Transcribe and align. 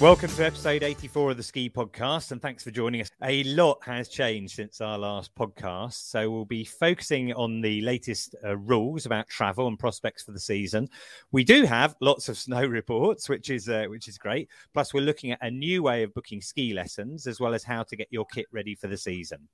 Welcome 0.00 0.30
to 0.30 0.46
episode 0.46 0.84
84 0.84 1.32
of 1.32 1.36
the 1.38 1.42
Ski 1.42 1.68
Podcast, 1.68 2.30
and 2.30 2.40
thanks 2.40 2.62
for 2.62 2.70
joining 2.70 3.00
us. 3.00 3.10
A 3.24 3.42
lot 3.42 3.78
has 3.82 4.08
changed 4.08 4.54
since 4.54 4.80
our 4.80 4.96
last 4.96 5.34
podcast, 5.34 6.08
so 6.08 6.30
we'll 6.30 6.44
be 6.44 6.64
focusing 6.64 7.32
on 7.32 7.60
the 7.60 7.80
latest 7.80 8.36
uh, 8.44 8.56
rules 8.58 9.06
about 9.06 9.28
travel 9.28 9.66
and 9.66 9.76
prospects 9.76 10.22
for 10.22 10.30
the 10.30 10.38
season. 10.38 10.88
We 11.32 11.42
do 11.42 11.64
have 11.64 11.96
lots 12.00 12.28
of 12.28 12.38
snow 12.38 12.64
reports, 12.66 13.28
which 13.28 13.50
is 13.50 13.68
uh, 13.68 13.86
which 13.88 14.06
is 14.06 14.18
great. 14.18 14.48
Plus, 14.72 14.94
we're 14.94 15.00
looking 15.00 15.32
at 15.32 15.42
a 15.42 15.50
new 15.50 15.82
way 15.82 16.04
of 16.04 16.14
booking 16.14 16.42
ski 16.42 16.74
lessons, 16.74 17.26
as 17.26 17.40
well 17.40 17.52
as 17.52 17.64
how 17.64 17.82
to 17.82 17.96
get 17.96 18.06
your 18.12 18.24
kit 18.26 18.46
ready 18.52 18.76
for 18.76 18.86
the 18.86 18.96
season. 18.96 19.48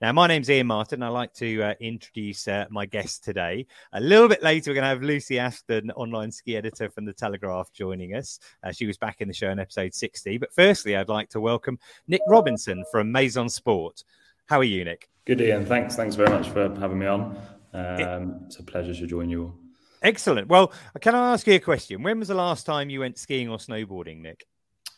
Now, 0.00 0.12
my 0.12 0.28
name's 0.28 0.48
Iain 0.48 0.68
Martin. 0.68 1.02
I'd 1.02 1.08
like 1.08 1.34
to 1.34 1.60
uh, 1.60 1.74
introduce 1.80 2.46
uh, 2.46 2.66
my 2.70 2.86
guest 2.86 3.24
today. 3.24 3.66
A 3.92 4.00
little 4.00 4.28
bit 4.28 4.44
later, 4.44 4.70
we're 4.70 4.76
going 4.76 4.84
to 4.84 4.90
have 4.90 5.02
Lucy 5.02 5.40
Aspden, 5.40 5.90
online 5.90 6.30
ski 6.30 6.56
editor 6.56 6.88
from 6.88 7.04
The 7.04 7.12
Telegraph, 7.12 7.72
joining 7.72 8.14
us. 8.14 8.38
Uh, 8.62 8.70
she 8.70 8.86
was 8.86 8.96
back 8.96 9.20
in 9.20 9.26
the 9.26 9.34
show 9.34 9.50
in 9.50 9.58
episode 9.58 9.92
60. 9.92 10.38
But 10.38 10.52
firstly, 10.52 10.94
I'd 10.94 11.08
like 11.08 11.30
to 11.30 11.40
welcome 11.40 11.80
Nick 12.06 12.20
Robinson 12.28 12.84
from 12.92 13.10
Maison 13.10 13.48
Sport. 13.48 14.04
How 14.46 14.60
are 14.60 14.64
you, 14.64 14.84
Nick? 14.84 15.08
Good, 15.24 15.42
Iain. 15.42 15.66
Thanks. 15.66 15.96
Thanks 15.96 16.14
very 16.14 16.30
much 16.30 16.48
for 16.48 16.72
having 16.78 17.00
me 17.00 17.06
on. 17.06 17.36
Um, 17.72 18.42
it's 18.46 18.60
a 18.60 18.62
pleasure 18.62 18.94
to 18.94 19.04
join 19.04 19.28
you 19.28 19.42
all. 19.42 19.54
Excellent. 20.02 20.46
Well, 20.46 20.72
can 21.00 21.16
I 21.16 21.32
ask 21.32 21.44
you 21.44 21.54
a 21.54 21.58
question? 21.58 22.04
When 22.04 22.20
was 22.20 22.28
the 22.28 22.34
last 22.34 22.66
time 22.66 22.88
you 22.88 23.00
went 23.00 23.18
skiing 23.18 23.48
or 23.48 23.58
snowboarding, 23.58 24.20
Nick? 24.20 24.46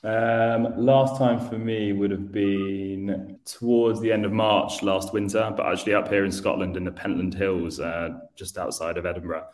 Um, 0.03 0.75
last 0.79 1.19
time 1.19 1.39
for 1.39 1.59
me 1.59 1.93
would 1.93 2.11
have 2.11 2.33
been 2.33 3.39
towards 3.45 4.01
the 4.01 4.11
end 4.11 4.25
of 4.25 4.33
March 4.33 4.83
last 4.83 5.13
winter, 5.13 5.53
but 5.55 5.67
actually 5.67 5.95
up 5.95 6.09
here 6.09 6.25
in 6.25 6.33
Scotland 6.33 6.77
in 6.77 6.85
the 6.85 6.91
Pentland 6.91 7.35
Hills, 7.35 7.81
uh, 7.81 8.19
just 8.35 8.57
outside 8.57 8.97
of 8.97 9.05
Edinburgh. 9.05 9.47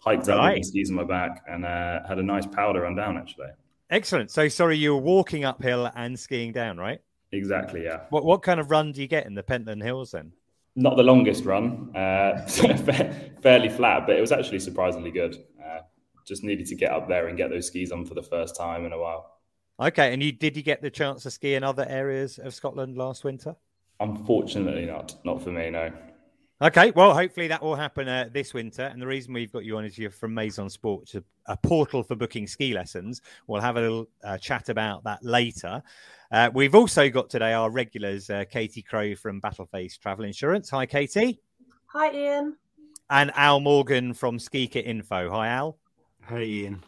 Hiked 0.00 0.28
up 0.28 0.54
with 0.54 0.64
skis 0.64 0.90
on 0.90 0.96
my 0.96 1.04
back 1.04 1.42
and 1.48 1.64
uh, 1.64 2.06
had 2.06 2.18
a 2.18 2.22
nice 2.22 2.46
powder 2.46 2.82
run 2.82 2.94
down 2.94 3.16
actually. 3.16 3.48
Excellent. 3.90 4.30
So, 4.30 4.46
sorry, 4.48 4.76
you 4.76 4.94
were 4.94 5.00
walking 5.00 5.44
uphill 5.44 5.90
and 5.96 6.18
skiing 6.18 6.52
down, 6.52 6.78
right? 6.78 7.00
Exactly. 7.32 7.84
Yeah. 7.84 8.02
What 8.10 8.24
what 8.24 8.42
kind 8.42 8.60
of 8.60 8.70
run 8.70 8.92
do 8.92 9.02
you 9.02 9.08
get 9.08 9.26
in 9.26 9.34
the 9.34 9.42
Pentland 9.42 9.82
Hills 9.82 10.12
then? 10.12 10.32
Not 10.76 10.96
the 10.96 11.02
longest 11.02 11.44
run, 11.44 11.94
uh, 11.96 12.46
fairly 13.42 13.68
flat, 13.68 14.06
but 14.06 14.16
it 14.16 14.20
was 14.20 14.30
actually 14.30 14.60
surprisingly 14.60 15.10
good. 15.10 15.36
Uh, 15.60 15.80
just 16.24 16.44
needed 16.44 16.66
to 16.66 16.76
get 16.76 16.92
up 16.92 17.08
there 17.08 17.26
and 17.26 17.36
get 17.36 17.50
those 17.50 17.66
skis 17.66 17.90
on 17.90 18.04
for 18.04 18.14
the 18.14 18.22
first 18.22 18.54
time 18.54 18.86
in 18.86 18.92
a 18.92 18.98
while. 18.98 19.37
Okay, 19.80 20.12
and 20.12 20.22
you 20.22 20.32
did 20.32 20.56
you 20.56 20.62
get 20.62 20.82
the 20.82 20.90
chance 20.90 21.22
to 21.22 21.30
ski 21.30 21.54
in 21.54 21.62
other 21.62 21.86
areas 21.88 22.38
of 22.38 22.52
Scotland 22.52 22.96
last 22.96 23.24
winter? 23.24 23.54
Unfortunately, 24.00 24.86
not. 24.86 25.14
Not 25.24 25.42
for 25.42 25.50
me, 25.50 25.70
no. 25.70 25.92
Okay, 26.60 26.90
well, 26.96 27.14
hopefully 27.14 27.46
that 27.46 27.62
will 27.62 27.76
happen 27.76 28.08
uh, 28.08 28.28
this 28.32 28.52
winter. 28.52 28.82
And 28.82 29.00
the 29.00 29.06
reason 29.06 29.32
we've 29.32 29.52
got 29.52 29.64
you 29.64 29.76
on 29.76 29.84
is 29.84 29.96
you're 29.96 30.10
from 30.10 30.34
Maison 30.34 30.68
Sport, 30.68 31.14
a, 31.14 31.22
a 31.46 31.56
portal 31.56 32.02
for 32.02 32.16
booking 32.16 32.48
ski 32.48 32.74
lessons. 32.74 33.22
We'll 33.46 33.60
have 33.60 33.76
a 33.76 33.80
little 33.80 34.08
uh, 34.24 34.38
chat 34.38 34.68
about 34.68 35.04
that 35.04 35.24
later. 35.24 35.80
Uh, 36.32 36.50
we've 36.52 36.74
also 36.74 37.08
got 37.08 37.30
today 37.30 37.52
our 37.52 37.70
regulars, 37.70 38.28
uh, 38.28 38.44
Katie 38.50 38.82
Crowe 38.82 39.14
from 39.14 39.40
Battleface 39.40 40.00
Travel 40.00 40.24
Insurance. 40.24 40.68
Hi, 40.70 40.84
Katie. 40.84 41.40
Hi, 41.86 42.08
Iain. 42.08 42.56
And 43.08 43.30
Al 43.36 43.60
Morgan 43.60 44.12
from 44.12 44.40
Ski 44.40 44.66
Kit 44.66 44.84
Info. 44.84 45.30
Hi, 45.30 45.48
Al. 45.48 45.78
Hey, 46.28 46.64
Iain. 46.64 46.82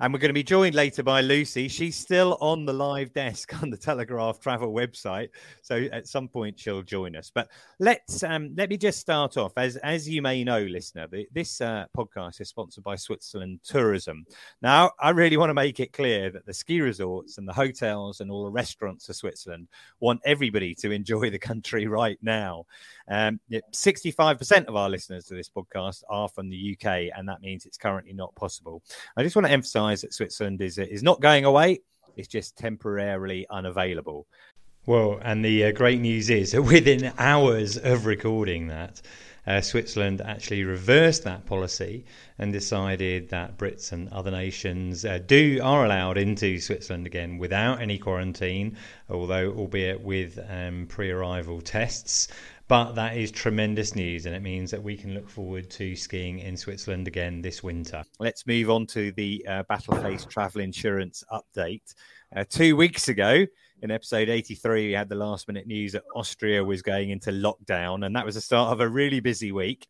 And 0.00 0.12
we're 0.12 0.18
going 0.18 0.30
to 0.30 0.34
be 0.34 0.42
joined 0.42 0.74
later 0.74 1.02
by 1.02 1.20
Lucy. 1.20 1.68
She's 1.68 1.96
still 1.96 2.36
on 2.40 2.64
the 2.64 2.72
live 2.72 3.12
desk 3.12 3.52
on 3.62 3.70
the 3.70 3.76
Telegraph 3.76 4.40
Travel 4.40 4.72
website, 4.72 5.28
so 5.60 5.76
at 5.92 6.08
some 6.08 6.28
point 6.28 6.58
she'll 6.58 6.82
join 6.82 7.14
us. 7.14 7.30
But 7.32 7.48
let's 7.78 8.22
um, 8.22 8.54
let 8.56 8.70
me 8.70 8.76
just 8.76 8.98
start 8.98 9.36
off. 9.36 9.52
As 9.56 9.76
as 9.76 10.08
you 10.08 10.22
may 10.22 10.42
know, 10.44 10.62
listener, 10.62 11.06
this 11.32 11.60
uh, 11.60 11.86
podcast 11.96 12.40
is 12.40 12.48
sponsored 12.48 12.84
by 12.84 12.96
Switzerland 12.96 13.60
Tourism. 13.64 14.24
Now, 14.60 14.90
I 15.00 15.10
really 15.10 15.36
want 15.36 15.50
to 15.50 15.54
make 15.54 15.80
it 15.80 15.92
clear 15.92 16.30
that 16.30 16.46
the 16.46 16.54
ski 16.54 16.80
resorts 16.80 17.38
and 17.38 17.46
the 17.46 17.52
hotels 17.52 18.20
and 18.20 18.30
all 18.30 18.44
the 18.44 18.50
restaurants 18.50 19.08
of 19.08 19.16
Switzerland 19.16 19.68
want 20.00 20.20
everybody 20.24 20.74
to 20.76 20.90
enjoy 20.90 21.30
the 21.30 21.38
country 21.38 21.86
right 21.86 22.18
now. 22.22 22.66
Um, 23.12 23.40
65% 23.74 24.64
of 24.64 24.74
our 24.74 24.88
listeners 24.88 25.26
to 25.26 25.34
this 25.34 25.50
podcast 25.50 26.02
are 26.08 26.28
from 26.28 26.48
the 26.48 26.74
UK, 26.74 27.10
and 27.14 27.28
that 27.28 27.42
means 27.42 27.66
it's 27.66 27.76
currently 27.76 28.14
not 28.14 28.34
possible. 28.36 28.82
I 29.18 29.22
just 29.22 29.36
want 29.36 29.44
to 29.46 29.52
emphasize 29.52 30.00
that 30.00 30.14
Switzerland 30.14 30.62
is, 30.62 30.78
is 30.78 31.02
not 31.02 31.20
going 31.20 31.44
away, 31.44 31.80
it's 32.16 32.26
just 32.26 32.56
temporarily 32.56 33.46
unavailable. 33.50 34.26
Well, 34.86 35.18
and 35.20 35.44
the 35.44 35.66
uh, 35.66 35.72
great 35.72 36.00
news 36.00 36.30
is 36.30 36.52
that 36.52 36.62
within 36.62 37.12
hours 37.18 37.76
of 37.76 38.06
recording 38.06 38.68
that, 38.68 39.02
uh, 39.46 39.60
Switzerland 39.60 40.20
actually 40.20 40.64
reversed 40.64 41.24
that 41.24 41.44
policy 41.46 42.04
and 42.38 42.52
decided 42.52 43.28
that 43.30 43.58
Brits 43.58 43.92
and 43.92 44.08
other 44.10 44.30
nations 44.30 45.04
uh, 45.04 45.18
do 45.26 45.60
are 45.62 45.84
allowed 45.84 46.16
into 46.16 46.60
Switzerland 46.60 47.06
again 47.06 47.38
without 47.38 47.80
any 47.80 47.98
quarantine, 47.98 48.76
although 49.10 49.52
albeit 49.52 50.00
with 50.00 50.38
um, 50.48 50.86
pre-arrival 50.88 51.60
tests. 51.60 52.28
But 52.72 52.94
that 52.94 53.18
is 53.18 53.30
tremendous 53.30 53.94
news, 53.94 54.24
and 54.24 54.34
it 54.34 54.40
means 54.40 54.70
that 54.70 54.82
we 54.82 54.96
can 54.96 55.12
look 55.12 55.28
forward 55.28 55.68
to 55.72 55.94
skiing 55.94 56.38
in 56.38 56.56
Switzerland 56.56 57.06
again 57.06 57.42
this 57.42 57.62
winter. 57.62 58.02
Let's 58.18 58.46
move 58.46 58.70
on 58.70 58.86
to 58.86 59.12
the 59.12 59.44
uh, 59.46 59.62
Battleface 59.70 60.26
travel 60.26 60.62
insurance 60.62 61.22
update. 61.30 61.94
Uh, 62.34 62.44
two 62.48 62.74
weeks 62.74 63.08
ago, 63.08 63.44
in 63.82 63.90
episode 63.90 64.30
83, 64.30 64.86
we 64.86 64.92
had 64.94 65.10
the 65.10 65.16
last 65.16 65.48
minute 65.48 65.66
news 65.66 65.92
that 65.92 66.04
Austria 66.16 66.64
was 66.64 66.80
going 66.80 67.10
into 67.10 67.30
lockdown, 67.30 68.06
and 68.06 68.16
that 68.16 68.24
was 68.24 68.36
the 68.36 68.40
start 68.40 68.72
of 68.72 68.80
a 68.80 68.88
really 68.88 69.20
busy 69.20 69.52
week. 69.52 69.86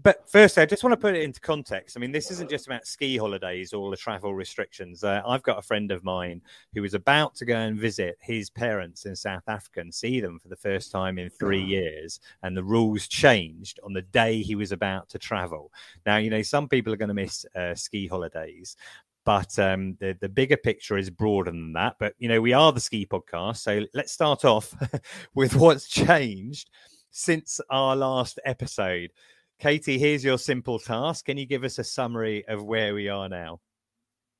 But 0.00 0.28
first, 0.28 0.56
I 0.56 0.64
just 0.64 0.82
want 0.82 0.92
to 0.92 0.96
put 0.96 1.14
it 1.14 1.22
into 1.22 1.40
context. 1.40 1.96
I 1.96 2.00
mean, 2.00 2.12
this 2.12 2.30
isn't 2.30 2.48
just 2.48 2.66
about 2.66 2.86
ski 2.86 3.18
holidays 3.18 3.74
or 3.74 3.90
the 3.90 3.96
travel 3.96 4.34
restrictions. 4.34 5.04
Uh, 5.04 5.20
I've 5.26 5.42
got 5.42 5.58
a 5.58 5.62
friend 5.62 5.90
of 5.92 6.02
mine 6.02 6.40
who 6.74 6.80
was 6.80 6.94
about 6.94 7.34
to 7.36 7.44
go 7.44 7.56
and 7.56 7.78
visit 7.78 8.16
his 8.20 8.48
parents 8.48 9.04
in 9.04 9.14
South 9.14 9.42
Africa 9.48 9.80
and 9.80 9.92
see 9.92 10.20
them 10.20 10.38
for 10.38 10.48
the 10.48 10.56
first 10.56 10.92
time 10.92 11.18
in 11.18 11.28
three 11.28 11.62
years. 11.62 12.20
And 12.42 12.56
the 12.56 12.64
rules 12.64 13.06
changed 13.06 13.80
on 13.84 13.92
the 13.92 14.00
day 14.00 14.40
he 14.40 14.54
was 14.54 14.72
about 14.72 15.10
to 15.10 15.18
travel. 15.18 15.70
Now, 16.06 16.16
you 16.16 16.30
know, 16.30 16.42
some 16.42 16.68
people 16.68 16.90
are 16.94 16.98
going 16.98 17.08
to 17.08 17.14
miss 17.14 17.44
uh, 17.54 17.74
ski 17.74 18.06
holidays, 18.06 18.76
but 19.24 19.56
um, 19.58 19.96
the 20.00 20.16
the 20.20 20.28
bigger 20.28 20.56
picture 20.56 20.96
is 20.96 21.10
broader 21.10 21.50
than 21.50 21.74
that. 21.74 21.96
But 21.98 22.14
you 22.18 22.28
know, 22.28 22.40
we 22.40 22.54
are 22.54 22.72
the 22.72 22.80
ski 22.80 23.06
podcast, 23.06 23.58
so 23.58 23.82
let's 23.92 24.12
start 24.12 24.46
off 24.46 24.74
with 25.34 25.54
what's 25.54 25.86
changed 25.86 26.70
since 27.10 27.60
our 27.70 27.94
last 27.94 28.40
episode. 28.44 29.10
Katie, 29.58 29.98
here's 29.98 30.24
your 30.24 30.38
simple 30.38 30.78
task. 30.78 31.26
Can 31.26 31.36
you 31.36 31.46
give 31.46 31.64
us 31.64 31.78
a 31.78 31.84
summary 31.84 32.44
of 32.48 32.64
where 32.64 32.94
we 32.94 33.08
are 33.08 33.28
now? 33.28 33.60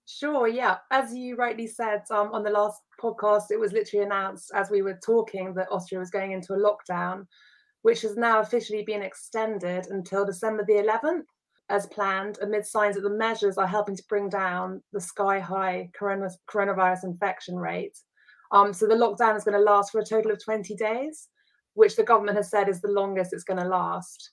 Sure, 0.06 0.48
yeah. 0.48 0.78
As 0.90 1.14
you 1.14 1.36
rightly 1.36 1.66
said 1.66 2.02
um, 2.10 2.32
on 2.32 2.42
the 2.42 2.50
last 2.50 2.80
podcast, 3.00 3.44
it 3.50 3.60
was 3.60 3.72
literally 3.72 4.04
announced 4.04 4.50
as 4.54 4.70
we 4.70 4.82
were 4.82 4.98
talking 5.04 5.54
that 5.54 5.70
Austria 5.70 6.00
was 6.00 6.10
going 6.10 6.32
into 6.32 6.54
a 6.54 6.56
lockdown, 6.56 7.26
which 7.82 8.02
has 8.02 8.16
now 8.16 8.40
officially 8.40 8.82
been 8.82 9.02
extended 9.02 9.86
until 9.90 10.26
December 10.26 10.64
the 10.66 10.74
11th, 10.74 11.24
as 11.68 11.86
planned, 11.86 12.38
amid 12.42 12.66
signs 12.66 12.96
that 12.96 13.02
the 13.02 13.10
measures 13.10 13.58
are 13.58 13.66
helping 13.66 13.96
to 13.96 14.04
bring 14.08 14.28
down 14.28 14.82
the 14.92 15.00
sky 15.00 15.38
high 15.38 15.88
corona- 15.94 16.30
coronavirus 16.50 17.04
infection 17.04 17.56
rate. 17.56 17.96
Um, 18.50 18.72
so 18.72 18.86
the 18.86 18.94
lockdown 18.94 19.36
is 19.36 19.44
going 19.44 19.56
to 19.56 19.64
last 19.64 19.92
for 19.92 20.00
a 20.00 20.04
total 20.04 20.32
of 20.32 20.44
20 20.44 20.74
days, 20.74 21.28
which 21.74 21.96
the 21.96 22.02
government 22.02 22.36
has 22.36 22.50
said 22.50 22.68
is 22.68 22.80
the 22.80 22.88
longest 22.88 23.32
it's 23.32 23.44
going 23.44 23.60
to 23.60 23.68
last. 23.68 24.32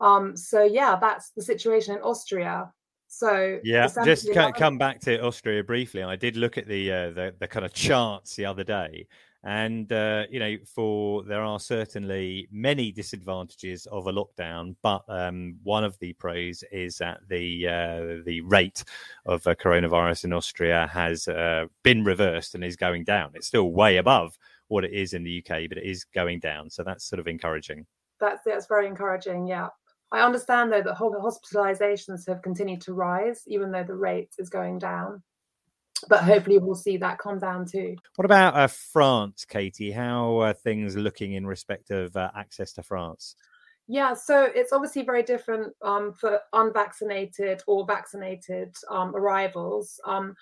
Um, 0.00 0.36
so 0.36 0.62
yeah, 0.62 0.96
that's 1.00 1.30
the 1.30 1.42
situation 1.42 1.96
in 1.96 2.02
Austria. 2.02 2.72
So 3.08 3.58
yeah, 3.64 3.88
just 4.04 4.32
come, 4.34 4.52
come 4.52 4.78
back 4.78 5.00
to 5.00 5.18
Austria 5.24 5.64
briefly. 5.64 6.02
I 6.02 6.14
did 6.14 6.36
look 6.36 6.58
at 6.58 6.68
the 6.68 6.92
uh, 6.92 7.10
the, 7.10 7.34
the 7.38 7.48
kind 7.48 7.64
of 7.64 7.72
charts 7.72 8.36
the 8.36 8.44
other 8.44 8.64
day, 8.64 9.06
and 9.44 9.90
uh, 9.92 10.24
you 10.30 10.38
know, 10.38 10.56
for 10.66 11.22
there 11.24 11.42
are 11.42 11.58
certainly 11.58 12.48
many 12.52 12.92
disadvantages 12.92 13.86
of 13.86 14.06
a 14.08 14.12
lockdown, 14.12 14.76
but 14.82 15.02
um, 15.08 15.56
one 15.62 15.84
of 15.84 15.98
the 16.00 16.12
pros 16.14 16.62
is 16.70 16.98
that 16.98 17.20
the 17.28 17.66
uh, 17.66 18.22
the 18.26 18.42
rate 18.42 18.84
of 19.24 19.46
uh, 19.46 19.54
coronavirus 19.54 20.24
in 20.24 20.34
Austria 20.34 20.86
has 20.92 21.28
uh, 21.28 21.64
been 21.82 22.04
reversed 22.04 22.54
and 22.54 22.62
is 22.62 22.76
going 22.76 23.04
down. 23.04 23.30
It's 23.34 23.46
still 23.46 23.72
way 23.72 23.96
above 23.96 24.36
what 24.68 24.84
it 24.84 24.92
is 24.92 25.14
in 25.14 25.24
the 25.24 25.38
UK, 25.38 25.62
but 25.70 25.78
it 25.78 25.84
is 25.84 26.04
going 26.04 26.40
down. 26.40 26.68
So 26.68 26.82
that's 26.82 27.04
sort 27.04 27.20
of 27.20 27.26
encouraging. 27.26 27.86
That's 28.20 28.42
that's 28.44 28.66
very 28.66 28.86
encouraging. 28.86 29.46
Yeah. 29.46 29.68
I 30.10 30.20
understand 30.20 30.72
though 30.72 30.82
that 30.82 30.96
hospitalizations 30.96 32.26
have 32.28 32.42
continued 32.42 32.80
to 32.82 32.94
rise, 32.94 33.42
even 33.46 33.70
though 33.70 33.84
the 33.84 33.94
rate 33.94 34.34
is 34.38 34.48
going 34.48 34.78
down. 34.78 35.22
But 36.08 36.22
hopefully, 36.22 36.58
we'll 36.58 36.76
see 36.76 36.96
that 36.98 37.18
come 37.18 37.38
down 37.38 37.66
too. 37.66 37.96
What 38.14 38.24
about 38.24 38.54
uh, 38.54 38.68
France, 38.68 39.44
Katie? 39.44 39.90
How 39.90 40.40
are 40.40 40.52
things 40.52 40.96
looking 40.96 41.32
in 41.32 41.46
respect 41.46 41.90
of 41.90 42.16
uh, 42.16 42.30
access 42.36 42.72
to 42.74 42.82
France? 42.82 43.34
Yeah, 43.88 44.14
so 44.14 44.44
it's 44.54 44.72
obviously 44.72 45.02
very 45.02 45.22
different 45.22 45.72
um, 45.82 46.12
for 46.12 46.40
unvaccinated 46.52 47.62
or 47.66 47.86
vaccinated 47.86 48.74
um, 48.90 49.16
arrivals. 49.16 49.98
Um, 50.04 50.36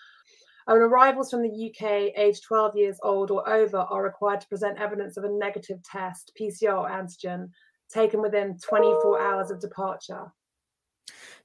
and 0.66 0.78
arrivals 0.78 1.30
from 1.30 1.42
the 1.42 1.70
UK 1.70 2.12
aged 2.16 2.42
12 2.42 2.76
years 2.76 2.98
old 3.04 3.30
or 3.30 3.48
over 3.48 3.78
are 3.78 4.02
required 4.02 4.40
to 4.40 4.48
present 4.48 4.80
evidence 4.80 5.16
of 5.16 5.22
a 5.22 5.28
negative 5.28 5.80
test, 5.84 6.32
PCR 6.38 6.76
or 6.76 6.90
antigen, 6.90 7.50
taken 7.88 8.20
within 8.22 8.58
24 8.58 9.20
hours 9.20 9.50
of 9.50 9.60
departure. 9.60 10.32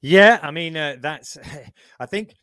Yeah, 0.02 0.40
I 0.42 0.52
mean, 0.52 0.76
uh, 0.76 0.96
that's, 1.00 1.38
I 2.00 2.06
think 2.06 2.36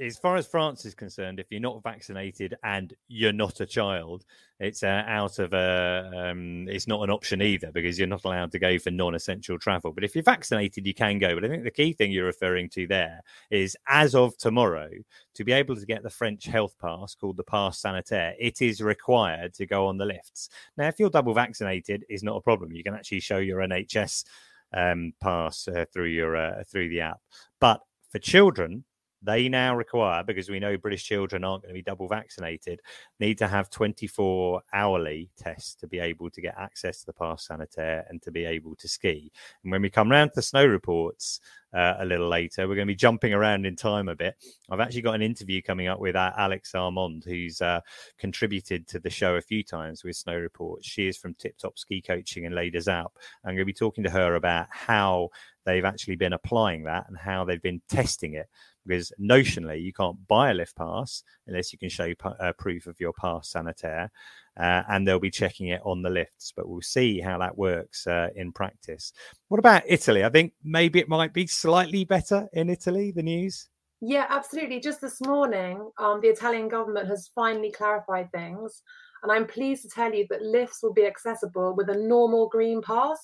as 0.00 0.16
far 0.16 0.36
as 0.36 0.46
France 0.46 0.84
is 0.84 0.94
concerned, 0.94 1.40
if 1.40 1.46
you're 1.50 1.60
not 1.60 1.82
vaccinated 1.82 2.56
and 2.62 2.94
you're 3.08 3.32
not 3.32 3.60
a 3.60 3.66
child, 3.66 4.24
it's 4.60 4.82
uh, 4.82 5.04
out 5.06 5.38
of 5.38 5.52
a. 5.52 6.30
Um, 6.30 6.68
it's 6.68 6.86
not 6.86 7.02
an 7.02 7.10
option 7.10 7.42
either 7.42 7.72
because 7.72 7.98
you're 7.98 8.08
not 8.08 8.24
allowed 8.24 8.52
to 8.52 8.58
go 8.58 8.78
for 8.78 8.90
non-essential 8.90 9.58
travel. 9.58 9.92
But 9.92 10.04
if 10.04 10.14
you're 10.14 10.24
vaccinated, 10.24 10.86
you 10.86 10.94
can 10.94 11.18
go. 11.18 11.34
But 11.34 11.44
I 11.44 11.48
think 11.48 11.64
the 11.64 11.70
key 11.70 11.92
thing 11.92 12.12
you're 12.12 12.26
referring 12.26 12.68
to 12.70 12.86
there 12.86 13.20
is, 13.50 13.76
as 13.88 14.14
of 14.14 14.36
tomorrow, 14.36 14.90
to 15.34 15.44
be 15.44 15.52
able 15.52 15.76
to 15.76 15.86
get 15.86 16.02
the 16.02 16.10
French 16.10 16.44
health 16.44 16.76
pass 16.80 17.14
called 17.14 17.36
the 17.36 17.44
Pass 17.44 17.80
Sanitaire, 17.80 18.34
it 18.38 18.62
is 18.62 18.80
required 18.80 19.54
to 19.54 19.66
go 19.66 19.86
on 19.86 19.98
the 19.98 20.06
lifts. 20.06 20.48
Now, 20.76 20.88
if 20.88 20.98
you're 20.98 21.10
double 21.10 21.34
vaccinated, 21.34 22.04
is 22.08 22.22
not 22.22 22.36
a 22.36 22.42
problem. 22.42 22.72
You 22.72 22.84
can 22.84 22.94
actually 22.94 23.20
show 23.20 23.38
your 23.38 23.60
NHS 23.60 24.24
um, 24.72 25.12
pass 25.20 25.66
uh, 25.68 25.86
through 25.92 26.08
your 26.08 26.36
uh, 26.36 26.62
through 26.70 26.88
the 26.88 27.00
app. 27.00 27.20
But 27.60 27.80
for 28.10 28.18
children, 28.18 28.84
they 29.22 29.48
now 29.48 29.74
require, 29.74 30.22
because 30.22 30.48
we 30.48 30.60
know 30.60 30.76
British 30.76 31.04
children 31.04 31.44
aren't 31.44 31.62
going 31.62 31.74
to 31.74 31.78
be 31.78 31.82
double 31.82 32.08
vaccinated, 32.08 32.80
need 33.18 33.38
to 33.38 33.48
have 33.48 33.70
24 33.70 34.62
hourly 34.72 35.28
tests 35.36 35.74
to 35.76 35.88
be 35.88 35.98
able 35.98 36.30
to 36.30 36.40
get 36.40 36.54
access 36.56 37.00
to 37.00 37.06
the 37.06 37.12
Pass 37.12 37.46
Sanitaire 37.46 38.06
and 38.08 38.22
to 38.22 38.30
be 38.30 38.44
able 38.44 38.76
to 38.76 38.88
ski. 38.88 39.32
And 39.62 39.72
when 39.72 39.82
we 39.82 39.90
come 39.90 40.10
round 40.10 40.30
to 40.30 40.36
the 40.36 40.42
snow 40.42 40.66
reports 40.66 41.40
uh, 41.74 41.94
a 41.98 42.04
little 42.04 42.28
later, 42.28 42.68
we're 42.68 42.76
going 42.76 42.86
to 42.86 42.92
be 42.92 42.96
jumping 42.96 43.34
around 43.34 43.66
in 43.66 43.74
time 43.74 44.08
a 44.08 44.14
bit. 44.14 44.36
I've 44.70 44.80
actually 44.80 45.02
got 45.02 45.16
an 45.16 45.22
interview 45.22 45.62
coming 45.62 45.88
up 45.88 45.98
with 45.98 46.14
uh, 46.14 46.32
Alex 46.36 46.74
Armand, 46.74 47.24
who's 47.24 47.60
uh, 47.60 47.80
contributed 48.18 48.86
to 48.88 49.00
the 49.00 49.10
show 49.10 49.34
a 49.34 49.42
few 49.42 49.64
times 49.64 50.04
with 50.04 50.16
Snow 50.16 50.36
Reports. 50.36 50.86
She 50.86 51.08
is 51.08 51.16
from 51.16 51.34
Tip 51.34 51.58
Top 51.58 51.76
Ski 51.76 52.00
Coaching 52.00 52.46
and 52.46 52.54
Les 52.54 52.70
Deux 52.70 52.88
Alpes. 52.88 53.16
I'm 53.44 53.50
going 53.50 53.58
to 53.58 53.64
be 53.64 53.72
talking 53.72 54.04
to 54.04 54.10
her 54.10 54.36
about 54.36 54.68
how 54.70 55.30
they've 55.64 55.84
actually 55.84 56.16
been 56.16 56.32
applying 56.32 56.84
that 56.84 57.06
and 57.08 57.18
how 57.18 57.44
they've 57.44 57.60
been 57.60 57.82
testing 57.88 58.34
it 58.34 58.48
because 58.86 59.12
notionally 59.20 59.82
you 59.82 59.92
can't 59.92 60.26
buy 60.28 60.50
a 60.50 60.54
lift 60.54 60.76
pass 60.76 61.22
unless 61.46 61.72
you 61.72 61.78
can 61.78 61.88
show 61.88 62.12
uh, 62.24 62.52
proof 62.58 62.86
of 62.86 62.98
your 63.00 63.12
pass 63.12 63.50
sanitaire 63.50 64.10
uh, 64.58 64.82
and 64.88 65.06
they'll 65.06 65.20
be 65.20 65.30
checking 65.30 65.68
it 65.68 65.80
on 65.84 66.02
the 66.02 66.10
lifts 66.10 66.52
but 66.56 66.68
we'll 66.68 66.80
see 66.80 67.20
how 67.20 67.38
that 67.38 67.56
works 67.56 68.06
uh, 68.06 68.28
in 68.34 68.52
practice. 68.52 69.12
What 69.48 69.58
about 69.58 69.82
italy? 69.86 70.24
I 70.24 70.30
think 70.30 70.52
maybe 70.64 70.98
it 70.98 71.08
might 71.08 71.32
be 71.32 71.46
slightly 71.46 72.04
better 72.04 72.48
in 72.52 72.70
italy 72.70 73.12
the 73.14 73.22
news. 73.22 73.68
Yeah 74.00 74.26
absolutely. 74.28 74.80
Just 74.80 75.00
this 75.00 75.20
morning 75.20 75.90
um, 75.98 76.20
the 76.20 76.28
italian 76.28 76.68
government 76.68 77.08
has 77.08 77.30
finally 77.34 77.70
clarified 77.70 78.30
things 78.32 78.82
and 79.22 79.32
i'm 79.32 79.48
pleased 79.48 79.82
to 79.82 79.88
tell 79.88 80.14
you 80.14 80.24
that 80.30 80.42
lifts 80.42 80.78
will 80.80 80.92
be 80.92 81.04
accessible 81.04 81.74
with 81.74 81.90
a 81.90 81.98
normal 81.98 82.48
green 82.48 82.80
pass. 82.82 83.18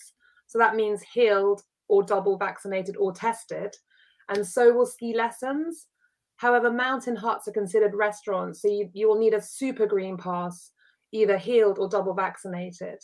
So 0.46 0.58
that 0.58 0.76
means 0.76 1.02
healed 1.12 1.62
or 1.88 2.02
double 2.02 2.38
vaccinated 2.38 2.96
or 2.96 3.12
tested 3.12 3.74
and 4.28 4.46
so 4.46 4.72
will 4.72 4.86
ski 4.86 5.14
lessons. 5.14 5.86
However, 6.36 6.70
mountain 6.70 7.16
huts 7.16 7.48
are 7.48 7.52
considered 7.52 7.94
restaurants, 7.94 8.62
so 8.62 8.68
you, 8.68 8.90
you 8.92 9.08
will 9.08 9.18
need 9.18 9.34
a 9.34 9.42
super 9.42 9.86
green 9.86 10.16
pass, 10.16 10.72
either 11.12 11.38
healed 11.38 11.78
or 11.78 11.88
double 11.88 12.14
vaccinated. 12.14 12.98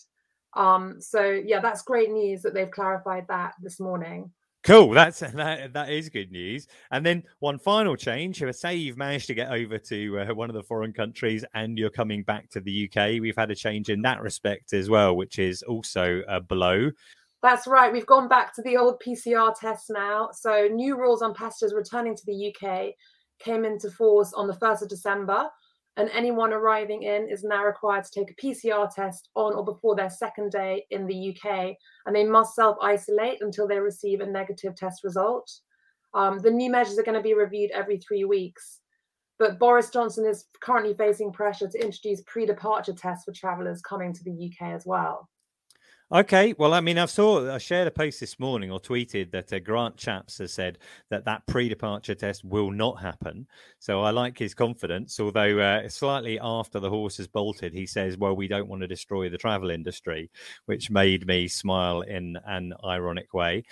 Um, 0.54 1.00
so 1.00 1.22
yeah, 1.22 1.60
that's 1.60 1.82
great 1.82 2.10
news 2.10 2.42
that 2.42 2.54
they've 2.54 2.70
clarified 2.70 3.26
that 3.28 3.54
this 3.62 3.78
morning. 3.78 4.30
Cool. 4.62 4.90
That's 4.90 5.20
that. 5.34 5.72
That 5.72 5.90
is 5.90 6.08
good 6.08 6.30
news. 6.30 6.66
And 6.90 7.04
then 7.04 7.22
one 7.38 7.58
final 7.58 7.96
change. 7.96 8.42
If 8.42 8.54
say 8.56 8.74
you've 8.74 8.98
managed 8.98 9.26
to 9.28 9.34
get 9.34 9.50
over 9.50 9.78
to 9.78 10.20
uh, 10.20 10.34
one 10.34 10.50
of 10.50 10.54
the 10.54 10.62
foreign 10.62 10.92
countries 10.92 11.44
and 11.54 11.78
you're 11.78 11.90
coming 11.90 12.22
back 12.22 12.50
to 12.50 12.60
the 12.60 12.90
UK. 12.90 13.20
We've 13.20 13.36
had 13.36 13.50
a 13.50 13.54
change 13.54 13.88
in 13.88 14.02
that 14.02 14.20
respect 14.20 14.72
as 14.72 14.90
well, 14.90 15.16
which 15.16 15.38
is 15.38 15.62
also 15.62 16.22
a 16.28 16.40
blow. 16.40 16.90
That's 17.42 17.66
right. 17.66 17.92
We've 17.92 18.06
gone 18.06 18.28
back 18.28 18.54
to 18.54 18.62
the 18.62 18.76
old 18.76 19.00
PCR 19.04 19.54
test 19.58 19.86
now. 19.88 20.28
So, 20.32 20.68
new 20.68 20.98
rules 20.98 21.22
on 21.22 21.34
passengers 21.34 21.74
returning 21.74 22.14
to 22.14 22.26
the 22.26 22.54
UK 22.54 22.90
came 23.38 23.64
into 23.64 23.90
force 23.90 24.32
on 24.34 24.46
the 24.46 24.56
1st 24.56 24.82
of 24.82 24.88
December. 24.88 25.48
And 25.96 26.08
anyone 26.10 26.52
arriving 26.52 27.02
in 27.02 27.28
is 27.28 27.42
now 27.42 27.64
required 27.64 28.04
to 28.04 28.10
take 28.10 28.30
a 28.30 28.34
PCR 28.34 28.88
test 28.94 29.28
on 29.34 29.54
or 29.54 29.64
before 29.64 29.96
their 29.96 30.10
second 30.10 30.52
day 30.52 30.86
in 30.90 31.06
the 31.06 31.36
UK. 31.36 31.74
And 32.06 32.14
they 32.14 32.24
must 32.24 32.54
self 32.54 32.76
isolate 32.80 33.38
until 33.40 33.66
they 33.66 33.78
receive 33.78 34.20
a 34.20 34.26
negative 34.26 34.76
test 34.76 35.02
result. 35.02 35.50
Um, 36.14 36.38
the 36.38 36.50
new 36.50 36.70
measures 36.70 36.98
are 36.98 37.02
going 37.02 37.16
to 37.16 37.22
be 37.22 37.34
reviewed 37.34 37.70
every 37.72 37.98
three 37.98 38.24
weeks. 38.24 38.80
But 39.38 39.58
Boris 39.58 39.90
Johnson 39.90 40.26
is 40.26 40.44
currently 40.62 40.94
facing 40.94 41.32
pressure 41.32 41.68
to 41.68 41.84
introduce 41.84 42.22
pre 42.26 42.44
departure 42.44 42.92
tests 42.92 43.24
for 43.24 43.32
travellers 43.32 43.80
coming 43.80 44.12
to 44.12 44.24
the 44.24 44.52
UK 44.52 44.74
as 44.74 44.84
well. 44.84 45.28
Okay, 46.12 46.54
well, 46.58 46.74
I 46.74 46.80
mean, 46.80 46.98
I 46.98 47.06
saw 47.06 47.54
I 47.54 47.58
shared 47.58 47.86
a 47.86 47.90
post 47.92 48.18
this 48.18 48.40
morning 48.40 48.72
or 48.72 48.80
tweeted 48.80 49.30
that 49.30 49.52
uh, 49.52 49.60
Grant 49.60 49.96
Shapps 49.96 50.38
has 50.38 50.52
said 50.52 50.78
that 51.08 51.24
that 51.26 51.46
pre-departure 51.46 52.16
test 52.16 52.44
will 52.44 52.72
not 52.72 53.00
happen. 53.00 53.46
So 53.78 54.00
I 54.02 54.10
like 54.10 54.36
his 54.36 54.52
confidence. 54.52 55.20
Although 55.20 55.60
uh, 55.60 55.88
slightly 55.88 56.36
after 56.42 56.80
the 56.80 56.90
horse 56.90 57.18
has 57.18 57.28
bolted, 57.28 57.72
he 57.72 57.86
says, 57.86 58.18
"Well, 58.18 58.34
we 58.34 58.48
don't 58.48 58.66
want 58.68 58.82
to 58.82 58.88
destroy 58.88 59.28
the 59.28 59.38
travel 59.38 59.70
industry," 59.70 60.30
which 60.66 60.90
made 60.90 61.28
me 61.28 61.46
smile 61.46 62.00
in 62.00 62.36
an 62.44 62.72
ironic 62.84 63.32
way. 63.32 63.62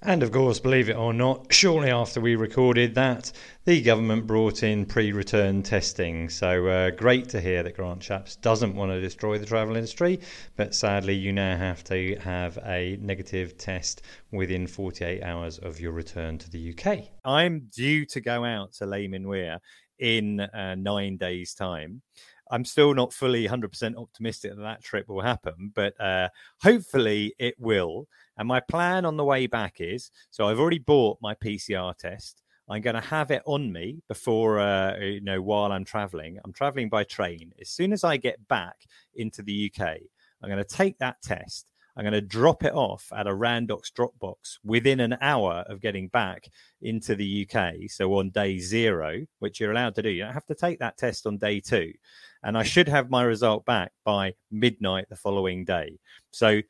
And 0.00 0.22
of 0.22 0.30
course, 0.30 0.60
believe 0.60 0.88
it 0.88 0.96
or 0.96 1.12
not, 1.12 1.52
shortly 1.52 1.90
after 1.90 2.20
we 2.20 2.36
recorded 2.36 2.94
that, 2.94 3.32
the 3.64 3.82
government 3.82 4.28
brought 4.28 4.62
in 4.62 4.86
pre 4.86 5.10
return 5.10 5.64
testing. 5.64 6.28
So 6.28 6.68
uh, 6.68 6.90
great 6.90 7.28
to 7.30 7.40
hear 7.40 7.64
that 7.64 7.74
Grant 7.74 8.00
Shapps 8.00 8.40
doesn't 8.40 8.76
want 8.76 8.92
to 8.92 9.00
destroy 9.00 9.38
the 9.38 9.46
travel 9.46 9.74
industry, 9.74 10.20
but 10.54 10.72
sadly, 10.72 11.14
you 11.14 11.32
now 11.32 11.56
have 11.56 11.82
to 11.84 12.16
have 12.20 12.58
a 12.64 12.96
negative 13.00 13.58
test 13.58 14.02
within 14.30 14.68
48 14.68 15.24
hours 15.24 15.58
of 15.58 15.80
your 15.80 15.90
return 15.90 16.38
to 16.38 16.50
the 16.50 16.72
UK. 16.72 17.08
I'm 17.24 17.68
due 17.74 18.06
to 18.06 18.20
go 18.20 18.44
out 18.44 18.74
to 18.74 18.86
Les 18.86 19.08
Menuires 19.08 19.58
in 19.98 20.38
uh, 20.38 20.76
nine 20.76 21.16
days' 21.16 21.54
time. 21.54 22.02
I'm 22.50 22.64
still 22.64 22.94
not 22.94 23.12
fully 23.12 23.46
100% 23.46 23.96
optimistic 23.96 24.54
that 24.54 24.62
that 24.62 24.82
trip 24.82 25.08
will 25.08 25.20
happen, 25.20 25.72
but 25.74 25.98
uh, 26.00 26.28
hopefully 26.60 27.34
it 27.38 27.54
will. 27.58 28.06
And 28.36 28.48
my 28.48 28.60
plan 28.60 29.04
on 29.04 29.16
the 29.16 29.24
way 29.24 29.46
back 29.46 29.80
is 29.80 30.10
so 30.30 30.46
I've 30.46 30.60
already 30.60 30.78
bought 30.78 31.18
my 31.20 31.34
PCR 31.34 31.96
test. 31.96 32.42
I'm 32.70 32.82
going 32.82 32.94
to 32.96 33.00
have 33.00 33.30
it 33.30 33.42
on 33.46 33.72
me 33.72 34.02
before, 34.08 34.58
uh, 34.60 34.98
you 34.98 35.22
know, 35.22 35.40
while 35.40 35.72
I'm 35.72 35.84
traveling. 35.84 36.38
I'm 36.44 36.52
traveling 36.52 36.90
by 36.90 37.04
train. 37.04 37.52
As 37.60 37.70
soon 37.70 37.92
as 37.92 38.04
I 38.04 38.18
get 38.18 38.46
back 38.46 38.76
into 39.14 39.42
the 39.42 39.72
UK, 39.72 40.00
I'm 40.42 40.50
going 40.50 40.62
to 40.62 40.64
take 40.64 40.98
that 40.98 41.22
test. 41.22 41.66
I'm 41.98 42.04
going 42.04 42.12
to 42.12 42.20
drop 42.20 42.62
it 42.62 42.74
off 42.74 43.10
at 43.16 43.26
a 43.26 43.30
Randox 43.30 43.92
drop 43.92 44.16
box 44.20 44.60
within 44.62 45.00
an 45.00 45.16
hour 45.20 45.64
of 45.66 45.80
getting 45.80 46.06
back 46.08 46.48
into 46.80 47.16
the 47.16 47.44
UK. 47.44 47.90
So 47.90 48.14
on 48.14 48.30
day 48.30 48.60
zero, 48.60 49.26
which 49.40 49.58
you're 49.58 49.72
allowed 49.72 49.96
to 49.96 50.02
do, 50.02 50.10
you 50.10 50.22
don't 50.22 50.32
have 50.32 50.46
to 50.46 50.54
take 50.54 50.78
that 50.78 50.96
test 50.96 51.26
on 51.26 51.38
day 51.38 51.58
two. 51.58 51.92
And 52.42 52.56
I 52.56 52.62
should 52.62 52.88
have 52.88 53.10
my 53.10 53.22
result 53.22 53.64
back 53.64 53.92
by 54.04 54.34
midnight 54.50 55.08
the 55.08 55.16
following 55.16 55.64
day. 55.64 55.98
So 56.30 56.60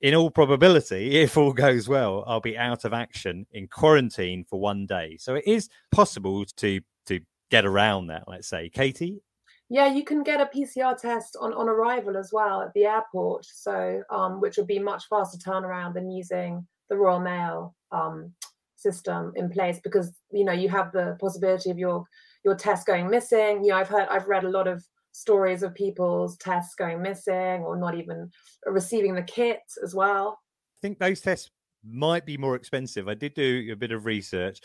in 0.00 0.14
all 0.14 0.30
probability, 0.30 1.16
if 1.20 1.36
all 1.36 1.52
goes 1.52 1.88
well, 1.88 2.24
I'll 2.26 2.40
be 2.40 2.56
out 2.56 2.84
of 2.84 2.92
action 2.92 3.46
in 3.52 3.68
quarantine 3.68 4.44
for 4.48 4.60
one 4.60 4.86
day. 4.86 5.16
So 5.18 5.34
it 5.34 5.44
is 5.46 5.68
possible 5.90 6.44
to 6.56 6.80
to 7.06 7.20
get 7.50 7.64
around 7.64 8.08
that. 8.08 8.24
Let's 8.26 8.48
say, 8.48 8.68
Katie. 8.68 9.22
Yeah, 9.70 9.92
you 9.92 10.02
can 10.02 10.22
get 10.22 10.40
a 10.40 10.46
PCR 10.46 10.96
test 10.96 11.36
on, 11.38 11.52
on 11.52 11.68
arrival 11.68 12.16
as 12.16 12.30
well 12.32 12.62
at 12.62 12.72
the 12.72 12.86
airport. 12.86 13.44
So, 13.44 14.02
um, 14.08 14.40
which 14.40 14.56
would 14.56 14.66
be 14.66 14.78
much 14.78 15.04
faster 15.10 15.36
turnaround 15.36 15.92
than 15.92 16.10
using 16.10 16.66
the 16.88 16.96
Royal 16.96 17.20
Mail 17.20 17.74
um, 17.92 18.32
system 18.76 19.32
in 19.36 19.50
place 19.50 19.78
because 19.82 20.12
you 20.30 20.44
know 20.44 20.52
you 20.52 20.68
have 20.68 20.92
the 20.92 21.16
possibility 21.20 21.70
of 21.70 21.78
your 21.78 22.04
your 22.44 22.54
test 22.54 22.86
going 22.86 23.10
missing. 23.10 23.62
You 23.62 23.70
know, 23.70 23.76
I've 23.76 23.88
heard, 23.88 24.08
I've 24.08 24.28
read 24.28 24.44
a 24.44 24.50
lot 24.50 24.68
of 24.68 24.82
stories 25.12 25.62
of 25.62 25.74
people's 25.74 26.36
tests 26.36 26.74
going 26.74 27.02
missing 27.02 27.62
or 27.62 27.76
not 27.76 27.94
even 27.94 28.30
receiving 28.66 29.14
the 29.14 29.22
kit 29.22 29.60
as 29.82 29.94
well. 29.94 30.38
I 30.78 30.80
think 30.82 30.98
those 30.98 31.20
tests 31.20 31.50
might 31.84 32.26
be 32.26 32.36
more 32.36 32.56
expensive. 32.56 33.08
I 33.08 33.14
did 33.14 33.34
do 33.34 33.68
a 33.72 33.76
bit 33.76 33.92
of 33.92 34.04
research. 34.04 34.60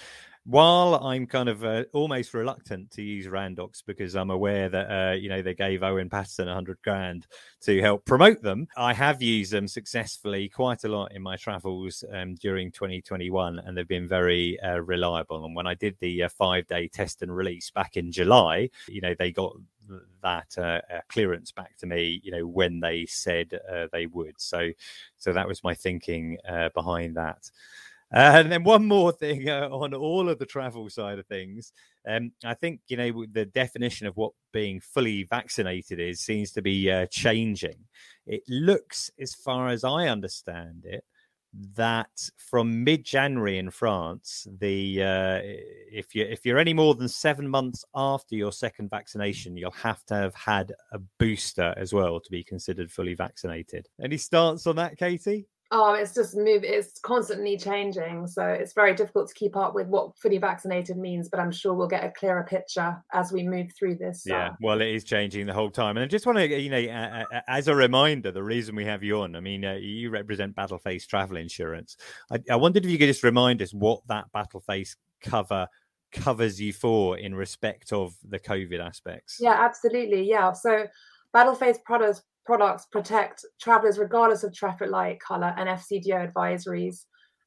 While 0.46 0.96
I'm 0.96 1.26
kind 1.26 1.48
of 1.48 1.64
uh, 1.64 1.86
almost 1.94 2.34
reluctant 2.34 2.92
to 2.92 3.02
use 3.02 3.28
Randox 3.28 3.82
because 3.86 4.14
I'm 4.16 4.30
aware 4.30 4.68
that 4.68 4.92
uh, 4.92 5.14
you 5.14 5.30
know 5.30 5.42
they 5.42 5.54
gave 5.54 5.84
Owen 5.84 6.10
a 6.12 6.54
hundred 6.54 6.80
grand 6.84 7.28
to 7.62 7.80
help 7.80 8.04
promote 8.06 8.42
them, 8.42 8.68
I 8.76 8.94
have 8.94 9.22
used 9.22 9.54
them 9.54 9.70
successfully 9.70 10.50
quite 10.50 10.84
a 10.84 10.90
lot 10.90 11.14
in 11.14 11.22
my 11.22 11.38
travels 11.38 12.04
um, 12.12 12.36
during 12.36 12.72
2021, 12.72 13.60
and 13.60 13.78
they've 13.78 13.88
been 13.88 14.08
very 14.08 14.60
uh, 14.60 14.80
reliable. 14.80 15.46
And 15.46 15.56
when 15.56 15.66
I 15.68 15.76
did 15.76 15.96
the 16.02 16.24
uh, 16.24 16.30
five 16.30 16.68
day 16.68 16.90
test 16.90 17.22
and 17.22 17.34
release 17.34 17.72
back 17.72 17.96
in 17.96 18.12
July, 18.12 18.70
you 18.90 19.00
know 19.00 19.16
they 19.18 19.32
got 19.32 19.56
that 20.22 20.56
uh, 20.58 20.82
uh, 20.94 21.02
clearance 21.10 21.52
back 21.52 21.76
to 21.78 21.86
me, 21.86 22.22
you 22.24 22.32
know, 22.32 22.46
when 22.46 22.80
they 22.80 23.06
said 23.06 23.60
uh, 23.72 23.88
they 23.92 24.06
would. 24.08 24.40
So, 24.40 24.70
so 25.18 25.34
that 25.34 25.48
was 25.48 25.64
my 25.64 25.74
thinking 25.74 26.38
uh, 26.48 26.70
behind 26.74 27.16
that. 27.18 27.50
Uh, 28.14 28.34
and 28.36 28.52
then 28.52 28.64
one 28.64 28.86
more 28.86 29.12
thing 29.12 29.50
uh, 29.50 29.68
on 29.72 29.94
all 29.94 30.30
of 30.30 30.38
the 30.38 30.46
travel 30.46 30.90
side 30.90 31.20
of 31.20 31.26
things. 31.26 31.72
Um, 32.08 32.32
I 32.46 32.54
think 32.54 32.82
you 32.88 32.98
know 32.98 33.26
the 33.32 33.46
definition 33.46 34.08
of 34.08 34.16
what 34.16 34.34
being 34.52 34.80
fully 34.80 35.24
vaccinated 35.24 36.00
is 36.00 36.20
seems 36.20 36.52
to 36.52 36.62
be 36.62 37.08
changing. 37.10 37.86
It 38.28 38.44
looks, 38.48 39.10
as 39.20 39.34
far 39.34 39.70
as 39.70 39.84
I 39.84 40.08
understand 40.08 40.86
it, 40.86 41.04
that 41.76 42.30
from 42.38 42.84
mid-January 42.84 43.60
in 43.60 43.70
France, 43.70 44.48
the 44.60 45.04
uh, 45.04 45.40
if 45.44 46.16
you 46.16 46.26
if 46.26 46.46
you're 46.46 46.58
any 46.58 46.74
more 46.74 46.96
than 46.96 47.08
seven 47.08 47.48
months 47.48 47.86
after 47.94 48.36
your 48.36 48.52
second 48.52 48.90
vaccination, 48.90 49.56
you'll 49.56 49.72
have 49.72 50.04
to 50.06 50.16
have 50.16 50.36
had 50.36 50.74
a 50.92 51.00
booster 51.20 51.74
as 51.78 51.94
well 51.94 52.20
to 52.20 52.32
be 52.32 52.44
considered 52.44 52.92
fully 52.92 53.14
vaccinated. 53.14 53.88
Any 54.02 54.18
stance 54.18 54.66
on 54.66 54.78
that, 54.78 54.98
Katie? 54.98 55.48
Oh, 55.76 55.96
it's 55.96 56.14
just 56.14 56.36
move. 56.36 56.64
It's 56.64 57.00
constantly 57.00 57.58
changing, 57.58 58.28
so 58.28 58.46
it's 58.46 58.74
very 58.74 58.94
difficult 58.94 59.28
to 59.30 59.34
keep 59.34 59.58
up 59.58 59.74
with 59.74 59.88
what 59.88 60.16
fully 60.20 60.38
vaccinated 60.38 60.98
means. 60.98 61.30
But 61.30 61.40
I'm 61.40 61.52
sure 61.52 61.74
we'll 61.74 61.88
get 61.88 62.04
a 62.04 62.12
clearer 62.12 62.44
picture 62.44 62.96
as 63.12 63.32
we 63.32 63.42
move 63.42 63.72
through 63.78 63.96
this. 63.96 64.22
Yeah, 64.24 64.50
uh... 64.50 64.56
well, 64.62 64.82
it 64.82 64.90
is 64.90 65.04
changing 65.04 65.48
the 65.48 65.54
whole 65.54 65.72
time, 65.72 65.98
and 65.98 66.04
I 66.04 66.08
just 66.08 66.28
want 66.28 66.38
to, 66.38 66.48
you 66.48 66.70
know, 66.70 67.26
as 67.48 67.68
a 67.68 67.76
reminder, 67.76 68.32
the 68.32 68.44
reason 68.44 68.76
we 68.76 68.86
have 68.86 69.02
you 69.02 69.22
on. 69.22 69.36
I 69.36 69.40
mean, 69.40 69.66
uh, 69.66 69.74
you 69.74 70.12
represent 70.12 70.56
Battleface 70.56 71.08
Travel 71.08 71.38
Insurance. 71.38 71.98
I, 72.32 72.38
I 72.52 72.56
wondered 72.56 72.86
if 72.86 72.92
you 72.92 73.00
could 73.00 73.08
just 73.08 73.24
remind 73.24 73.60
us 73.64 73.74
what 73.74 74.02
that 74.10 74.26
Battleface 74.32 74.96
cover 75.24 75.68
covers 76.12 76.62
you 76.62 76.72
for 76.72 77.18
in 77.18 77.34
respect 77.34 77.92
of 77.92 78.14
the 78.24 78.38
COVID 78.38 78.80
aspects. 78.80 79.38
Yeah, 79.40 79.56
absolutely. 79.58 80.30
Yeah, 80.30 80.54
so 80.54 80.86
Battleface 81.36 81.84
products 81.84 82.22
products 82.46 82.86
protect 82.92 83.46
travelers 83.62 83.98
regardless 83.98 84.44
of 84.44 84.54
traffic 84.54 84.90
light 84.90 85.20
color 85.20 85.54
and 85.58 85.70
FCDO 85.70 86.32
advisories 86.32 87.06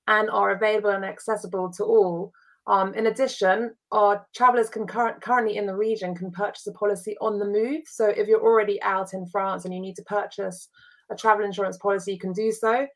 and 0.08 0.30
are 0.30 0.50
available 0.50 0.90
and 0.90 1.04
accessible 1.04 1.70
to 1.72 1.84
all. 1.84 2.32
Um, 2.68 2.94
in 2.94 3.06
addition, 3.06 3.74
our 3.92 4.26
travelers 4.34 4.68
can 4.68 4.86
cur- 4.86 5.18
currently 5.20 5.56
in 5.56 5.66
the 5.66 5.76
region 5.76 6.14
can 6.14 6.32
purchase 6.32 6.66
a 6.66 6.72
policy 6.72 7.16
on 7.20 7.38
the 7.38 7.44
move. 7.44 7.82
So 7.86 8.08
if 8.08 8.26
you're 8.26 8.42
already 8.42 8.82
out 8.82 9.14
in 9.14 9.26
France 9.26 9.64
and 9.64 9.74
you 9.74 9.80
need 9.80 9.96
to 9.96 10.04
purchase 10.04 10.68
a 11.10 11.16
travel 11.16 11.44
insurance 11.44 11.78
policy, 11.78 12.12
you 12.12 12.18
can 12.18 12.32
do 12.32 12.50
so. 12.50 12.86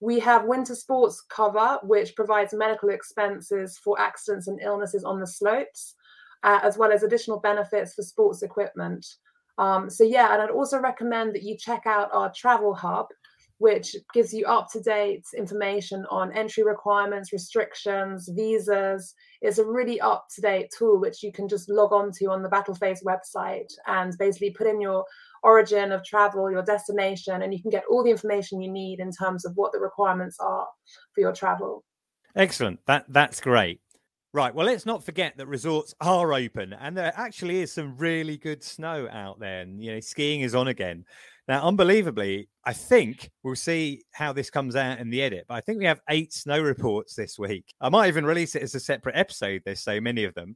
We 0.00 0.18
have 0.20 0.44
winter 0.44 0.74
sports 0.74 1.22
cover, 1.28 1.78
which 1.82 2.14
provides 2.14 2.54
medical 2.54 2.88
expenses 2.90 3.78
for 3.78 4.00
accidents 4.00 4.46
and 4.46 4.60
illnesses 4.62 5.04
on 5.04 5.18
the 5.20 5.26
slopes, 5.26 5.94
uh, 6.44 6.60
as 6.62 6.78
well 6.78 6.92
as 6.92 7.02
additional 7.02 7.40
benefits 7.40 7.94
for 7.94 8.02
sports 8.02 8.42
equipment. 8.42 9.04
Um, 9.58 9.90
so 9.90 10.04
yeah, 10.04 10.32
and 10.32 10.42
I'd 10.42 10.50
also 10.50 10.78
recommend 10.78 11.34
that 11.34 11.42
you 11.42 11.56
check 11.56 11.82
out 11.86 12.10
our 12.12 12.32
travel 12.32 12.74
hub, 12.74 13.06
which 13.58 13.96
gives 14.14 14.32
you 14.32 14.46
up 14.46 14.70
to 14.70 14.80
date 14.80 15.24
information 15.36 16.06
on 16.10 16.32
entry 16.32 16.62
requirements, 16.62 17.32
restrictions, 17.32 18.28
visas. 18.32 19.14
It's 19.42 19.58
a 19.58 19.64
really 19.64 20.00
up 20.00 20.26
to 20.36 20.40
date 20.40 20.70
tool 20.76 21.00
which 21.00 21.24
you 21.24 21.32
can 21.32 21.48
just 21.48 21.68
log 21.68 21.92
on 21.92 22.12
to 22.12 22.26
on 22.26 22.42
the 22.42 22.48
Battleface 22.48 23.02
website 23.04 23.72
and 23.88 24.16
basically 24.16 24.50
put 24.50 24.68
in 24.68 24.80
your 24.80 25.04
origin 25.42 25.90
of 25.90 26.04
travel, 26.04 26.50
your 26.50 26.62
destination, 26.62 27.42
and 27.42 27.52
you 27.52 27.60
can 27.60 27.70
get 27.70 27.84
all 27.90 28.04
the 28.04 28.10
information 28.10 28.60
you 28.60 28.70
need 28.70 29.00
in 29.00 29.10
terms 29.10 29.44
of 29.44 29.56
what 29.56 29.72
the 29.72 29.80
requirements 29.80 30.36
are 30.38 30.66
for 31.12 31.20
your 31.20 31.32
travel. 31.32 31.84
Excellent. 32.36 32.78
That 32.86 33.06
that's 33.08 33.40
great. 33.40 33.80
Right. 34.38 34.54
Well, 34.54 34.66
let's 34.66 34.86
not 34.86 35.02
forget 35.02 35.36
that 35.36 35.48
resorts 35.48 35.96
are 36.00 36.32
open, 36.32 36.72
and 36.72 36.96
there 36.96 37.12
actually 37.16 37.60
is 37.60 37.72
some 37.72 37.96
really 37.96 38.36
good 38.36 38.62
snow 38.62 39.08
out 39.10 39.40
there, 39.40 39.62
and 39.62 39.82
you 39.82 39.90
know, 39.90 39.98
skiing 39.98 40.42
is 40.42 40.54
on 40.54 40.68
again. 40.68 41.04
Now, 41.48 41.66
unbelievably, 41.66 42.48
I 42.64 42.72
think 42.72 43.32
we'll 43.42 43.56
see 43.56 44.04
how 44.12 44.32
this 44.32 44.48
comes 44.48 44.76
out 44.76 45.00
in 45.00 45.10
the 45.10 45.22
edit, 45.22 45.46
but 45.48 45.54
I 45.56 45.60
think 45.60 45.80
we 45.80 45.86
have 45.86 46.00
eight 46.08 46.32
snow 46.32 46.62
reports 46.62 47.16
this 47.16 47.36
week. 47.36 47.64
I 47.80 47.88
might 47.88 48.06
even 48.06 48.24
release 48.24 48.54
it 48.54 48.62
as 48.62 48.76
a 48.76 48.80
separate 48.80 49.16
episode. 49.16 49.62
There's 49.64 49.80
so 49.80 50.00
many 50.00 50.22
of 50.22 50.34
them. 50.34 50.54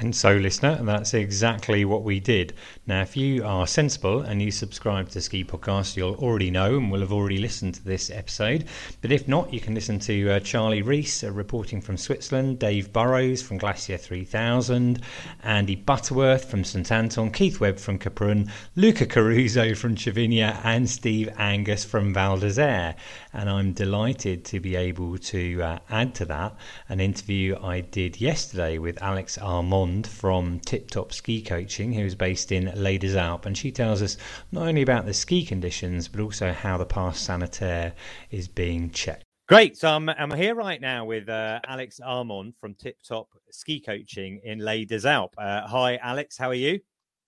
And 0.00 0.14
so, 0.14 0.36
listener, 0.36 0.78
that's 0.80 1.12
exactly 1.12 1.84
what 1.84 2.04
we 2.04 2.20
did. 2.20 2.54
Now, 2.86 3.02
if 3.02 3.16
you 3.16 3.44
are 3.44 3.66
sensible 3.66 4.20
and 4.20 4.40
you 4.40 4.52
subscribe 4.52 5.08
to 5.08 5.20
Ski 5.20 5.42
Podcast, 5.42 5.96
you'll 5.96 6.14
already 6.14 6.52
know 6.52 6.76
and 6.76 6.92
will 6.92 7.00
have 7.00 7.12
already 7.12 7.38
listened 7.38 7.74
to 7.74 7.84
this 7.84 8.08
episode. 8.08 8.66
But 9.02 9.10
if 9.10 9.26
not, 9.26 9.52
you 9.52 9.58
can 9.58 9.74
listen 9.74 9.98
to 9.98 10.30
uh, 10.30 10.38
Charlie 10.38 10.82
Rees 10.82 11.24
uh, 11.24 11.32
reporting 11.32 11.80
from 11.80 11.96
Switzerland, 11.96 12.60
Dave 12.60 12.92
Burrows 12.92 13.42
from 13.42 13.58
Glacier 13.58 13.96
3000, 13.96 15.02
Andy 15.42 15.74
Butterworth 15.74 16.44
from 16.44 16.62
St 16.62 16.92
Anton, 16.92 17.32
Keith 17.32 17.58
Webb 17.58 17.80
from 17.80 17.98
Kaprun, 17.98 18.48
Luca 18.76 19.04
Caruso 19.04 19.74
from 19.74 19.96
Cervinia, 19.96 20.60
and 20.62 20.88
Steve 20.88 21.28
Angus 21.38 21.84
from 21.84 22.14
Val 22.14 22.38
d'Isere. 22.38 22.94
And 23.32 23.50
I'm 23.50 23.72
delighted 23.72 24.44
to 24.46 24.60
be 24.60 24.76
able 24.76 25.18
to 25.18 25.60
uh, 25.60 25.78
add 25.90 26.14
to 26.16 26.24
that 26.26 26.54
an 26.88 27.00
interview 27.00 27.56
I 27.60 27.80
did 27.80 28.20
yesterday 28.20 28.78
with 28.78 29.02
Alex 29.02 29.38
Armand 29.38 29.87
from 30.06 30.60
Tip 30.60 30.90
Top 30.90 31.12
Ski 31.12 31.42
Coaching, 31.42 31.92
who's 31.92 32.14
based 32.14 32.52
in 32.52 32.72
Les 32.74 32.98
Deux 32.98 33.16
Alpes, 33.16 33.46
and 33.46 33.56
she 33.56 33.70
tells 33.70 34.02
us 34.02 34.16
not 34.52 34.66
only 34.68 34.82
about 34.82 35.06
the 35.06 35.14
ski 35.14 35.44
conditions 35.44 36.08
but 36.08 36.20
also 36.20 36.52
how 36.52 36.76
the 36.76 36.86
pass 36.86 37.18
sanitaire 37.18 37.92
is 38.30 38.48
being 38.48 38.90
checked. 38.90 39.24
Great. 39.48 39.78
So 39.78 39.88
I'm, 39.88 40.10
I'm 40.10 40.30
here 40.30 40.54
right 40.54 40.78
now 40.80 41.06
with 41.06 41.28
uh, 41.30 41.60
Alex 41.66 42.00
Armand 42.04 42.54
from 42.60 42.74
Tip 42.74 42.98
Top 43.02 43.28
Ski 43.50 43.80
Coaching 43.80 44.40
in 44.44 44.58
Les 44.58 44.84
Deux 44.84 45.06
Alpes. 45.06 45.38
Uh, 45.38 45.66
hi, 45.66 45.96
Alex. 46.02 46.36
How 46.36 46.50
are 46.50 46.54
you? 46.54 46.80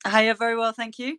Hiya, 0.07 0.35
very 0.35 0.55
well, 0.55 0.73
thank 0.73 0.99
you. 0.99 1.17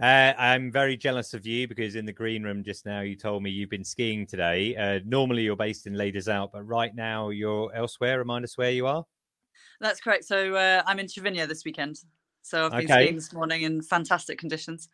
Uh, 0.00 0.32
I'm 0.38 0.72
very 0.72 0.96
jealous 0.96 1.34
of 1.34 1.46
you 1.46 1.68
because 1.68 1.96
in 1.96 2.06
the 2.06 2.12
green 2.12 2.42
room 2.42 2.64
just 2.64 2.86
now 2.86 3.00
you 3.00 3.14
told 3.14 3.42
me 3.42 3.50
you've 3.50 3.70
been 3.70 3.84
skiing 3.84 4.26
today. 4.26 4.74
Uh, 4.74 5.00
normally 5.04 5.42
you're 5.42 5.56
based 5.56 5.86
in 5.86 5.94
Les 5.94 6.10
Deux 6.10 6.28
Alpes, 6.28 6.52
but 6.52 6.62
right 6.62 6.94
now 6.94 7.28
you're 7.28 7.74
elsewhere. 7.74 8.18
Remind 8.18 8.44
us 8.44 8.56
where 8.56 8.70
you 8.70 8.86
are. 8.86 9.04
That's 9.82 10.00
correct. 10.00 10.24
So 10.24 10.54
uh, 10.54 10.82
I'm 10.86 10.98
in 10.98 11.06
Cervinia 11.06 11.46
this 11.46 11.64
weekend. 11.64 11.98
So 12.42 12.66
I've 12.66 12.70
been 12.72 12.84
okay. 12.84 13.02
skiing 13.02 13.14
this 13.16 13.32
morning 13.32 13.62
in 13.62 13.82
fantastic 13.82 14.38
conditions. 14.38 14.88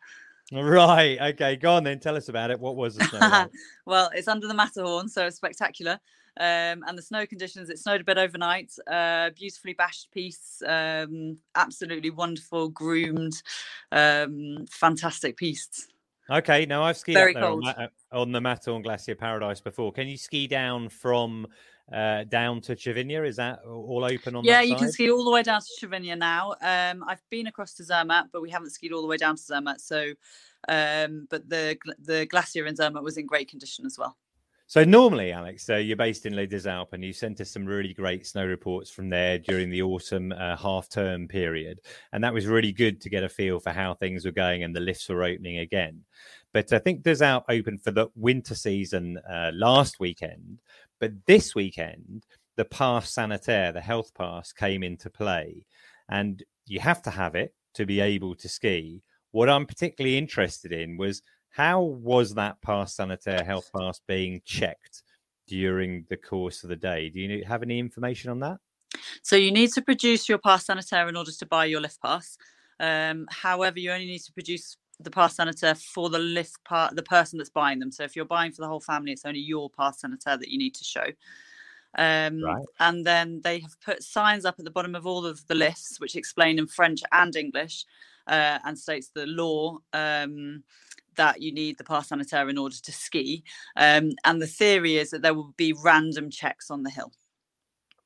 Right. 0.51 1.17
Okay. 1.21 1.55
Go 1.55 1.73
on 1.73 1.83
then. 1.83 1.99
Tell 1.99 2.17
us 2.17 2.27
about 2.27 2.49
it. 2.49 2.59
What 2.59 2.75
was 2.75 2.95
the 2.95 3.05
snow? 3.05 3.19
Like? 3.19 3.51
well, 3.85 4.09
it's 4.13 4.27
under 4.27 4.47
the 4.47 4.53
Matterhorn, 4.53 5.07
so 5.07 5.27
it's 5.27 5.37
spectacular. 5.37 5.99
Um, 6.39 6.83
and 6.87 6.97
the 6.97 7.01
snow 7.01 7.25
conditions, 7.25 7.69
it 7.69 7.77
snowed 7.77 8.01
a 8.01 8.03
bit 8.03 8.17
overnight. 8.17 8.71
Uh, 8.87 9.29
beautifully 9.35 9.73
bashed 9.73 10.09
piste, 10.11 10.63
um, 10.65 11.37
absolutely 11.55 12.09
wonderful, 12.09 12.69
groomed, 12.69 13.43
um, 13.91 14.65
fantastic 14.69 15.37
piste. 15.37 15.91
Okay, 16.31 16.65
now 16.65 16.83
I've 16.83 16.97
skied 16.97 17.15
Very 17.15 17.33
cold. 17.33 17.67
On, 17.67 17.89
on, 18.11 18.31
the 18.31 18.39
Matterhorn 18.39 18.83
Glacier 18.83 19.15
Paradise 19.15 19.61
before. 19.61 19.91
Can 19.91 20.07
you 20.07 20.17
ski 20.17 20.47
down 20.47 20.87
from 20.87 21.47
uh, 21.93 22.23
down 22.25 22.61
to 22.61 22.75
Cervinia? 22.75 23.27
Is 23.27 23.37
that 23.37 23.59
all 23.65 24.03
open 24.03 24.35
on? 24.35 24.43
Yeah, 24.43 24.61
you 24.61 24.75
can 24.75 24.91
ski 24.91 25.09
all 25.11 25.23
the 25.23 25.31
way 25.31 25.43
down 25.43 25.61
to 25.61 25.87
Cervinia 25.87 26.17
now. 26.17 26.55
Um, 26.61 27.03
I've 27.07 27.21
been 27.29 27.47
across 27.47 27.73
to 27.75 27.83
Zermatt, 27.83 28.27
but 28.31 28.41
we 28.41 28.49
haven't 28.49 28.71
skied 28.71 28.91
all 28.91 29.01
the 29.01 29.07
way 29.07 29.17
down 29.17 29.35
to 29.35 29.41
Zermatt. 29.41 29.81
So, 29.81 30.11
um, 30.67 31.27
but 31.29 31.49
the 31.49 31.77
the 31.99 32.25
glacier 32.25 32.65
in 32.65 32.75
Zermatt 32.75 33.03
was 33.03 33.17
in 33.17 33.25
great 33.25 33.49
condition 33.49 33.85
as 33.85 33.97
well. 33.97 34.17
So 34.69 34.83
normally, 34.83 35.31
Alex, 35.31 35.67
uh, 35.67 35.77
you're 35.77 35.97
based 35.97 36.27
in 36.27 36.35
Les 36.35 36.67
Alpes, 36.67 36.93
and 36.93 37.03
you 37.03 37.11
sent 37.11 37.41
us 37.41 37.49
some 37.49 37.65
really 37.65 37.91
great 37.91 38.27
snow 38.27 38.45
reports 38.45 38.91
from 38.91 39.09
there 39.09 39.39
during 39.39 39.71
the 39.71 39.81
autumn 39.81 40.31
uh, 40.31 40.55
half-term 40.57 41.27
period, 41.27 41.79
and 42.13 42.23
that 42.23 42.35
was 42.35 42.45
really 42.45 42.71
good 42.71 43.01
to 43.01 43.09
get 43.09 43.23
a 43.23 43.29
feel 43.29 43.59
for 43.59 43.71
how 43.71 43.95
things 43.95 44.25
were 44.25 44.31
going 44.31 44.63
and 44.63 44.75
the 44.75 44.79
lifts 44.79 45.09
were 45.09 45.23
opening 45.23 45.57
again. 45.57 46.01
But 46.53 46.73
I 46.73 46.79
think 46.79 47.03
Deux 47.03 47.21
Alpes 47.21 47.45
open 47.49 47.77
for 47.77 47.91
the 47.91 48.07
winter 48.15 48.55
season 48.55 49.19
uh, 49.29 49.51
last 49.53 49.99
weekend, 49.99 50.59
but 50.99 51.11
this 51.27 51.53
weekend, 51.53 52.25
the 52.55 52.65
pass 52.65 53.13
sanitaire, 53.13 53.71
the 53.71 53.81
health 53.81 54.11
pass, 54.15 54.51
came 54.51 54.83
into 54.83 55.09
play, 55.09 55.65
and 56.09 56.43
you 56.65 56.79
have 56.79 57.01
to 57.03 57.09
have 57.09 57.35
it 57.35 57.53
to 57.75 57.85
be 57.85 57.99
able 57.99 58.35
to 58.35 58.49
ski. 58.49 59.01
What 59.31 59.49
I'm 59.49 59.65
particularly 59.65 60.17
interested 60.17 60.71
in 60.71 60.97
was 60.97 61.21
how 61.49 61.81
was 61.81 62.33
that 62.35 62.61
pass 62.61 62.95
sanitaire 62.95 63.43
health 63.43 63.69
pass 63.75 64.01
being 64.07 64.41
checked 64.43 65.03
during 65.47 66.05
the 66.09 66.17
course 66.17 66.63
of 66.63 66.69
the 66.69 66.75
day? 66.75 67.09
Do 67.09 67.19
you 67.19 67.45
have 67.45 67.63
any 67.63 67.79
information 67.79 68.31
on 68.31 68.39
that? 68.39 68.57
So 69.23 69.35
you 69.35 69.51
need 69.51 69.71
to 69.73 69.81
produce 69.81 70.27
your 70.27 70.37
pass 70.37 70.65
sanitaire 70.65 71.07
in 71.07 71.15
order 71.15 71.31
to 71.31 71.45
buy 71.45 71.65
your 71.65 71.81
lift 71.81 72.01
pass. 72.01 72.37
Um, 72.79 73.27
however, 73.29 73.79
you 73.79 73.91
only 73.91 74.05
need 74.05 74.23
to 74.23 74.33
produce 74.33 74.77
the 74.99 75.11
pass 75.11 75.35
sanitaire 75.35 75.75
for 75.75 76.09
the 76.09 76.19
lift 76.19 76.63
part, 76.65 76.95
the 76.95 77.03
person 77.03 77.37
that's 77.37 77.49
buying 77.49 77.79
them. 77.79 77.91
So 77.91 78.03
if 78.03 78.15
you're 78.15 78.25
buying 78.25 78.51
for 78.51 78.61
the 78.61 78.67
whole 78.67 78.81
family, 78.81 79.11
it's 79.11 79.25
only 79.25 79.39
your 79.39 79.69
pass 79.69 80.01
sanitaire 80.01 80.37
that 80.37 80.49
you 80.49 80.57
need 80.57 80.75
to 80.75 80.83
show. 80.83 81.05
Um, 81.97 82.43
right. 82.43 82.65
And 82.79 83.05
then 83.05 83.41
they 83.43 83.59
have 83.59 83.79
put 83.81 84.03
signs 84.03 84.45
up 84.45 84.55
at 84.59 84.65
the 84.65 84.71
bottom 84.71 84.95
of 84.95 85.07
all 85.07 85.25
of 85.25 85.45
the 85.47 85.55
lifts, 85.55 85.99
which 85.99 86.15
explain 86.15 86.59
in 86.59 86.67
French 86.67 87.01
and 87.11 87.35
English, 87.35 87.85
uh, 88.27 88.59
and 88.63 88.77
states 88.77 89.09
the 89.13 89.25
law 89.25 89.79
um, 89.93 90.63
that 91.15 91.41
you 91.41 91.51
need 91.51 91.77
the 91.77 91.83
pass 91.83 92.09
sanitaire 92.09 92.49
in 92.49 92.57
order 92.57 92.75
to 92.75 92.91
ski. 92.91 93.43
Um, 93.75 94.11
and 94.25 94.41
the 94.41 94.47
theory 94.47 94.97
is 94.97 95.09
that 95.11 95.21
there 95.21 95.33
will 95.33 95.53
be 95.57 95.73
random 95.73 96.29
checks 96.29 96.69
on 96.69 96.83
the 96.83 96.89
hill. 96.89 97.11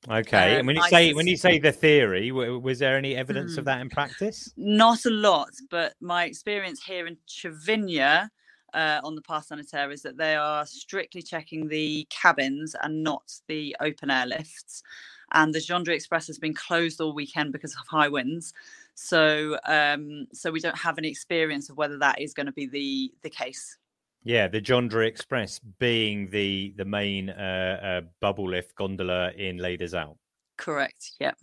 Okay, 0.10 0.54
um, 0.54 0.60
and 0.60 0.68
when 0.68 0.76
you 0.76 0.84
say 0.84 1.14
when 1.14 1.28
you 1.28 1.38
say 1.38 1.60
the 1.60 1.72
theory, 1.72 2.32
was 2.32 2.80
there 2.80 2.98
any 2.98 3.16
evidence 3.16 3.56
mm, 3.56 3.60
of 3.60 3.66
that 3.66 3.80
in 3.80 3.90
practice? 3.90 4.52
Not 4.58 5.06
a 5.06 5.10
lot, 5.10 5.52
but 5.70 5.94
my 6.02 6.26
experience 6.26 6.84
here 6.84 7.08
in 7.08 7.18
Cervinia 7.28 8.30
uh, 8.74 9.00
on 9.04 9.16
the 9.16 9.22
pass 9.22 9.48
sanitaire 9.48 9.92
is 9.92 10.02
that 10.02 10.18
they 10.18 10.36
are 10.36 10.66
strictly 10.66 11.22
checking 11.22 11.68
the 11.68 12.06
cabins 12.10 12.76
and 12.82 13.04
not 13.04 13.32
the 13.48 13.76
open 13.80 14.10
air 14.10 14.26
lifts. 14.26 14.84
And 15.32 15.54
the 15.54 15.60
Jandri 15.60 15.96
Express 15.96 16.28
has 16.28 16.38
been 16.38 16.54
closed 16.54 17.00
all 17.00 17.14
weekend 17.14 17.54
because 17.54 17.74
of 17.74 17.88
high 17.88 18.10
winds, 18.10 18.54
so 18.96 19.58
um, 19.66 20.28
so 20.34 20.52
we 20.52 20.60
don't 20.60 20.78
have 20.78 20.98
any 20.98 21.08
experience 21.08 21.70
of 21.70 21.78
whether 21.78 21.98
that 22.00 22.22
is 22.22 22.34
going 22.34 22.46
to 22.46 22.52
be 22.52 22.68
the 22.68 23.14
the 23.22 23.30
case. 23.30 23.78
Yeah, 24.24 24.48
the 24.48 24.62
Jandri 24.62 25.08
Express 25.08 25.60
being 25.80 26.30
the 26.30 26.74
the 26.78 26.86
main 26.86 27.30
uh, 27.30 27.80
uh, 27.84 28.08
bubble 28.22 28.50
lift 28.50 28.76
gondola 28.76 29.32
in 29.32 29.58
Les 29.58 29.94
Out. 29.94 30.18
Correct. 30.58 31.12
Yeah. 31.20 31.34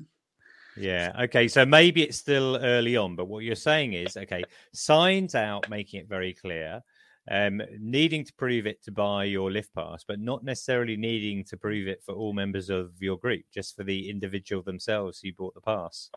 Yeah. 0.77 1.13
Okay. 1.23 1.47
So 1.49 1.67
maybe 1.67 2.03
it's 2.03 2.17
still 2.19 2.57
early 2.57 2.97
on, 2.97 3.17
but 3.17 3.29
what 3.29 3.45
you're 3.45 3.55
saying 3.55 3.93
is, 3.93 4.17
okay, 4.17 4.45
signs 4.73 5.35
out, 5.35 5.69
making 5.69 6.01
it 6.01 6.09
very 6.09 6.33
clear, 6.33 6.81
um, 7.31 7.61
needing 7.79 8.25
to 8.25 8.33
prove 8.35 8.67
it 8.67 8.83
to 8.85 8.93
buy 8.93 9.25
your 9.25 9.51
lift 9.51 9.75
pass, 9.75 10.05
but 10.07 10.21
not 10.21 10.43
necessarily 10.43 10.97
needing 10.97 11.45
to 11.45 11.57
prove 11.57 11.87
it 11.87 12.03
for 12.05 12.15
all 12.15 12.33
members 12.33 12.71
of 12.71 12.93
your 13.01 13.19
group, 13.19 13.43
just 13.53 13.77
for 13.77 13.85
the 13.85 14.09
individual 14.09 14.63
themselves 14.63 15.21
who 15.21 15.33
bought 15.33 15.55
the 15.55 15.61
pass. 15.61 16.11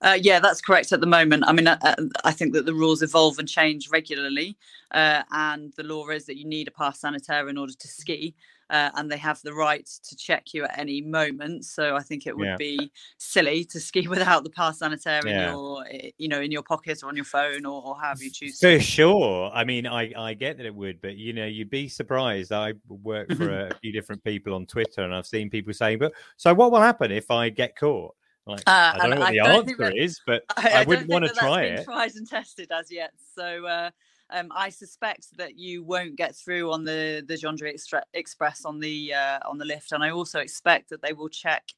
Uh, 0.00 0.18
yeah, 0.20 0.40
that's 0.40 0.60
correct 0.60 0.92
at 0.92 1.00
the 1.00 1.06
moment. 1.06 1.44
I 1.46 1.52
mean, 1.52 1.68
I, 1.68 1.72
uh, 1.74 1.94
uh, 1.98 2.04
I, 2.24 2.32
think 2.32 2.52
that 2.54 2.66
the 2.66 2.74
rules 2.74 3.02
evolve 3.02 3.38
and 3.38 3.48
change 3.48 3.88
regularly, 3.90 4.56
uh, 4.90 5.22
and 5.30 5.72
the 5.76 5.84
law 5.84 6.08
is 6.08 6.26
that 6.26 6.36
you 6.36 6.44
need 6.44 6.68
a 6.68 6.72
pass 6.72 7.00
sanitaire 7.00 7.48
in 7.48 7.56
order 7.56 7.72
to 7.72 7.88
ski, 7.88 8.34
uh, 8.70 8.90
and 8.96 9.10
they 9.10 9.16
have 9.18 9.40
the 9.42 9.52
right 9.52 9.86
to 10.08 10.16
check 10.16 10.54
you 10.54 10.64
at 10.64 10.78
any 10.78 11.02
moment. 11.02 11.64
So 11.64 11.94
I 11.94 12.00
think 12.00 12.26
it 12.26 12.36
would 12.36 12.46
yeah. 12.46 12.56
be 12.56 12.90
silly 13.18 13.64
to 13.66 13.78
ski 13.78 14.08
without 14.08 14.44
the 14.44 14.50
pass 14.50 14.78
sanitaire 14.78 15.20
yeah. 15.24 15.30
in 15.30 15.52
your, 15.52 15.84
eh, 15.90 16.10
you 16.18 16.28
know, 16.28 16.40
in 16.40 16.50
your 16.50 16.62
pocket 16.62 17.02
or 17.02 17.08
on 17.08 17.16
your 17.16 17.24
phone 17.24 17.66
or, 17.66 17.82
or 17.82 18.00
however 18.00 18.24
you 18.24 18.30
choose. 18.30 18.58
For 18.58 18.80
sure. 18.80 19.50
I 19.54 19.64
mean, 19.64 19.86
I 19.86 20.12
I 20.16 20.34
get 20.34 20.56
that 20.56 20.66
it 20.66 20.74
would, 20.74 21.00
but 21.00 21.16
you 21.16 21.32
know, 21.32 21.46
you'd 21.46 21.70
be 21.70 21.88
surprised. 21.88 22.50
I 22.50 22.72
work 22.88 23.32
for 23.34 23.50
a 23.68 23.74
few 23.82 23.92
different 23.92 24.24
people 24.24 24.54
on 24.54 24.66
Twitter, 24.66 25.02
and 25.02 25.14
I've 25.14 25.26
seen 25.26 25.50
people 25.50 25.72
saying, 25.74 25.98
"But 25.98 26.14
so 26.36 26.54
what 26.54 26.72
will 26.72 26.80
happen 26.80 27.12
if 27.12 27.30
I 27.30 27.50
get 27.50 27.76
caught?" 27.76 28.14
Like, 28.46 28.62
uh, 28.66 28.92
I 28.94 28.98
don't 28.98 29.10
know 29.10 29.20
what 29.20 29.28
I 29.28 29.32
the 29.32 29.40
answer 29.40 29.76
that, 29.78 29.96
is, 29.96 30.20
but 30.26 30.42
I, 30.56 30.82
I, 30.82 30.84
wouldn't 30.84 31.08
want 31.08 31.26
to 31.26 31.32
try 31.32 31.62
it. 31.62 31.66
I 31.66 31.68
haven't 31.70 31.84
tried 31.84 32.14
and 32.16 32.28
tested 32.28 32.72
as 32.72 32.90
yet, 32.90 33.12
so 33.36 33.66
uh, 33.66 33.90
um, 34.30 34.48
I 34.50 34.68
suspect 34.70 35.36
that 35.36 35.56
you 35.56 35.84
won't 35.84 36.16
get 36.16 36.34
through 36.34 36.72
on 36.72 36.82
the 36.82 37.24
the 37.26 37.34
Jandri 37.34 37.72
Express 38.14 38.64
on 38.64 38.80
the 38.80 39.14
uh, 39.14 39.38
on 39.44 39.58
the 39.58 39.64
lift, 39.64 39.92
and 39.92 40.02
I 40.02 40.10
also 40.10 40.40
expect 40.40 40.90
that 40.90 41.02
they 41.02 41.12
will 41.12 41.28
check 41.28 41.68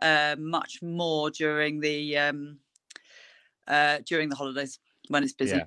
uh, 0.00 0.36
much 0.38 0.80
more 0.80 1.30
during 1.30 1.80
the 1.80 2.16
um, 2.16 2.58
uh, 3.66 3.98
during 4.06 4.30
the 4.30 4.36
holidays 4.36 4.78
when 5.08 5.22
it's 5.22 5.34
busy. 5.34 5.56
Yeah. 5.56 5.64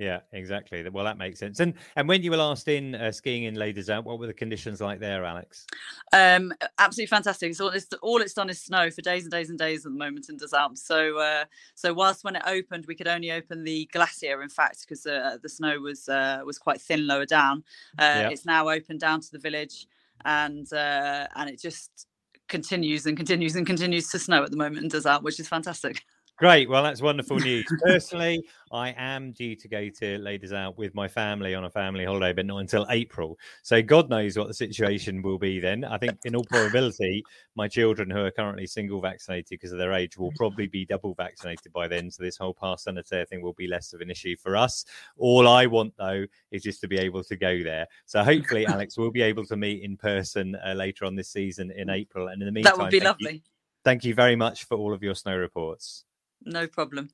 Yeah, 0.00 0.20
exactly. 0.32 0.88
Well, 0.88 1.04
that 1.04 1.18
makes 1.18 1.38
sense. 1.38 1.60
And 1.60 1.74
and 1.94 2.08
when 2.08 2.22
you 2.22 2.30
were 2.30 2.38
last 2.38 2.66
in 2.68 2.94
uh, 2.94 3.12
skiing 3.12 3.44
in 3.44 3.54
Les 3.54 3.90
Alpes, 3.90 4.06
what 4.06 4.18
were 4.18 4.26
the 4.26 4.32
conditions 4.32 4.80
like 4.80 4.98
there, 4.98 5.26
Alex? 5.26 5.66
Um, 6.14 6.54
absolutely 6.78 7.08
fantastic. 7.08 7.54
So 7.54 7.68
it's, 7.68 7.86
all 8.00 8.22
it's 8.22 8.32
done 8.32 8.48
is 8.48 8.62
snow 8.62 8.90
for 8.90 9.02
days 9.02 9.24
and 9.24 9.30
days 9.30 9.50
and 9.50 9.58
days 9.58 9.84
at 9.84 9.92
the 9.92 9.98
moment 9.98 10.30
in 10.30 10.38
Alpes. 10.54 10.82
So 10.86 11.18
uh, 11.18 11.44
so 11.74 11.92
whilst 11.92 12.24
when 12.24 12.34
it 12.34 12.42
opened, 12.46 12.86
we 12.86 12.94
could 12.94 13.08
only 13.08 13.30
open 13.30 13.62
the 13.62 13.90
glacier, 13.92 14.40
in 14.40 14.48
fact, 14.48 14.86
because 14.88 15.04
uh, 15.04 15.36
the 15.42 15.50
snow 15.50 15.78
was 15.80 16.08
uh, 16.08 16.40
was 16.46 16.58
quite 16.58 16.80
thin 16.80 17.06
lower 17.06 17.26
down. 17.26 17.62
Uh, 17.98 18.24
yeah. 18.24 18.28
It's 18.30 18.46
now 18.46 18.70
open 18.70 18.96
down 18.96 19.20
to 19.20 19.30
the 19.30 19.38
village, 19.38 19.86
and 20.24 20.66
uh, 20.72 21.26
and 21.36 21.50
it 21.50 21.60
just 21.60 22.06
continues 22.48 23.04
and 23.04 23.18
continues 23.18 23.54
and 23.54 23.66
continues 23.66 24.08
to 24.08 24.18
snow 24.18 24.42
at 24.42 24.50
the 24.50 24.56
moment 24.56 24.94
in 24.94 25.06
Alpes, 25.06 25.24
which 25.24 25.38
is 25.38 25.46
fantastic. 25.46 26.04
Great. 26.40 26.70
Well, 26.70 26.82
that's 26.82 27.02
wonderful 27.02 27.36
news. 27.38 27.66
Personally, 27.84 28.42
I 28.72 28.94
am 28.96 29.32
due 29.32 29.54
to 29.56 29.68
go 29.68 29.90
to 29.90 30.16
Les 30.16 30.38
Deux 30.38 30.54
Alpes 30.54 30.78
with 30.78 30.94
my 30.94 31.06
family 31.06 31.54
on 31.54 31.64
a 31.64 31.70
family 31.70 32.06
holiday, 32.06 32.32
but 32.32 32.46
not 32.46 32.60
until 32.60 32.86
April. 32.88 33.38
So 33.62 33.82
God 33.82 34.08
knows 34.08 34.38
what 34.38 34.48
the 34.48 34.54
situation 34.54 35.20
will 35.20 35.36
be 35.36 35.60
then. 35.60 35.84
I 35.84 35.98
think, 35.98 36.16
in 36.24 36.34
all 36.34 36.44
probability, 36.44 37.22
my 37.56 37.68
children 37.68 38.08
who 38.08 38.24
are 38.24 38.30
currently 38.30 38.66
single 38.66 39.02
vaccinated 39.02 39.50
because 39.50 39.70
of 39.70 39.76
their 39.76 39.92
age 39.92 40.16
will 40.16 40.32
probably 40.38 40.66
be 40.66 40.86
double 40.86 41.12
vaccinated 41.12 41.74
by 41.74 41.86
then. 41.86 42.10
So 42.10 42.22
this 42.22 42.38
whole 42.38 42.54
pass 42.54 42.84
sanitaire 42.84 43.26
thing 43.26 43.42
will 43.42 43.52
be 43.52 43.66
less 43.66 43.92
of 43.92 44.00
an 44.00 44.10
issue 44.10 44.34
for 44.34 44.56
us. 44.56 44.86
All 45.18 45.46
I 45.46 45.66
want, 45.66 45.92
though, 45.98 46.24
is 46.52 46.62
just 46.62 46.80
to 46.80 46.88
be 46.88 46.96
able 46.96 47.22
to 47.22 47.36
go 47.36 47.62
there. 47.62 47.86
So 48.06 48.24
hopefully, 48.24 48.64
Alex, 48.66 48.96
we'll 48.96 49.10
be 49.10 49.20
able 49.20 49.44
to 49.44 49.58
meet 49.58 49.82
in 49.82 49.98
person 49.98 50.56
uh, 50.66 50.72
later 50.72 51.04
on 51.04 51.16
this 51.16 51.28
season 51.28 51.70
in 51.70 51.90
April. 51.90 52.28
And 52.28 52.40
in 52.40 52.46
the 52.46 52.52
meantime, 52.52 52.78
that 52.78 52.82
would 52.82 52.90
be 52.90 53.00
lovely. 53.00 53.34
You, 53.34 53.40
thank 53.84 54.04
you 54.04 54.14
very 54.14 54.36
much 54.36 54.64
for 54.64 54.78
all 54.78 54.94
of 54.94 55.02
your 55.02 55.14
snow 55.14 55.36
reports. 55.36 56.06
No 56.44 56.66
problem. 56.66 57.10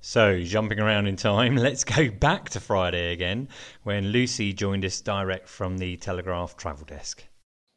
So, 0.00 0.40
jumping 0.42 0.80
around 0.80 1.06
in 1.06 1.16
time, 1.16 1.56
let's 1.68 1.84
go 1.84 2.10
back 2.10 2.50
to 2.50 2.60
Friday 2.60 3.12
again 3.12 3.48
when 3.84 4.08
Lucy 4.08 4.52
joined 4.52 4.84
us 4.84 5.00
direct 5.00 5.48
from 5.48 5.78
the 5.78 5.96
Telegraph 5.96 6.56
travel 6.56 6.84
desk. 6.84 7.24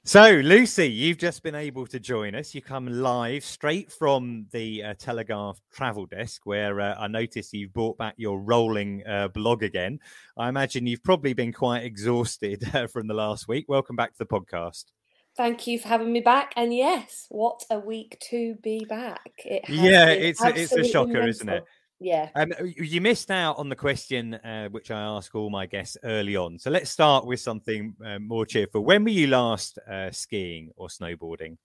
So, 0.04 0.42
Lucy, 0.44 0.90
you've 0.90 1.18
just 1.18 1.44
been 1.44 1.56
able 1.56 1.86
to 1.88 2.00
join 2.00 2.34
us. 2.34 2.56
You 2.56 2.62
come 2.62 2.88
live 2.88 3.44
straight 3.44 3.92
from 3.92 4.48
the 4.52 4.84
uh, 4.84 4.94
Telegraph 4.98 5.60
travel 5.74 6.06
desk, 6.06 6.46
where 6.46 6.80
uh, 6.80 6.96
I 6.98 7.08
noticed 7.08 7.52
you've 7.52 7.74
brought 7.74 7.98
back 7.98 8.16
your 8.16 8.40
rolling 8.40 9.04
uh, 9.06 9.28
blog 9.28 9.64
again. 9.64 10.00
I 10.38 10.48
imagine 10.48 10.88
you've 10.88 11.04
probably 11.04 11.34
been 11.34 11.52
quite 11.52 11.84
exhausted 11.84 12.64
uh, 12.74 12.88
from 12.88 13.08
the 13.08 13.14
last 13.14 13.50
week. 13.50 13.66
Welcome 13.68 13.98
back 13.98 14.12
to 14.14 14.20
the 14.20 14.26
podcast. 14.26 14.86
Thank 15.38 15.68
you 15.68 15.78
for 15.78 15.88
having 15.88 16.12
me 16.12 16.20
back. 16.20 16.52
And 16.58 16.74
yes, 16.74 17.28
what 17.30 17.64
a 17.70 17.80
week 17.80 18.18
to 18.32 18.56
be 18.64 18.84
back. 18.90 19.32
It 19.46 19.70
yeah, 19.70 20.08
it's 20.08 20.44
a, 20.44 20.48
it's 20.60 20.74
a 20.74 20.84
shocker, 20.84 21.14
mental. 21.14 21.30
isn't 21.30 21.50
it? 21.50 21.64
Yeah. 22.00 22.30
Um, 22.36 22.52
you 22.64 23.02
missed 23.02 23.30
out 23.30 23.58
on 23.58 23.70
the 23.70 23.76
question 23.76 24.34
uh, 24.34 24.70
which 24.70 24.90
I 24.90 25.02
ask 25.02 25.34
all 25.36 25.52
my 25.52 25.68
guests 25.68 25.96
early 26.04 26.36
on. 26.36 26.58
So 26.58 26.72
let's 26.72 26.90
start 26.90 27.28
with 27.28 27.40
something 27.40 27.96
uh, 28.04 28.18
more 28.18 28.48
cheerful. 28.48 28.84
When 28.84 29.04
were 29.04 29.12
you 29.12 29.28
last 29.28 29.78
uh, 29.80 30.10
skiing 30.10 30.72
or 30.76 30.88
snowboarding? 30.88 31.58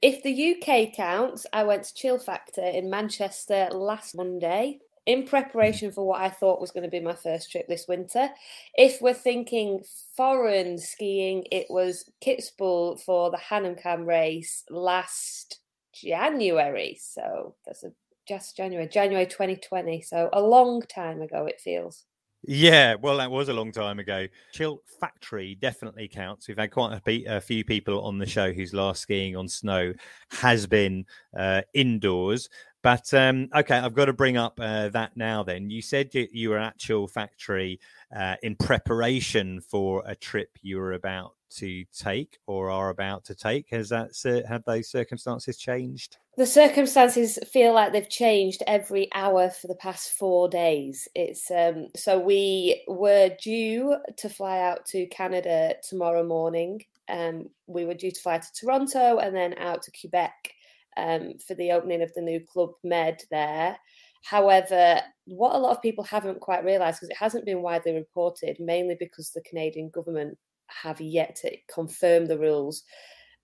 If 0.00 0.22
the 0.22 0.56
UK 0.56 0.94
counts, 0.94 1.46
I 1.52 1.64
went 1.64 1.84
to 1.84 1.94
Chill 1.94 2.18
Factore 2.18 2.72
in 2.72 2.88
Manchester 2.88 3.68
last 3.72 4.16
Monday 4.16 4.78
in 5.06 5.26
preparation 5.26 5.92
for 5.92 6.06
what 6.06 6.20
I 6.20 6.30
thought 6.30 6.60
was 6.60 6.70
going 6.70 6.84
to 6.84 6.90
be 6.90 7.00
my 7.00 7.14
first 7.14 7.50
trip 7.50 7.68
this 7.68 7.86
winter. 7.86 8.30
If 8.74 9.00
we're 9.02 9.14
thinking 9.14 9.82
foreign 10.16 10.78
skiing, 10.78 11.44
it 11.52 11.66
was 11.68 12.10
Kitzbühel 12.24 13.00
for 13.00 13.30
the 13.30 13.36
Hahnenkamm 13.36 14.06
race 14.06 14.64
last 14.70 15.60
January. 15.92 16.98
So 17.00 17.54
that's 17.66 17.84
a 17.84 17.92
just 18.26 18.56
January, 18.56 18.88
January 18.88 19.26
2020. 19.26 20.00
So 20.02 20.30
a 20.32 20.40
long 20.40 20.82
time 20.82 21.20
ago, 21.20 21.46
it 21.46 21.60
feels. 21.60 22.04
Yeah, 22.46 22.96
well, 22.96 23.16
that 23.18 23.30
was 23.30 23.48
a 23.48 23.54
long 23.54 23.72
time 23.72 23.98
ago. 23.98 24.26
Chill 24.52 24.82
Factore 25.02 25.58
definitely 25.58 26.08
counts. 26.08 26.46
We've 26.46 26.58
had 26.58 26.70
quite 26.70 27.00
a, 27.06 27.36
a 27.36 27.40
few 27.40 27.64
people 27.64 28.04
on 28.04 28.18
the 28.18 28.26
show 28.26 28.52
whose 28.52 28.74
last 28.74 29.00
skiing 29.00 29.34
on 29.34 29.48
snow 29.48 29.94
has 30.30 30.66
been 30.66 31.06
uh, 31.38 31.62
indoors. 31.72 32.50
But 32.84 33.14
um, 33.14 33.48
okay, 33.56 33.78
I've 33.78 33.94
got 33.94 34.04
to 34.04 34.12
bring 34.12 34.36
up 34.36 34.60
uh, 34.60 34.90
that 34.90 35.16
now. 35.16 35.42
Then 35.42 35.70
you 35.70 35.80
said 35.80 36.10
you, 36.12 36.50
were 36.50 36.58
at 36.58 36.76
Chill 36.76 37.08
Factore 37.08 37.78
uh, 38.14 38.36
in 38.42 38.56
preparation 38.56 39.62
for 39.62 40.02
a 40.04 40.14
trip 40.14 40.50
you 40.60 40.76
were 40.76 40.92
about 40.92 41.32
to 41.56 41.86
take 41.98 42.36
or 42.46 42.70
are 42.70 42.90
about 42.90 43.24
to 43.24 43.34
take. 43.34 43.70
Has 43.70 43.88
that 43.88 44.10
had 44.46 44.64
those 44.66 44.90
circumstances 44.90 45.56
changed? 45.56 46.18
The 46.36 46.44
circumstances 46.44 47.38
feel 47.50 47.72
like 47.72 47.94
they've 47.94 48.06
changed 48.06 48.62
every 48.66 49.08
hour 49.14 49.48
for 49.48 49.66
the 49.68 49.76
past 49.76 50.10
four 50.10 50.50
days. 50.50 51.08
It's 51.14 51.50
um, 51.50 51.88
so 51.96 52.18
we 52.18 52.84
were 52.86 53.30
due 53.40 53.96
to 54.18 54.28
fly 54.28 54.60
out 54.60 54.84
to 54.88 55.06
Canada 55.06 55.76
tomorrow 55.88 56.22
morning. 56.22 56.82
Um, 57.08 57.48
we 57.66 57.86
were 57.86 57.94
due 57.94 58.10
to 58.10 58.20
fly 58.20 58.38
to 58.38 58.52
Toronto 58.52 59.20
and 59.20 59.34
then 59.34 59.54
out 59.56 59.84
to 59.84 59.92
Quebec 59.98 60.34
um, 60.96 61.34
for 61.46 61.54
the 61.54 61.72
opening 61.72 62.02
of 62.02 62.12
the 62.14 62.20
new 62.20 62.40
Club 62.40 62.70
Med 62.82 63.22
there. 63.30 63.76
However, 64.22 65.00
what 65.26 65.54
a 65.54 65.58
lot 65.58 65.76
of 65.76 65.82
people 65.82 66.04
haven't 66.04 66.40
quite 66.40 66.64
realised, 66.64 66.98
because 66.98 67.10
it 67.10 67.16
hasn't 67.16 67.44
been 67.44 67.62
widely 67.62 67.92
reported, 67.92 68.56
mainly 68.58 68.96
because 68.98 69.30
the 69.30 69.42
Canadian 69.42 69.90
government 69.90 70.38
have 70.68 71.00
yet 71.00 71.36
to 71.36 71.56
confirm 71.72 72.26
the 72.26 72.38
rules, 72.38 72.82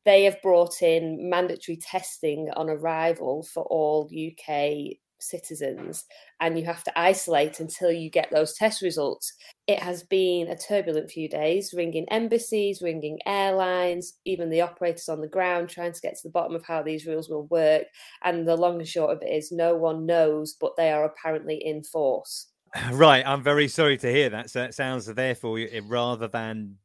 they 0.05 0.25
have 0.25 0.41
brought 0.43 0.83
in 0.83 1.29
mandatory 1.29 1.77
testing 1.77 2.49
on 2.57 2.71
arrival 2.71 3.43
for 3.43 3.65
all 3.65 4.09
UK 4.09 4.97
citizens 5.23 6.05
and 6.41 6.59
you 6.59 6.65
have 6.65 6.83
to 6.85 6.99
isolate 6.99 7.61
until 7.61 7.91
you 7.91 8.11
get 8.11 8.31
those 8.31 8.55
test 8.55 8.83
results. 8.83 9.33
It 9.67 9.81
has 9.81 10.03
been 10.03 10.49
a 10.49 10.57
turbulent 10.57 11.11
few 11.11 11.29
days, 11.29 11.75
ringing 11.75 12.09
embassies, 12.11 12.83
ringing 12.83 13.19
airlines, 13.27 14.19
even 14.25 14.51
the 14.51 14.63
operators 14.63 15.09
on 15.09 15.21
the 15.21 15.29
ground, 15.29 15.69
trying 15.69 15.93
to 15.93 16.01
get 16.01 16.15
to 16.17 16.23
the 16.25 16.33
bottom 16.33 16.55
of 16.55 16.65
how 16.65 16.83
these 16.83 17.07
rules 17.07 17.29
will 17.29 17.47
work. 17.47 17.85
And 18.25 18.47
the 18.47 18.57
long 18.57 18.79
and 18.79 18.89
short 18.89 19.11
of 19.11 19.23
it 19.23 19.33
is 19.33 19.53
no 19.53 19.77
one 19.77 20.07
knows, 20.07 20.57
but 20.61 20.77
they 20.77 20.91
are 20.91 21.05
apparently 21.05 21.57
in 21.57 21.83
force. 21.83 22.47
Right. 22.93 23.27
I'm 23.27 23.43
very 23.43 23.67
sorry 23.67 23.97
to 23.99 24.13
hear 24.13 24.31
that. 24.31 24.51
So 24.51 24.63
it 24.63 24.75
sounds 24.75 25.07
therefore 25.07 25.59
eh, 25.59 25.81
rather 25.85 26.29
than 26.29 26.77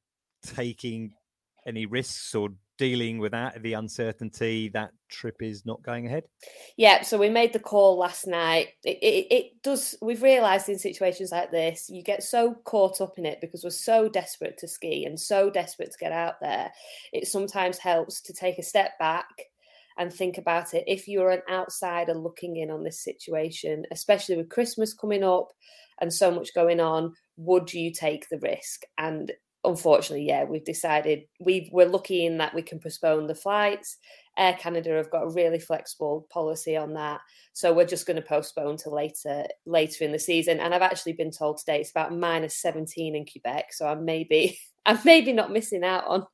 taking 0.43 1.13
any 1.65 1.85
risks 1.85 2.35
or 2.35 2.49
dealing 2.77 3.19
with 3.19 3.31
that, 3.31 3.61
the 3.63 3.73
uncertainty, 3.73 4.69
that 4.69 4.91
trip 5.09 5.41
is 5.41 5.65
not 5.65 5.81
going 5.81 6.05
ahead? 6.05 6.23
Yeah, 6.77 7.03
so 7.03 7.17
we 7.17 7.29
made 7.29 7.53
the 7.53 7.59
call 7.59 7.97
last 7.97 8.27
night. 8.27 8.69
It, 8.83 8.97
it, 9.01 9.33
it, 9.33 9.61
does, 9.63 9.95
we've 10.01 10.23
realised 10.23 10.69
in 10.69 10.77
situations 10.77 11.31
like 11.31 11.51
this, 11.51 11.89
you 11.89 12.03
get 12.03 12.23
so 12.23 12.55
caught 12.65 13.01
up 13.01 13.17
in 13.17 13.25
it 13.25 13.39
because 13.41 13.63
we're 13.63 13.69
so 13.69 14.09
desperate 14.09 14.57
to 14.59 14.67
ski 14.67 15.05
and 15.05 15.19
so 15.19 15.49
desperate 15.49 15.91
to 15.91 15.97
get 15.97 16.11
out 16.11 16.35
there. 16.41 16.71
It 17.13 17.27
sometimes 17.27 17.77
helps 17.77 18.21
to 18.21 18.33
take 18.33 18.59
a 18.59 18.63
step 18.63 18.97
back 18.99 19.27
and 19.97 20.11
think 20.11 20.37
about 20.37 20.73
it. 20.73 20.83
If 20.87 21.07
you're 21.07 21.31
an 21.31 21.41
outsider 21.49 22.13
looking 22.13 22.57
in 22.57 22.69
on 22.69 22.83
this 22.83 23.03
situation, 23.03 23.85
especially 23.91 24.35
with 24.35 24.49
Christmas 24.49 24.93
coming 24.93 25.23
up 25.23 25.53
and 26.01 26.11
so 26.13 26.31
much 26.31 26.53
going 26.53 26.81
on, 26.81 27.13
would 27.37 27.73
you 27.73 27.91
take 27.91 28.27
the 28.29 28.39
risk? 28.39 28.83
And 28.97 29.31
unfortunately, 29.67 30.25
yeah, 30.25 30.43
we've 30.43 30.63
decided 30.63 31.23
we 31.39 31.69
we're 31.71 31.87
lucky 31.87 32.25
in 32.25 32.37
that 32.37 32.53
we 32.53 32.61
can 32.61 32.79
postpone 32.79 33.27
the 33.27 33.35
flights. 33.35 33.97
Air 34.37 34.53
Canada 34.59 34.91
have 34.91 35.11
got 35.11 35.23
a 35.23 35.29
really 35.29 35.59
flexible 35.59 36.27
policy 36.29 36.75
on 36.75 36.93
that, 36.93 37.21
so 37.53 37.73
we're 37.73 37.85
just 37.85 38.05
going 38.05 38.17
to 38.17 38.27
postpone 38.27 38.77
to 38.77 38.89
later 38.89 39.45
later 39.65 40.03
in 40.03 40.11
the 40.11 40.19
season. 40.19 40.59
And 40.59 40.73
I've 40.73 40.81
actually 40.81 41.13
been 41.13 41.31
told 41.31 41.57
today 41.57 41.79
it's 41.79 41.91
about 41.91 42.13
minus 42.13 42.57
seventeen 42.57 43.15
in 43.15 43.25
Quebec, 43.25 43.73
so 43.73 43.87
I'm 43.87 44.05
maybe 44.05 44.57
I'm 44.85 44.99
maybe 45.05 45.33
not 45.33 45.51
missing 45.51 45.83
out 45.83 46.05
on 46.07 46.25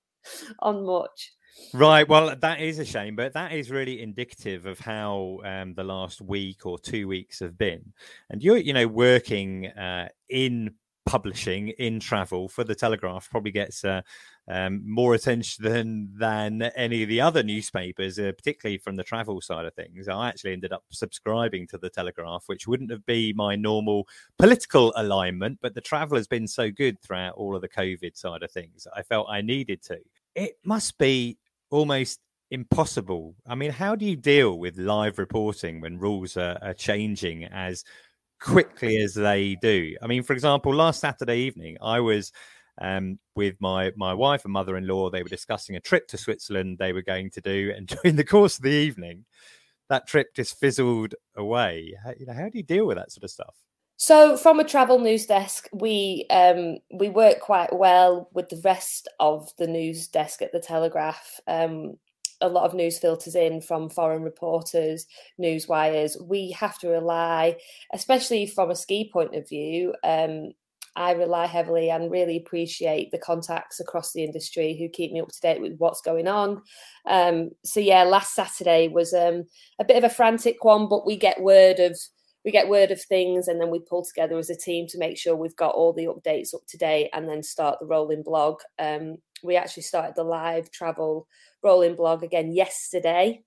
on 0.60 0.86
much. 0.86 1.32
Right. 1.74 2.08
Well, 2.08 2.36
that 2.36 2.60
is 2.60 2.80
a 2.80 2.86
shame, 2.86 3.15
but 3.15 3.34
that 3.34 3.52
is 3.52 3.72
really 3.72 4.02
indicative 4.02 4.65
of 4.65 4.80
how 4.80 5.39
um, 5.44 5.74
the 5.74 5.84
last 5.84 6.22
week 6.22 6.65
or 6.65 6.80
two 6.80 7.08
weeks 7.08 7.39
have 7.39 7.58
been. 7.58 7.94
And 8.30 8.41
you're, 8.41 8.58
you 8.58 8.74
know, 8.74 8.88
working 8.88 9.67
uh, 9.67 10.10
in 10.30 10.74
publishing 11.06 11.70
in 11.70 12.00
travel 12.00 12.48
for 12.48 12.64
the 12.64 12.76
Telegraph 12.76 13.30
probably 13.30 13.52
gets 13.52 13.84
uh, 13.84 14.02
um, 14.48 14.82
more 14.86 15.14
attention 15.14 15.64
than 15.64 16.10
than 16.18 16.62
any 16.76 17.04
of 17.04 17.10
the 17.10 17.22
other 17.22 17.44
newspapers, 17.44 18.20
uh, 18.20 18.32
particularly 18.36 18.78
from 18.78 18.96
the 18.96 19.04
travel 19.04 19.42
side 19.42 19.66
of 19.66 19.74
things. 19.74 20.08
I 20.08 20.30
actually 20.30 20.54
ended 20.54 20.74
up 20.74 20.84
subscribing 20.90 21.68
to 21.68 21.78
the 21.78 21.90
Telegraph, 21.90 22.44
which 22.48 22.68
wouldn't 22.68 22.92
have 22.92 23.06
been 23.06 23.36
my 23.36 23.56
normal 23.56 24.08
political 24.38 24.94
alignment, 24.96 25.60
but 25.62 25.74
the 25.74 25.82
travel 25.82 26.18
has 26.18 26.28
been 26.28 26.48
so 26.48 26.70
good 26.70 27.02
throughout 27.02 27.36
all 27.36 27.56
of 27.56 27.62
the 27.62 27.70
COVID 27.70 28.16
side 28.16 28.44
of 28.44 28.52
things. 28.52 28.88
I 28.96 29.04
felt 29.04 29.28
I 29.30 29.42
needed 29.42 29.82
to. 29.84 30.00
It 30.36 30.58
must 30.64 30.98
be 30.98 31.38
almost 31.70 32.20
impossible. 32.52 33.36
I 33.48 33.56
mean, 33.56 33.72
how 33.72 33.96
do 33.96 34.06
you 34.06 34.16
deal 34.16 34.60
with 34.60 34.78
live 34.78 35.18
reporting 35.18 35.82
when 35.82 35.98
rules 35.98 36.38
are, 36.38 36.60
are 36.62 36.74
changing 36.74 37.46
as 37.46 37.84
quickly 38.41 38.97
as 38.97 39.13
they 39.13 39.56
do. 39.62 39.95
I 40.01 40.08
mean, 40.08 40.23
for 40.23 40.34
example, 40.34 40.73
last 40.73 40.99
Saturday 40.99 41.38
evening, 41.38 41.77
I 41.82 41.99
was 42.01 42.32
um, 42.82 43.19
with 43.36 43.56
my 43.60 43.91
my 43.95 44.13
wife 44.13 44.43
and 44.43 44.54
mother-in-law. 44.54 45.10
They 45.10 45.23
were 45.23 45.30
discussing 45.30 45.75
a 45.75 45.80
trip 45.80 46.08
to 46.10 46.17
Switzerland 46.17 46.77
they 46.77 46.93
were 46.93 47.01
going 47.01 47.30
to 47.32 47.41
do, 47.41 47.71
and 47.75 47.88
during 48.04 48.17
the 48.17 48.25
course 48.25 48.58
of 48.58 48.63
the 48.63 48.71
evening, 48.71 49.25
that 49.89 50.08
trip 50.08 50.34
just 50.36 50.60
fizzled 50.60 51.15
away. 51.38 51.95
How, 52.04 52.13
you 52.17 52.25
know, 52.25 52.34
how 52.34 52.49
do 52.49 52.58
you 52.58 52.63
deal 52.63 52.86
with 52.86 52.97
that 52.97 53.12
sort 53.12 53.23
of 53.23 53.32
stuff? 53.32 53.56
So, 53.97 54.36
from 54.36 54.60
a 54.60 54.63
travel 54.63 54.97
news 54.97 55.27
desk, 55.27 55.69
we 55.71 56.25
um, 56.32 56.77
we 56.91 57.10
work 57.10 57.39
quite 57.39 57.71
well 57.71 58.30
with 58.34 58.49
the 58.49 58.62
rest 58.63 59.08
of 59.19 59.51
the 59.58 59.67
news 59.67 60.08
desk 60.08 60.41
at 60.41 60.51
the 60.51 60.60
Telegraph. 60.60 61.39
Um, 61.47 61.97
a 62.41 62.49
lot 62.49 62.65
of 62.65 62.73
news 62.73 62.99
filters 62.99 63.36
in 63.36 63.62
from 63.62 63.89
foreign 63.89 64.23
reporters, 64.23 65.06
news 65.38 65.67
wires. 65.67 66.17
We 66.21 66.51
have 66.51 66.77
to 66.80 66.89
rely, 66.89 67.58
especially 67.93 68.47
from 68.47 68.71
a 68.71 68.75
ski 68.75 69.10
point 69.12 69.36
of 69.36 69.47
view. 69.47 69.93
Um, 70.04 70.51
I 70.95 71.12
rely 71.12 71.45
heavily 71.45 71.89
and 71.89 72.12
really 72.12 72.38
appreciate 72.38 73.12
the 73.12 73.17
contacts 73.17 73.80
across 73.80 74.12
the 74.12 74.23
industry 74.23 74.77
who 74.77 74.89
keep 74.89 75.13
me 75.13 75.21
up 75.21 75.30
to 75.30 75.39
date 75.39 75.62
with 75.62 75.77
what's 75.77 76.01
going 76.01 76.27
on. 76.27 76.62
Um, 77.06 77.51
so 77.63 77.80
yeah, 77.80 78.04
last 78.04 78.36
Saturday 78.36 78.89
was 78.89 79.13
um, 79.13 79.45
a 79.80 79.86
bit 79.86 79.97
of 79.97 80.04
a 80.04 80.13
frantic 80.13 80.63
one, 80.63 80.89
but 80.89 81.06
we 81.06 81.15
get 81.15 81.41
word 81.41 81.80
of 81.80 81.97
we 82.43 82.51
get 82.51 82.69
word 82.69 82.89
of 82.89 83.01
things 83.01 83.47
and 83.47 83.62
then 83.62 83.69
we 83.69 83.80
pull 83.80 84.04
together 84.04 84.38
as 84.38 84.49
a 84.49 84.56
team 84.56 84.88
to 84.88 84.97
make 84.97 85.15
sure 85.15 85.36
we've 85.36 85.56
got 85.56 85.75
all 85.75 85.93
the 85.93 86.08
updates 86.08 86.56
up 86.56 86.62
to 86.67 86.77
date 86.77 87.10
and 87.13 87.30
then 87.30 87.43
start 87.43 87.77
the 87.80 87.86
rolling 87.86 88.23
blog. 88.23 88.62
Um, 88.80 89.17
we 89.43 89.56
actually 89.56 89.84
started 89.84 90.15
the 90.15 90.23
live 90.23 90.71
travel 90.71 91.27
rolling 91.63 91.95
blog 91.95 92.23
again 92.23 92.51
yesterday 92.51 93.43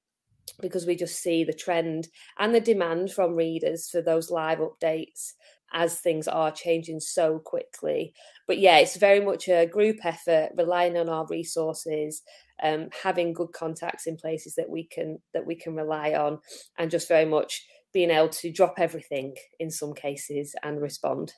because 0.60 0.86
we 0.86 0.94
just 0.94 1.22
see 1.22 1.44
the 1.44 1.52
trend 1.52 2.08
and 2.38 2.54
the 2.54 2.60
demand 2.60 3.12
from 3.12 3.34
readers 3.34 3.88
for 3.88 4.02
those 4.02 4.30
live 4.30 4.58
updates 4.58 5.32
as 5.72 5.98
things 5.98 6.28
are 6.28 6.52
changing 6.52 7.00
so 7.00 7.38
quickly. 7.40 8.14
But 8.46 8.58
yeah, 8.58 8.78
it's 8.78 8.96
very 8.96 9.20
much 9.20 9.48
a 9.48 9.66
group 9.66 10.04
effort, 10.04 10.50
relying 10.56 10.96
on 10.96 11.08
our 11.08 11.26
resources, 11.26 12.22
um, 12.62 12.88
having 13.02 13.32
good 13.32 13.52
contacts 13.52 14.06
in 14.06 14.16
places 14.16 14.54
that 14.54 14.70
we 14.70 14.84
can 14.84 15.18
that 15.32 15.44
we 15.44 15.56
can 15.56 15.74
rely 15.74 16.14
on, 16.14 16.38
and 16.78 16.90
just 16.90 17.08
very 17.08 17.24
much 17.24 17.66
being 17.92 18.10
able 18.10 18.28
to 18.28 18.52
drop 18.52 18.74
everything 18.78 19.34
in 19.58 19.70
some 19.70 19.94
cases 19.94 20.54
and 20.62 20.80
respond. 20.80 21.32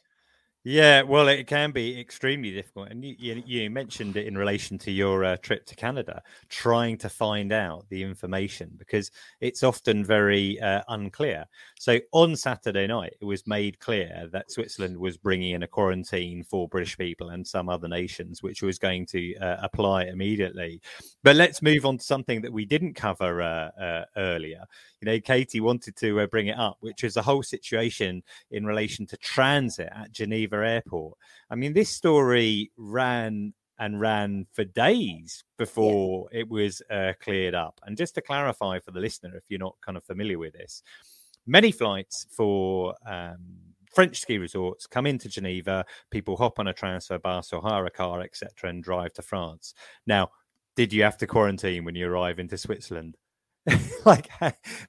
Yeah, 0.69 1.03
well, 1.03 1.29
it 1.29 1.47
can 1.47 1.71
be 1.71 2.01
extremely 2.01 2.51
difficult. 2.51 2.89
And 2.89 3.05
you, 3.05 3.15
you, 3.21 3.43
you 3.47 3.71
mentioned 3.71 4.17
it 4.17 4.27
in 4.27 4.37
relation 4.37 4.79
to 4.79 4.91
your 4.91 5.25
uh, 5.25 5.37
trip 5.37 5.65
to 5.67 5.77
Canada, 5.77 6.21
trying 6.49 6.99
to 6.99 7.09
find 7.09 7.53
out 7.53 7.87
the 7.89 8.03
information 8.03 8.73
because 8.77 9.13
it's 9.41 9.63
often 9.63 10.05
very 10.05 10.61
uh, 10.61 10.83
unclear. 10.89 11.45
So 11.79 12.01
on 12.11 12.35
Saturday 12.35 12.89
night, 12.89 13.15
it 13.21 13.25
was 13.25 13.47
made 13.47 13.79
clear 13.79 14.29
that 14.33 14.51
Switzerland 14.51 14.99
was 14.99 15.17
bringing 15.17 15.53
in 15.53 15.63
a 15.63 15.69
quarantine 15.69 16.43
for 16.43 16.67
British 16.67 16.99
people 16.99 17.29
and 17.29 17.47
some 17.47 17.69
other 17.69 17.87
nations, 17.87 18.43
which 18.43 18.61
was 18.61 18.77
going 18.77 19.07
to 19.07 19.37
uh, 19.37 19.59
apply 19.63 20.07
immediately. 20.07 20.81
But 21.23 21.37
let's 21.37 21.63
move 21.63 21.87
on 21.87 21.99
to 21.99 22.05
something 22.05 22.41
that 22.41 22.53
we 22.53 22.65
didn't 22.65 22.95
cover 22.95 23.41
uh, 23.41 23.71
uh, 23.81 24.05
earlier 24.17 24.65
you 25.01 25.07
know, 25.07 25.21
Katie 25.21 25.61
wanted 25.61 25.97
to 25.97 26.21
uh, 26.21 26.27
bring 26.27 26.47
it 26.47 26.59
up, 26.59 26.79
which 26.81 27.05
is 27.05 27.15
the 27.15 27.23
whole 27.23 27.43
situation 27.43 28.23
in 28.51 28.65
relation 28.65 29.07
to 29.07 29.17
transit 29.19 29.91
at 29.95 30.13
Geneva 30.13 30.56
Airport. 30.64 31.16
I 31.51 31.55
mean, 31.55 31.73
this 31.73 31.90
story 31.90 32.71
ran 32.77 33.55
and 33.79 34.01
ran 34.01 34.47
for 34.53 34.64
days 34.64 35.45
before 35.59 36.29
yeah. 36.33 36.40
it 36.40 36.49
was 36.49 36.83
uh, 36.90 37.12
cleared 37.21 37.55
up. 37.55 37.79
And 37.85 37.97
just 37.97 38.14
to 38.14 38.23
clarify 38.23 38.79
for 38.81 38.90
the 38.90 39.01
listener, 39.01 39.37
if 39.37 39.45
you're 39.49 39.59
not 39.59 39.77
kind 39.85 39.99
of 39.99 40.05
familiar 40.05 40.38
with 40.38 40.55
this, 40.55 40.83
many 41.47 41.71
flights 41.71 42.27
for 42.31 42.95
um, 43.07 43.37
French 43.95 44.21
ski 44.21 44.38
resorts 44.38 44.87
come 44.87 45.07
into 45.07 45.29
Geneva, 45.29 45.85
people 46.11 46.37
hop 46.37 46.59
on 46.59 46.69
a 46.69 46.73
transfer 46.73 47.19
bus 47.19 47.53
or 47.53 47.61
hire 47.61 47.87
a 47.87 47.90
car, 47.90 48.23
etc., 48.23 48.71
and 48.71 48.83
drive 48.83 49.12
to 49.14 49.23
France. 49.23 49.75
Now, 50.07 50.31
did 50.75 50.92
you 50.92 51.03
have 51.03 51.16
to 51.19 51.27
quarantine 51.27 51.85
when 51.85 51.95
you 51.95 52.07
arrive 52.09 52.38
into 52.38 52.59
Switzerland? 52.59 53.16
like 54.05 54.29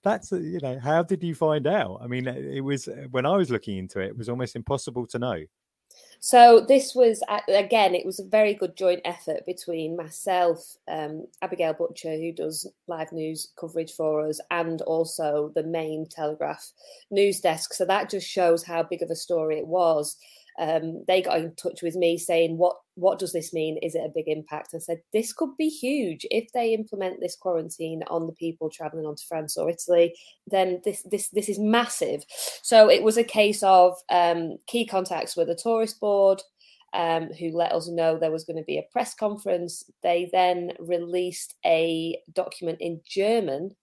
that's 0.04 0.32
you 0.32 0.60
know 0.62 0.78
how 0.80 1.02
did 1.02 1.24
you 1.24 1.34
find 1.34 1.66
out 1.66 2.00
i 2.04 2.06
mean 2.06 2.28
it 2.28 2.62
was 2.62 2.88
when 3.10 3.26
i 3.26 3.36
was 3.36 3.50
looking 3.50 3.78
into 3.80 4.00
it 4.00 4.10
it 4.10 4.18
was 4.18 4.30
almost 4.30 4.56
impossible 4.56 5.08
to 5.08 5.18
know 5.18 5.44
so 6.20 6.66
this 6.68 6.96
was 6.96 7.22
again 7.48 7.94
it 7.94 8.06
was 8.06 8.20
a 8.20 8.24
very 8.24 8.54
good 8.54 8.76
joint 8.76 9.02
effort 9.06 9.46
between 9.46 9.96
myself 9.96 10.78
um, 10.88 11.26
abigail 11.42 11.74
butcher 11.74 12.16
who 12.16 12.32
does 12.32 12.68
live 12.88 13.12
news 13.12 13.52
coverage 13.60 13.94
for 13.94 14.28
us 14.28 14.40
and 14.52 14.82
also 14.84 15.52
the 15.56 15.64
main 15.64 16.08
telegraph 16.10 16.72
news 17.12 17.40
desk. 17.40 17.74
So 17.74 17.86
that 17.86 18.10
just 18.10 18.28
shows 18.28 18.64
how 18.64 18.84
big 18.84 19.02
of 19.02 19.10
a 19.10 19.16
story 19.16 19.60
it 19.60 19.68
was. 19.68 20.18
Um, 20.60 21.04
they 21.08 21.22
got 21.22 21.38
in 21.38 21.54
touch 21.56 21.82
with 21.84 21.96
me 21.96 22.18
saying, 22.18 22.58
"What 22.58 22.78
what 22.98 23.20
does 23.20 23.32
this 23.32 23.54
mean? 23.54 23.78
Is 23.78 23.96
it 23.96 24.06
a 24.06 24.12
big 24.14 24.28
impact?" 24.28 24.74
I 24.74 24.80
said, 24.80 25.02
"This 25.14 25.34
could 25.34 25.56
be 25.58 25.70
huge 25.70 26.26
if 26.32 26.52
they 26.54 26.74
implement 26.74 27.20
this 27.20 27.36
quarantine 27.36 28.04
on 28.08 28.28
the 28.28 28.34
people 28.34 28.70
traveling 28.70 29.06
onto 29.06 29.24
France 29.28 29.58
or 29.58 29.70
Italy. 29.70 30.16
Then 30.48 30.82
this 30.84 31.04
this 31.04 31.30
this 31.30 31.50
is 31.50 31.60
massive." 31.60 32.26
So 32.64 32.90
it 32.90 33.04
was 33.04 33.18
a 33.18 33.24
case 33.24 33.64
of 33.64 33.96
um, 34.10 34.58
key 34.68 34.86
contacts 34.86 35.36
with 35.36 35.48
the 35.48 35.56
tourist 35.56 36.00
board. 36.00 36.42
Um, 36.94 37.34
who 37.34 37.52
let 37.52 37.74
us 37.74 37.90
know 37.90 38.18
there 38.18 38.32
was 38.32 38.46
going 38.46 38.58
to 38.58 38.64
be 38.64 38.78
a 38.78 38.92
press 38.94 39.14
conference. 39.14 39.84
They 40.04 40.30
then 40.32 40.72
released 40.80 41.56
a 41.66 42.18
document 42.34 42.80
in 42.80 43.02
German 43.06 43.76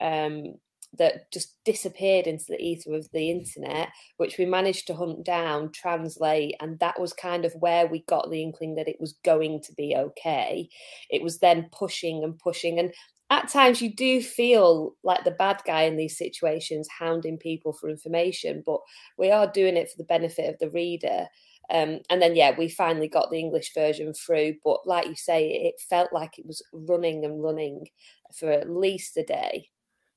um, 0.00 0.54
that 0.96 1.30
just 1.32 1.62
disappeared 1.64 2.26
into 2.26 2.46
the 2.48 2.60
ether 2.60 2.94
of 2.94 3.08
the 3.12 3.30
internet, 3.30 3.88
which 4.16 4.38
we 4.38 4.46
managed 4.46 4.86
to 4.86 4.94
hunt 4.94 5.24
down, 5.24 5.70
translate, 5.72 6.54
and 6.60 6.78
that 6.78 6.98
was 6.98 7.12
kind 7.12 7.44
of 7.44 7.52
where 7.58 7.86
we 7.86 8.04
got 8.08 8.30
the 8.30 8.42
inkling 8.42 8.74
that 8.76 8.88
it 8.88 9.00
was 9.00 9.14
going 9.24 9.60
to 9.62 9.72
be 9.74 9.94
okay. 9.96 10.68
It 11.10 11.22
was 11.22 11.38
then 11.38 11.68
pushing 11.72 12.24
and 12.24 12.38
pushing. 12.38 12.78
And 12.78 12.92
at 13.30 13.48
times 13.48 13.82
you 13.82 13.94
do 13.94 14.22
feel 14.22 14.94
like 15.04 15.24
the 15.24 15.30
bad 15.32 15.60
guy 15.66 15.82
in 15.82 15.96
these 15.96 16.16
situations, 16.16 16.88
hounding 16.98 17.36
people 17.36 17.74
for 17.74 17.90
information, 17.90 18.62
but 18.64 18.80
we 19.18 19.30
are 19.30 19.46
doing 19.46 19.76
it 19.76 19.90
for 19.90 19.98
the 19.98 20.04
benefit 20.04 20.48
of 20.48 20.58
the 20.58 20.70
reader. 20.70 21.26
Um, 21.70 22.00
and 22.08 22.22
then, 22.22 22.34
yeah, 22.34 22.54
we 22.56 22.70
finally 22.70 23.08
got 23.08 23.30
the 23.30 23.38
English 23.38 23.74
version 23.74 24.14
through. 24.14 24.54
But 24.64 24.86
like 24.86 25.06
you 25.06 25.16
say, 25.16 25.50
it 25.50 25.74
felt 25.90 26.14
like 26.14 26.38
it 26.38 26.46
was 26.46 26.62
running 26.72 27.26
and 27.26 27.42
running 27.42 27.88
for 28.34 28.50
at 28.50 28.70
least 28.70 29.18
a 29.18 29.22
day. 29.22 29.68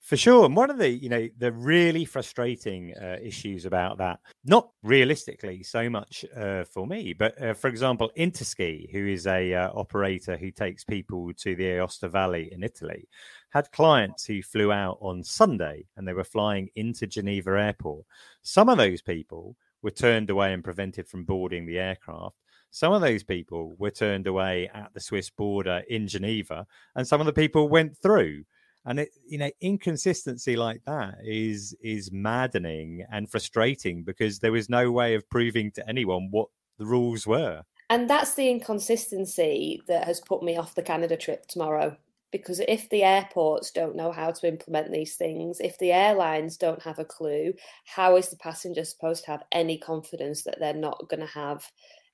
For 0.01 0.17
sure. 0.17 0.45
And 0.45 0.55
one 0.55 0.71
of 0.71 0.79
the, 0.79 0.89
you 0.89 1.09
know, 1.09 1.29
the 1.37 1.51
really 1.51 2.05
frustrating 2.05 2.93
uh, 2.99 3.17
issues 3.21 3.65
about 3.65 3.99
that, 3.99 4.19
not 4.43 4.71
realistically 4.81 5.61
so 5.61 5.91
much 5.91 6.25
uh, 6.35 6.63
for 6.63 6.87
me, 6.87 7.13
but 7.13 7.39
uh, 7.39 7.53
for 7.53 7.67
example, 7.67 8.11
Interski, 8.17 8.91
who 8.91 9.07
is 9.07 9.27
a 9.27 9.53
uh, 9.53 9.69
operator 9.75 10.37
who 10.37 10.49
takes 10.49 10.83
people 10.83 11.31
to 11.37 11.55
the 11.55 11.65
Aosta 11.65 12.09
Valley 12.09 12.49
in 12.51 12.63
Italy, 12.63 13.07
had 13.51 13.71
clients 13.71 14.25
who 14.25 14.41
flew 14.41 14.71
out 14.71 14.97
on 15.01 15.23
Sunday 15.23 15.85
and 15.95 16.07
they 16.07 16.13
were 16.13 16.23
flying 16.23 16.69
into 16.75 17.05
Geneva 17.05 17.51
airport. 17.51 18.03
Some 18.41 18.69
of 18.69 18.79
those 18.79 19.03
people 19.03 19.55
were 19.83 19.91
turned 19.91 20.31
away 20.31 20.51
and 20.51 20.63
prevented 20.63 21.07
from 21.07 21.25
boarding 21.25 21.67
the 21.67 21.77
aircraft. 21.77 22.37
Some 22.71 22.91
of 22.91 23.01
those 23.01 23.23
people 23.23 23.75
were 23.77 23.91
turned 23.91 24.25
away 24.25 24.67
at 24.73 24.93
the 24.95 24.99
Swiss 24.99 25.29
border 25.29 25.83
in 25.89 26.07
Geneva, 26.07 26.65
and 26.95 27.07
some 27.07 27.19
of 27.19 27.27
the 27.27 27.33
people 27.33 27.69
went 27.69 27.95
through 27.97 28.45
and 28.85 28.99
it 28.99 29.09
you 29.27 29.37
know 29.37 29.49
inconsistency 29.61 30.55
like 30.55 30.81
that 30.85 31.15
is 31.23 31.75
is 31.81 32.11
maddening 32.11 33.05
and 33.11 33.29
frustrating 33.29 34.03
because 34.03 34.39
there 34.39 34.51
was 34.51 34.69
no 34.69 34.91
way 34.91 35.13
of 35.15 35.29
proving 35.29 35.71
to 35.71 35.87
anyone 35.87 36.29
what 36.31 36.47
the 36.77 36.85
rules 36.85 37.27
were. 37.27 37.61
And 37.89 38.09
that's 38.09 38.33
the 38.33 38.49
inconsistency 38.49 39.81
that 39.87 40.05
has 40.05 40.21
put 40.21 40.41
me 40.41 40.57
off 40.57 40.75
the 40.75 40.81
Canada 40.81 41.17
trip 41.17 41.45
tomorrow. 41.47 41.95
Because 42.31 42.61
if 42.61 42.89
the 42.89 43.03
airports 43.03 43.71
don't 43.71 43.97
know 43.97 44.13
how 44.13 44.31
to 44.31 44.47
implement 44.47 44.91
these 44.91 45.15
things, 45.15 45.59
if 45.59 45.77
the 45.77 45.91
airlines 45.91 46.55
don't 46.55 46.81
have 46.81 46.97
a 46.97 47.05
clue, 47.05 47.53
how 47.83 48.15
is 48.15 48.29
the 48.29 48.37
passenger 48.37 48.85
supposed 48.85 49.25
to 49.25 49.31
have 49.31 49.43
any 49.51 49.77
confidence 49.77 50.43
that 50.43 50.57
they're 50.57 50.73
not 50.73 51.09
going 51.09 51.19
to 51.19 51.33
have 51.33 51.69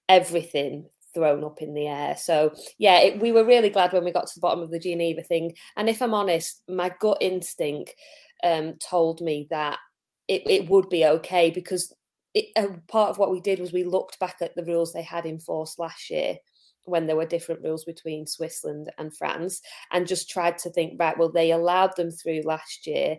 everything 0.10 0.90
thrown 1.18 1.44
up 1.44 1.62
in 1.62 1.74
the 1.74 1.88
air. 1.88 2.16
So 2.16 2.54
yeah, 2.78 3.00
it, 3.00 3.20
we 3.20 3.32
were 3.32 3.44
really 3.44 3.70
glad 3.70 3.92
when 3.92 4.04
we 4.06 4.12
got 4.12 4.28
to 4.28 4.36
the 4.36 4.42
bottom 4.42 4.62
of 4.62 4.70
the 4.70 4.80
Geneva 4.80 5.24
thing. 5.24 5.56
And 5.76 5.90
if 5.90 6.02
I'm 6.02 6.14
honest, 6.14 6.62
my 6.70 6.92
gut 7.00 7.18
instinct 7.22 7.96
um, 8.44 8.76
told 8.76 9.20
me 9.22 9.48
that 9.50 9.80
it, 10.28 10.44
it 10.46 10.70
would 10.70 10.90
be 10.90 11.06
okay 11.06 11.50
because 11.50 11.94
it, 12.34 12.46
uh, 12.56 12.68
part 12.88 13.10
of 13.10 13.18
what 13.18 13.32
we 13.32 13.42
did 13.42 13.60
was 13.60 13.74
we 13.74 13.84
looked 13.84 14.20
back 14.20 14.38
at 14.42 14.56
the 14.56 14.64
rules 14.64 14.94
they 14.94 15.02
had 15.02 15.26
enforced 15.26 15.80
last 15.80 16.12
year 16.12 16.38
when 16.86 17.08
there 17.08 17.16
were 17.16 17.26
different 17.26 17.64
rules 17.64 17.84
between 17.84 18.28
Switzerland 18.28 18.92
and 18.98 19.16
France 19.16 19.62
and 19.92 20.08
just 20.08 20.30
tried 20.30 20.58
to 20.60 20.70
think 20.70 21.00
right 21.00 21.18
well 21.18 21.32
they 21.32 21.52
allowed 21.52 21.96
them 21.96 22.12
through 22.12 22.42
last 22.46 22.86
year 22.86 23.18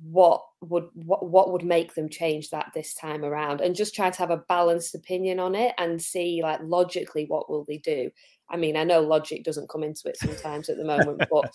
what 0.00 0.42
would 0.60 0.88
what, 0.94 1.28
what 1.28 1.52
would 1.52 1.64
make 1.64 1.94
them 1.94 2.08
change 2.08 2.50
that 2.50 2.70
this 2.74 2.94
time 2.94 3.24
around 3.24 3.60
and 3.60 3.76
just 3.76 3.94
try 3.94 4.10
to 4.10 4.18
have 4.18 4.30
a 4.30 4.44
balanced 4.48 4.94
opinion 4.94 5.38
on 5.38 5.54
it 5.54 5.74
and 5.78 6.02
see 6.02 6.40
like 6.42 6.60
logically 6.62 7.26
what 7.26 7.48
will 7.48 7.64
they 7.68 7.78
do 7.78 8.10
i 8.50 8.56
mean 8.56 8.76
i 8.76 8.82
know 8.82 9.00
logic 9.00 9.44
doesn't 9.44 9.68
come 9.68 9.84
into 9.84 10.08
it 10.08 10.16
sometimes 10.16 10.68
at 10.68 10.76
the 10.76 10.84
moment 10.84 11.22
but 11.30 11.48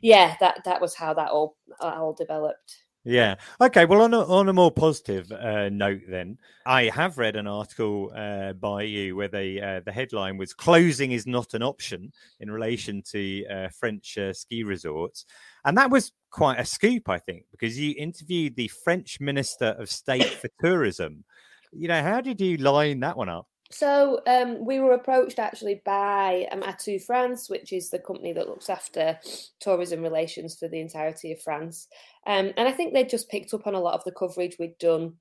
yeah 0.00 0.34
that 0.40 0.60
that 0.64 0.80
was 0.80 0.94
how 0.94 1.12
that 1.12 1.30
all 1.30 1.56
that 1.80 1.96
all 1.96 2.14
developed 2.14 2.84
yeah. 3.06 3.34
Okay. 3.60 3.84
Well, 3.84 4.00
on 4.00 4.14
a, 4.14 4.24
on 4.24 4.48
a 4.48 4.54
more 4.54 4.70
positive 4.70 5.30
uh, 5.30 5.68
note, 5.68 6.00
then 6.08 6.38
I 6.64 6.84
have 6.84 7.18
read 7.18 7.36
an 7.36 7.46
article 7.46 8.10
uh, 8.16 8.54
by 8.54 8.84
you 8.84 9.14
where 9.14 9.28
the 9.28 9.60
uh, 9.60 9.80
the 9.84 9.92
headline 9.92 10.38
was 10.38 10.54
"Closing 10.54 11.12
is 11.12 11.26
not 11.26 11.52
an 11.52 11.62
option" 11.62 12.10
in 12.40 12.50
relation 12.50 13.02
to 13.10 13.44
uh, 13.46 13.68
French 13.68 14.16
uh, 14.16 14.32
ski 14.32 14.64
resorts, 14.64 15.26
and 15.64 15.76
that 15.78 15.90
was 15.90 16.12
quite 16.30 16.58
a 16.58 16.64
scoop, 16.64 17.08
I 17.08 17.18
think, 17.18 17.44
because 17.50 17.78
you 17.78 17.94
interviewed 17.96 18.56
the 18.56 18.68
French 18.68 19.20
Minister 19.20 19.76
of 19.78 19.90
State 19.90 20.24
for 20.40 20.48
Tourism. 20.60 21.24
You 21.72 21.88
know, 21.88 22.02
how 22.02 22.20
did 22.20 22.40
you 22.40 22.56
line 22.56 23.00
that 23.00 23.16
one 23.16 23.28
up? 23.28 23.46
So 23.70 24.20
um, 24.26 24.64
we 24.64 24.78
were 24.78 24.92
approached 24.92 25.38
actually 25.38 25.82
by 25.84 26.46
um, 26.52 26.62
Atout 26.62 27.02
France, 27.04 27.50
which 27.50 27.72
is 27.72 27.90
the 27.90 27.98
company 27.98 28.32
that 28.32 28.48
looks 28.48 28.70
after 28.70 29.18
tourism 29.58 30.02
relations 30.02 30.56
for 30.56 30.68
the 30.68 30.80
entirety 30.80 31.32
of 31.32 31.40
France. 31.40 31.88
Um, 32.26 32.52
and 32.56 32.68
I 32.68 32.72
think 32.72 32.92
they 32.92 33.04
just 33.04 33.30
picked 33.30 33.52
up 33.54 33.66
on 33.66 33.74
a 33.74 33.80
lot 33.80 33.94
of 33.94 34.04
the 34.04 34.12
coverage 34.12 34.56
we'd 34.58 34.78
done 34.78 35.14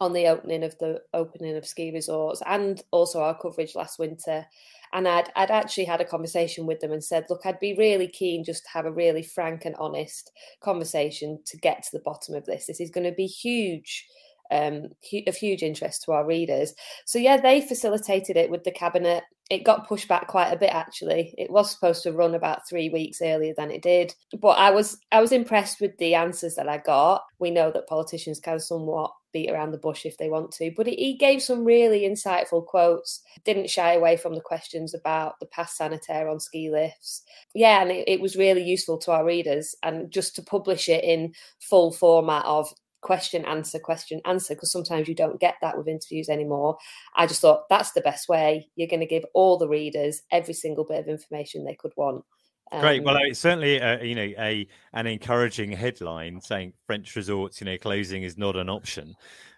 on 0.00 0.12
the 0.12 0.26
opening 0.26 0.62
of 0.62 0.76
the 0.78 1.00
opening 1.14 1.56
of 1.56 1.66
ski 1.66 1.90
resorts 1.90 2.42
and 2.46 2.82
also 2.90 3.20
our 3.20 3.38
coverage 3.38 3.74
last 3.74 3.98
winter. 3.98 4.46
And 4.92 5.08
I'd, 5.08 5.30
I'd 5.34 5.50
actually 5.50 5.84
had 5.84 6.00
a 6.00 6.04
conversation 6.04 6.66
with 6.66 6.80
them 6.80 6.92
and 6.92 7.02
said, 7.02 7.26
look, 7.28 7.42
I'd 7.44 7.60
be 7.60 7.74
really 7.74 8.06
keen 8.06 8.44
just 8.44 8.64
to 8.64 8.70
have 8.70 8.86
a 8.86 8.92
really 8.92 9.22
frank 9.22 9.64
and 9.64 9.74
honest 9.76 10.30
conversation 10.60 11.40
to 11.46 11.56
get 11.56 11.82
to 11.82 11.90
the 11.92 12.02
bottom 12.04 12.34
of 12.34 12.46
this. 12.46 12.66
This 12.66 12.80
is 12.80 12.90
going 12.90 13.06
to 13.08 13.16
be 13.16 13.26
huge 13.26 14.06
um, 14.50 14.88
of 15.26 15.36
huge 15.36 15.62
interest 15.62 16.04
to 16.04 16.12
our 16.12 16.24
readers. 16.24 16.74
So 17.04 17.18
yeah, 17.18 17.40
they 17.40 17.60
facilitated 17.60 18.36
it 18.36 18.50
with 18.50 18.64
the 18.64 18.70
cabinet. 18.70 19.24
It 19.48 19.64
got 19.64 19.86
pushed 19.86 20.08
back 20.08 20.26
quite 20.26 20.50
a 20.50 20.56
bit 20.56 20.70
actually. 20.74 21.32
It 21.38 21.50
was 21.50 21.70
supposed 21.70 22.02
to 22.02 22.12
run 22.12 22.34
about 22.34 22.68
three 22.68 22.88
weeks 22.88 23.22
earlier 23.22 23.54
than 23.56 23.70
it 23.70 23.82
did, 23.82 24.12
but 24.40 24.58
I 24.58 24.70
was 24.70 24.98
I 25.12 25.20
was 25.20 25.32
impressed 25.32 25.80
with 25.80 25.96
the 25.98 26.14
answers 26.14 26.56
that 26.56 26.68
I 26.68 26.78
got. 26.78 27.22
We 27.38 27.50
know 27.50 27.70
that 27.70 27.86
politicians 27.86 28.40
can 28.40 28.58
somewhat 28.58 29.12
beat 29.32 29.50
around 29.50 29.70
the 29.70 29.78
bush 29.78 30.06
if 30.06 30.16
they 30.16 30.30
want 30.30 30.50
to, 30.50 30.72
but 30.76 30.86
he 30.86 31.14
gave 31.14 31.42
some 31.42 31.64
really 31.64 32.00
insightful 32.00 32.64
quotes. 32.64 33.20
Didn't 33.44 33.70
shy 33.70 33.92
away 33.92 34.16
from 34.16 34.34
the 34.34 34.40
questions 34.40 34.94
about 34.94 35.38
the 35.40 35.46
pass 35.46 35.76
sanitaire 35.76 36.28
on 36.28 36.40
ski 36.40 36.70
lifts. 36.70 37.22
Yeah, 37.54 37.82
and 37.82 37.90
it, 37.90 38.08
it 38.08 38.20
was 38.20 38.34
really 38.34 38.64
useful 38.64 38.98
to 38.98 39.12
our 39.12 39.24
readers, 39.24 39.76
and 39.82 40.10
just 40.10 40.34
to 40.36 40.42
publish 40.42 40.88
it 40.88 41.04
in 41.04 41.34
full 41.60 41.92
format 41.92 42.44
of 42.46 42.72
question 43.06 43.44
answer 43.44 43.78
question 43.78 44.20
answer 44.24 44.52
because 44.52 44.72
sometimes 44.72 45.06
you 45.06 45.14
don't 45.14 45.38
get 45.38 45.54
that 45.62 45.78
with 45.78 45.86
interviews 45.86 46.28
anymore 46.28 46.76
i 47.14 47.24
just 47.24 47.40
thought 47.40 47.68
that's 47.70 47.92
the 47.92 48.00
best 48.00 48.28
way 48.28 48.68
you're 48.74 48.88
going 48.88 48.98
to 48.98 49.06
give 49.06 49.24
all 49.32 49.56
the 49.56 49.68
readers 49.68 50.22
every 50.32 50.52
single 50.52 50.84
bit 50.84 50.98
of 50.98 51.06
information 51.06 51.64
they 51.64 51.76
could 51.76 51.92
want 51.96 52.24
um, 52.72 52.80
Great. 52.80 53.04
Well, 53.04 53.16
it's 53.20 53.38
certainly 53.38 53.76
a, 53.76 54.02
you 54.02 54.16
know 54.16 54.28
a 54.40 54.66
an 54.92 55.06
encouraging 55.06 55.70
headline 55.70 56.40
saying 56.40 56.72
French 56.84 57.14
resorts, 57.14 57.60
you 57.60 57.64
know, 57.64 57.78
closing 57.78 58.24
is 58.24 58.36
not 58.36 58.56
an 58.56 58.68
option, 58.68 59.14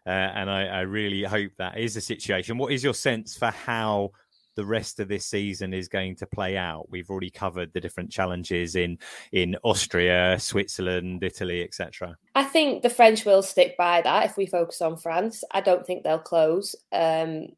uh, 0.06 0.10
and 0.10 0.50
I, 0.50 0.66
I 0.66 0.80
really 0.80 1.22
hope 1.22 1.52
that 1.56 1.78
is 1.78 1.94
the 1.94 2.02
situation. 2.02 2.58
What 2.58 2.70
is 2.70 2.84
your 2.84 2.92
sense 2.92 3.34
for 3.34 3.50
how 3.50 4.10
the 4.58 4.66
rest 4.66 4.98
of 4.98 5.06
this 5.06 5.24
season 5.24 5.72
is 5.72 5.86
going 5.86 6.16
to 6.16 6.26
play 6.26 6.56
out. 6.56 6.90
We've 6.90 7.08
already 7.08 7.30
covered 7.30 7.72
the 7.72 7.80
different 7.80 8.10
challenges 8.10 8.74
in 8.74 8.98
in 9.30 9.56
Austria, 9.62 10.36
Switzerland, 10.40 11.22
Italy, 11.22 11.62
etc. 11.62 12.16
I 12.34 12.42
think 12.42 12.82
the 12.82 12.90
French 12.90 13.24
will 13.24 13.44
stick 13.44 13.76
by 13.76 14.02
that 14.02 14.24
if 14.26 14.36
we 14.36 14.46
focus 14.46 14.82
on 14.82 14.96
France. 14.96 15.44
I 15.52 15.60
don't 15.60 15.86
think 15.86 16.02
they'll 16.02 16.18
close. 16.18 16.74
Um, 16.90 17.50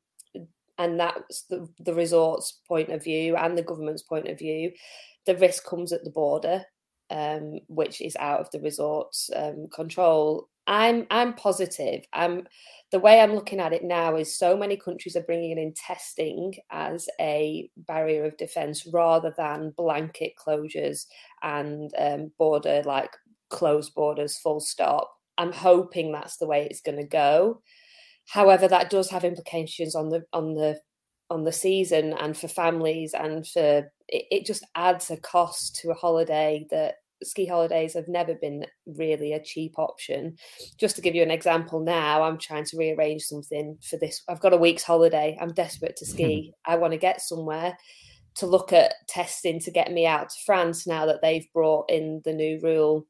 and 0.76 1.00
that's 1.00 1.44
the, 1.44 1.66
the 1.78 1.94
resort's 1.94 2.58
point 2.68 2.90
of 2.90 3.02
view 3.02 3.34
and 3.34 3.56
the 3.56 3.62
government's 3.62 4.02
point 4.02 4.28
of 4.28 4.38
view. 4.38 4.72
The 5.24 5.36
risk 5.36 5.64
comes 5.64 5.94
at 5.94 6.04
the 6.04 6.10
border, 6.10 6.66
um, 7.08 7.60
which 7.68 8.02
is 8.02 8.14
out 8.16 8.40
of 8.40 8.50
the 8.50 8.60
resort's 8.60 9.30
um, 9.34 9.68
control. 9.72 10.50
I'm 10.70 11.08
I'm 11.10 11.34
positive. 11.34 12.06
I'm 12.12 12.46
the 12.92 13.00
way 13.00 13.20
I'm 13.20 13.34
looking 13.34 13.58
at 13.58 13.72
it 13.72 13.82
now 13.82 14.14
is 14.16 14.38
so 14.38 14.56
many 14.56 14.76
countries 14.76 15.16
are 15.16 15.22
bringing 15.22 15.58
in 15.58 15.74
testing 15.74 16.54
as 16.70 17.08
a 17.20 17.68
barrier 17.76 18.24
of 18.24 18.36
defence 18.36 18.86
rather 18.92 19.34
than 19.36 19.74
blanket 19.76 20.34
closures 20.38 21.06
and 21.42 21.90
um, 21.98 22.30
border 22.38 22.82
like 22.86 23.10
closed 23.48 23.94
borders, 23.96 24.38
full 24.38 24.60
stop. 24.60 25.12
I'm 25.38 25.52
hoping 25.52 26.12
that's 26.12 26.36
the 26.36 26.46
way 26.46 26.66
it's 26.70 26.80
going 26.80 26.98
to 26.98 27.06
go. 27.06 27.62
However, 28.28 28.68
that 28.68 28.90
does 28.90 29.10
have 29.10 29.24
implications 29.24 29.96
on 29.96 30.08
the 30.08 30.22
on 30.32 30.54
the 30.54 30.80
on 31.30 31.42
the 31.42 31.52
season 31.52 32.12
and 32.12 32.36
for 32.36 32.48
families 32.48 33.12
and 33.12 33.44
for 33.46 33.88
it, 34.08 34.24
it 34.30 34.46
just 34.46 34.64
adds 34.76 35.10
a 35.10 35.16
cost 35.16 35.76
to 35.76 35.90
a 35.90 35.94
holiday 35.94 36.64
that 36.70 36.96
ski 37.22 37.46
holidays 37.46 37.94
have 37.94 38.08
never 38.08 38.34
been 38.34 38.64
really 38.86 39.32
a 39.32 39.42
cheap 39.42 39.78
option. 39.78 40.36
Just 40.78 40.96
to 40.96 41.02
give 41.02 41.14
you 41.14 41.22
an 41.22 41.30
example 41.30 41.80
now, 41.80 42.22
I'm 42.22 42.38
trying 42.38 42.64
to 42.64 42.76
rearrange 42.76 43.22
something 43.22 43.78
for 43.82 43.96
this. 43.96 44.22
I've 44.28 44.40
got 44.40 44.52
a 44.52 44.58
week's 44.58 44.82
holiday. 44.82 45.36
I'm 45.40 45.52
desperate 45.52 45.96
to 45.96 46.06
ski. 46.06 46.52
I 46.66 46.76
want 46.76 46.92
to 46.92 46.98
get 46.98 47.20
somewhere 47.20 47.76
to 48.36 48.46
look 48.46 48.72
at 48.72 48.94
testing 49.08 49.60
to 49.60 49.70
get 49.70 49.92
me 49.92 50.06
out 50.06 50.30
to 50.30 50.36
France 50.46 50.86
now 50.86 51.06
that 51.06 51.20
they've 51.22 51.52
brought 51.52 51.90
in 51.90 52.22
the 52.24 52.32
new 52.32 52.58
rule 52.62 53.06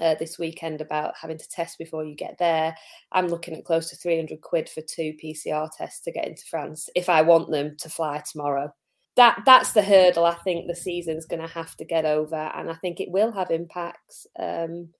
uh, 0.00 0.14
this 0.16 0.38
weekend 0.38 0.80
about 0.80 1.14
having 1.20 1.38
to 1.38 1.48
test 1.48 1.78
before 1.78 2.04
you 2.04 2.14
get 2.14 2.36
there. 2.38 2.74
I'm 3.12 3.28
looking 3.28 3.54
at 3.54 3.64
close 3.64 3.90
to 3.90 3.96
300 3.96 4.40
quid 4.40 4.68
for 4.68 4.82
two 4.82 5.14
PCR 5.22 5.68
tests 5.76 6.00
to 6.02 6.12
get 6.12 6.26
into 6.26 6.42
France 6.50 6.88
if 6.94 7.08
I 7.08 7.22
want 7.22 7.50
them 7.50 7.76
to 7.80 7.88
fly 7.88 8.22
tomorrow 8.30 8.72
that 9.16 9.42
that's 9.46 9.72
the 9.72 9.82
hurdle 9.82 10.26
I 10.26 10.34
think 10.34 10.66
the 10.66 10.76
season's 10.76 11.26
going 11.26 11.40
to 11.40 11.48
have 11.48 11.74
to 11.76 11.84
get 11.84 12.04
over, 12.04 12.50
and 12.54 12.70
I 12.70 12.74
think 12.74 13.00
it 13.00 13.10
will 13.10 13.32
have 13.32 13.50
impacts. 13.50 14.26
Um, 14.38 14.90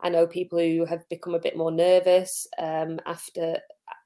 I 0.00 0.08
know 0.08 0.26
people 0.26 0.58
who 0.58 0.84
have 0.84 1.08
become 1.08 1.34
a 1.34 1.40
bit 1.40 1.56
more 1.56 1.70
nervous 1.70 2.46
um, 2.58 3.00
after 3.06 3.58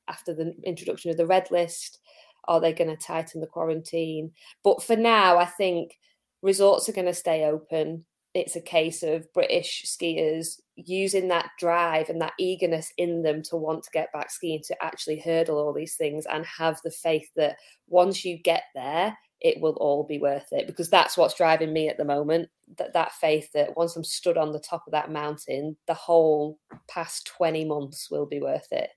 after 0.08 0.34
the 0.34 0.54
introduction 0.64 1.10
of 1.10 1.16
the 1.16 1.26
red 1.26 1.50
list. 1.50 2.00
Are 2.46 2.60
they 2.60 2.72
going 2.72 2.88
to 2.88 2.96
tighten 2.96 3.42
the 3.42 3.46
quarantine? 3.46 4.32
But 4.64 4.82
for 4.82 4.96
now, 4.96 5.36
I 5.36 5.44
think 5.44 5.98
resorts 6.40 6.88
are 6.88 6.92
going 6.92 7.06
to 7.06 7.12
stay 7.12 7.44
open. 7.44 8.06
It's 8.32 8.56
a 8.56 8.60
case 8.60 9.02
of 9.02 9.30
British 9.34 9.84
skiers 9.86 10.60
using 10.76 11.28
that 11.28 11.50
drive 11.58 12.08
and 12.08 12.22
that 12.22 12.32
eagerness 12.38 12.90
in 12.96 13.22
them 13.22 13.42
to 13.44 13.56
want 13.56 13.82
to 13.82 13.90
get 13.90 14.10
back 14.14 14.30
skiing, 14.30 14.62
to 14.66 14.82
actually 14.82 15.18
hurdle 15.18 15.58
all 15.58 15.74
these 15.74 15.96
things 15.96 16.24
and 16.24 16.46
have 16.46 16.80
the 16.84 16.90
faith 16.90 17.28
that 17.36 17.56
once 17.86 18.24
you 18.24 18.38
get 18.38 18.62
there, 18.74 19.14
it 19.40 19.60
will 19.60 19.74
all 19.74 20.04
be 20.04 20.18
worth 20.18 20.48
it 20.52 20.66
because 20.66 20.90
that's 20.90 21.16
what's 21.16 21.34
driving 21.34 21.72
me 21.72 21.88
at 21.88 21.96
the 21.96 22.04
moment. 22.04 22.48
That 22.76 22.92
that 22.94 23.12
faith 23.12 23.50
that 23.54 23.76
once 23.76 23.96
i'm 23.96 24.04
stood 24.04 24.36
on 24.36 24.52
the 24.52 24.60
top 24.60 24.84
of 24.86 24.92
that 24.92 25.10
mountain 25.10 25.76
the 25.86 25.94
whole 25.94 26.58
past 26.86 27.26
20 27.38 27.64
months 27.64 28.10
will 28.10 28.26
be 28.26 28.40
worth 28.40 28.68
it 28.72 28.90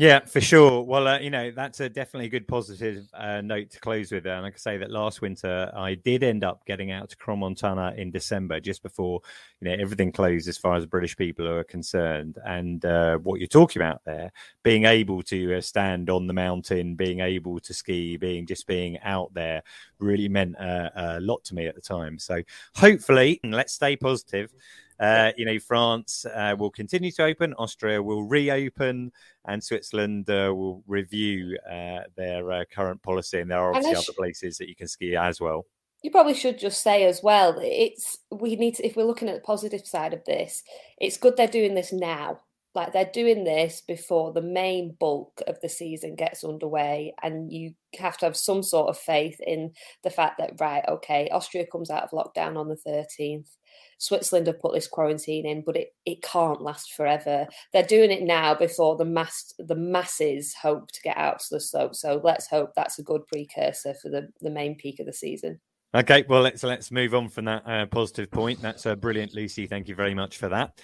yeah, 0.00 0.20
for 0.20 0.40
sure. 0.40 0.82
Well, 0.82 1.08
uh, 1.08 1.18
you 1.18 1.28
know, 1.28 1.50
that's 1.50 1.80
a 1.80 1.88
definitely 1.88 2.26
a 2.26 2.28
good 2.28 2.46
positive 2.46 3.08
uh, 3.14 3.40
note 3.40 3.70
to 3.70 3.80
close 3.80 4.12
with. 4.12 4.26
And 4.26 4.46
I 4.46 4.50
can 4.50 4.58
say 4.60 4.76
that 4.78 4.92
last 4.92 5.20
winter 5.20 5.72
I 5.76 5.96
did 5.96 6.22
end 6.22 6.44
up 6.44 6.64
getting 6.66 6.92
out 6.92 7.10
to 7.10 7.16
Crans-Montana 7.16 7.94
in 7.96 8.12
December, 8.12 8.60
just 8.60 8.84
before 8.84 9.20
you 9.60 9.68
know 9.68 9.76
everything 9.82 10.12
closed 10.12 10.46
as 10.46 10.56
far 10.56 10.76
as 10.76 10.86
British 10.86 11.16
people 11.16 11.48
are 11.48 11.64
concerned. 11.64 12.38
And 12.44 12.84
uh, 12.84 13.18
what 13.18 13.40
you're 13.40 13.48
talking 13.48 13.82
about 13.82 14.00
there, 14.04 14.30
being 14.62 14.84
able 14.84 15.20
to 15.24 15.56
uh, 15.56 15.60
stand 15.60 16.10
on 16.10 16.28
the 16.28 16.32
mountain, 16.32 16.94
being 16.94 17.18
able 17.18 17.58
to 17.58 17.74
ski, 17.74 18.16
being 18.16 18.46
just 18.46 18.68
being 18.68 19.00
out 19.00 19.34
there, 19.34 19.64
really 19.98 20.28
meant 20.28 20.54
a 20.60 21.18
lot 21.20 21.42
to 21.46 21.56
me 21.56 21.66
at 21.66 21.74
the 21.74 21.80
time. 21.80 22.20
So 22.20 22.40
hopefully, 22.76 23.40
let's 23.42 23.72
stay 23.72 23.96
positive 23.96 24.52
Uh, 25.00 25.32
you 25.36 25.44
know, 25.44 25.58
France 25.58 26.24
uh, 26.26 26.54
will 26.58 26.70
continue 26.70 27.12
to 27.12 27.24
open, 27.24 27.54
Austria 27.54 28.02
will 28.02 28.24
reopen, 28.24 29.12
and 29.46 29.62
Switzerland 29.62 30.28
uh, 30.28 30.52
will 30.54 30.82
review 30.86 31.56
uh, 31.70 32.00
their 32.16 32.50
uh, 32.50 32.64
current 32.72 33.02
policy. 33.02 33.40
And 33.40 33.50
there 33.50 33.60
are 33.60 33.74
obviously 33.74 33.96
other 33.96 34.12
places 34.16 34.58
that 34.58 34.68
you 34.68 34.74
can 34.74 34.88
ski 34.88 35.16
as 35.16 35.40
well. 35.40 35.66
You 36.02 36.10
probably 36.10 36.34
should 36.34 36.58
just 36.58 36.82
say 36.82 37.04
as 37.04 37.22
well. 37.22 37.58
It's 37.60 38.18
we 38.30 38.54
need 38.56 38.76
to 38.76 38.86
if 38.86 38.96
we're 38.96 39.04
looking 39.04 39.28
at 39.28 39.34
the 39.34 39.40
positive 39.40 39.86
side 39.86 40.14
of 40.14 40.24
this. 40.24 40.62
It's 41.00 41.16
good 41.16 41.36
they're 41.36 41.48
doing 41.48 41.74
this 41.74 41.92
now 41.92 42.40
like 42.78 42.92
they're 42.92 43.10
doing 43.12 43.44
this 43.44 43.82
before 43.86 44.32
the 44.32 44.42
main 44.42 44.94
bulk 45.00 45.42
of 45.46 45.60
the 45.60 45.68
season 45.68 46.14
gets 46.14 46.44
underway 46.44 47.12
and 47.22 47.52
you 47.52 47.74
have 47.98 48.16
to 48.18 48.26
have 48.26 48.36
some 48.36 48.62
sort 48.62 48.88
of 48.88 48.96
faith 48.96 49.40
in 49.40 49.72
the 50.04 50.10
fact 50.10 50.38
that 50.38 50.60
right 50.60 50.84
okay 50.88 51.28
austria 51.32 51.66
comes 51.66 51.90
out 51.90 52.04
of 52.04 52.10
lockdown 52.10 52.56
on 52.56 52.68
the 52.68 52.76
13th 52.86 53.56
switzerland 53.98 54.46
have 54.46 54.60
put 54.60 54.72
this 54.72 54.88
quarantine 54.88 55.46
in 55.46 55.62
but 55.62 55.76
it, 55.76 55.94
it 56.06 56.22
can't 56.22 56.62
last 56.62 56.92
forever 56.92 57.46
they're 57.72 57.82
doing 57.82 58.10
it 58.10 58.22
now 58.22 58.54
before 58.54 58.96
the 58.96 59.04
mass 59.04 59.52
the 59.58 59.74
masses 59.74 60.54
hope 60.54 60.90
to 60.90 61.02
get 61.02 61.16
out 61.16 61.40
to 61.40 61.46
the 61.50 61.60
slope 61.60 61.94
so 61.94 62.20
let's 62.24 62.48
hope 62.48 62.72
that's 62.74 62.98
a 62.98 63.02
good 63.02 63.26
precursor 63.26 63.94
for 63.94 64.08
the, 64.08 64.28
the 64.40 64.50
main 64.50 64.74
peak 64.74 65.00
of 65.00 65.06
the 65.06 65.12
season 65.12 65.60
Okay, 65.94 66.22
well 66.28 66.42
let's 66.42 66.62
let's 66.62 66.90
move 66.90 67.14
on 67.14 67.30
from 67.30 67.46
that 67.46 67.62
uh, 67.66 67.86
positive 67.86 68.30
point. 68.30 68.60
That's 68.60 68.84
uh, 68.84 68.94
brilliant, 68.94 69.32
Lucy. 69.34 69.66
Thank 69.66 69.88
you 69.88 69.94
very 69.94 70.12
much 70.12 70.36
for 70.36 70.50
that. 70.50 70.78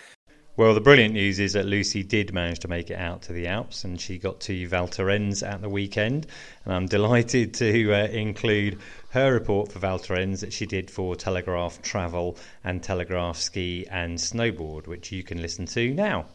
Well, 0.56 0.72
the 0.72 0.80
brilliant 0.80 1.14
news 1.14 1.40
is 1.40 1.54
that 1.54 1.66
Lucy 1.66 2.04
did 2.04 2.32
manage 2.32 2.60
to 2.60 2.68
make 2.68 2.88
it 2.88 2.94
out 2.94 3.22
to 3.22 3.32
the 3.32 3.48
Alps 3.48 3.82
and 3.82 4.00
she 4.00 4.18
got 4.18 4.38
to 4.42 4.68
Val 4.68 4.86
Thorens 4.86 5.42
at 5.42 5.60
the 5.60 5.68
weekend. 5.68 6.28
And 6.64 6.72
I'm 6.72 6.86
delighted 6.86 7.54
to 7.54 7.92
uh, 7.92 8.06
include 8.06 8.78
her 9.10 9.32
report 9.32 9.72
for 9.72 9.80
Val 9.80 9.98
Thorens 9.98 10.42
that 10.42 10.52
she 10.52 10.64
did 10.64 10.92
for 10.92 11.16
Telegraph 11.16 11.82
Travel 11.82 12.36
and 12.62 12.80
Telegraph 12.84 13.36
Ski 13.36 13.84
and 13.90 14.16
Snowboard, 14.16 14.86
which 14.86 15.10
you 15.10 15.24
can 15.24 15.42
listen 15.42 15.66
to 15.66 15.92
now. 15.92 16.26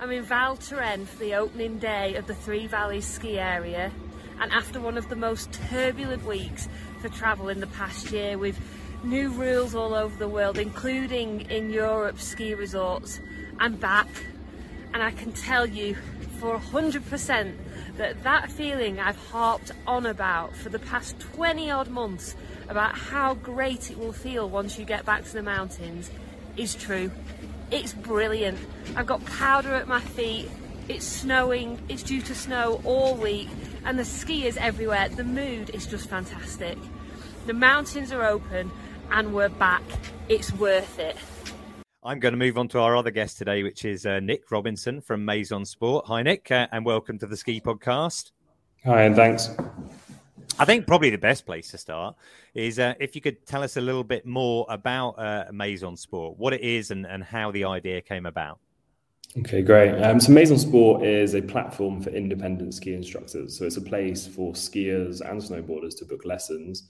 I'm 0.00 0.10
in 0.10 0.24
Val 0.24 0.56
Thorens 0.56 1.08
for 1.08 1.20
the 1.20 1.36
opening 1.36 1.78
day 1.78 2.16
of 2.16 2.26
the 2.26 2.34
Three 2.34 2.66
Valleys 2.66 3.06
ski 3.06 3.38
area. 3.38 3.92
And 4.40 4.50
after 4.50 4.80
one 4.80 4.98
of 4.98 5.08
the 5.08 5.14
most 5.14 5.52
turbulent 5.70 6.26
weeks 6.26 6.68
for 7.00 7.10
travel 7.10 7.48
in 7.48 7.60
the 7.60 7.68
past 7.68 8.10
year, 8.10 8.38
with 8.38 8.58
new 9.04 9.28
rules 9.30 9.76
all 9.76 9.94
over 9.94 10.16
the 10.16 10.28
world, 10.28 10.58
including 10.58 11.42
in 11.42 11.70
Europe 11.70 12.18
ski 12.18 12.54
resorts, 12.56 13.20
I'm 13.58 13.76
back 13.76 14.08
and 14.92 15.02
I 15.02 15.10
can 15.10 15.32
tell 15.32 15.66
you 15.66 15.96
for 16.38 16.58
100% 16.58 17.54
that 17.96 18.22
that 18.24 18.50
feeling 18.50 18.98
I've 18.98 19.16
harped 19.28 19.70
on 19.86 20.06
about 20.06 20.56
for 20.56 20.68
the 20.68 20.78
past 20.78 21.18
20 21.20 21.70
odd 21.70 21.88
months 21.88 22.34
about 22.68 22.96
how 22.96 23.34
great 23.34 23.90
it 23.90 23.98
will 23.98 24.12
feel 24.12 24.48
once 24.48 24.78
you 24.78 24.84
get 24.84 25.04
back 25.04 25.24
to 25.24 25.32
the 25.32 25.42
mountains 25.42 26.10
is 26.56 26.74
true. 26.74 27.10
It's 27.70 27.92
brilliant. 27.92 28.58
I've 28.96 29.06
got 29.06 29.24
powder 29.24 29.74
at 29.74 29.88
my 29.88 30.00
feet. 30.00 30.50
It's 30.88 31.06
snowing. 31.06 31.80
It's 31.88 32.02
due 32.02 32.22
to 32.22 32.34
snow 32.34 32.80
all 32.84 33.14
week 33.14 33.48
and 33.84 33.98
the 33.98 34.02
skiers 34.02 34.56
everywhere. 34.56 35.08
The 35.08 35.24
mood 35.24 35.70
is 35.70 35.86
just 35.86 36.08
fantastic. 36.08 36.78
The 37.46 37.54
mountains 37.54 38.12
are 38.12 38.24
open 38.24 38.70
and 39.10 39.34
we're 39.34 39.48
back. 39.48 39.82
It's 40.28 40.52
worth 40.52 40.98
it. 40.98 41.16
I'm 42.04 42.18
going 42.18 42.32
to 42.32 42.38
move 42.38 42.58
on 42.58 42.66
to 42.68 42.80
our 42.80 42.96
other 42.96 43.12
guest 43.12 43.38
today, 43.38 43.62
which 43.62 43.84
is 43.84 44.06
uh, 44.06 44.18
Nick 44.18 44.50
Robinson 44.50 45.00
from 45.00 45.24
Maison 45.24 45.64
Sport. 45.64 46.04
Hi, 46.06 46.20
Nick, 46.20 46.50
uh, 46.50 46.66
and 46.72 46.84
welcome 46.84 47.16
to 47.20 47.28
the 47.28 47.36
Ski 47.36 47.60
Podcast. 47.60 48.32
Hi, 48.84 49.02
and 49.02 49.14
thanks. 49.14 49.50
I 50.58 50.64
think 50.64 50.88
probably 50.88 51.10
the 51.10 51.16
best 51.16 51.46
place 51.46 51.70
to 51.70 51.78
start 51.78 52.16
is 52.54 52.80
uh, 52.80 52.94
if 52.98 53.14
you 53.14 53.20
could 53.20 53.46
tell 53.46 53.62
us 53.62 53.76
a 53.76 53.80
little 53.80 54.02
bit 54.02 54.26
more 54.26 54.66
about 54.68 55.10
uh, 55.10 55.44
Maison 55.52 55.96
Sport, 55.96 56.36
what 56.38 56.52
it 56.52 56.62
is, 56.62 56.90
and, 56.90 57.06
and 57.06 57.22
how 57.22 57.52
the 57.52 57.62
idea 57.62 58.00
came 58.00 58.26
about. 58.26 58.58
Okay, 59.38 59.62
great. 59.62 59.92
Um, 60.02 60.18
so 60.18 60.32
Maison 60.32 60.58
Sport 60.58 61.04
is 61.04 61.34
a 61.34 61.40
platform 61.40 62.02
for 62.02 62.10
independent 62.10 62.74
ski 62.74 62.94
instructors. 62.94 63.56
So 63.56 63.64
it's 63.64 63.76
a 63.76 63.80
place 63.80 64.26
for 64.26 64.54
skiers 64.54 65.20
and 65.20 65.40
snowboarders 65.40 65.96
to 65.98 66.04
book 66.04 66.24
lessons 66.24 66.88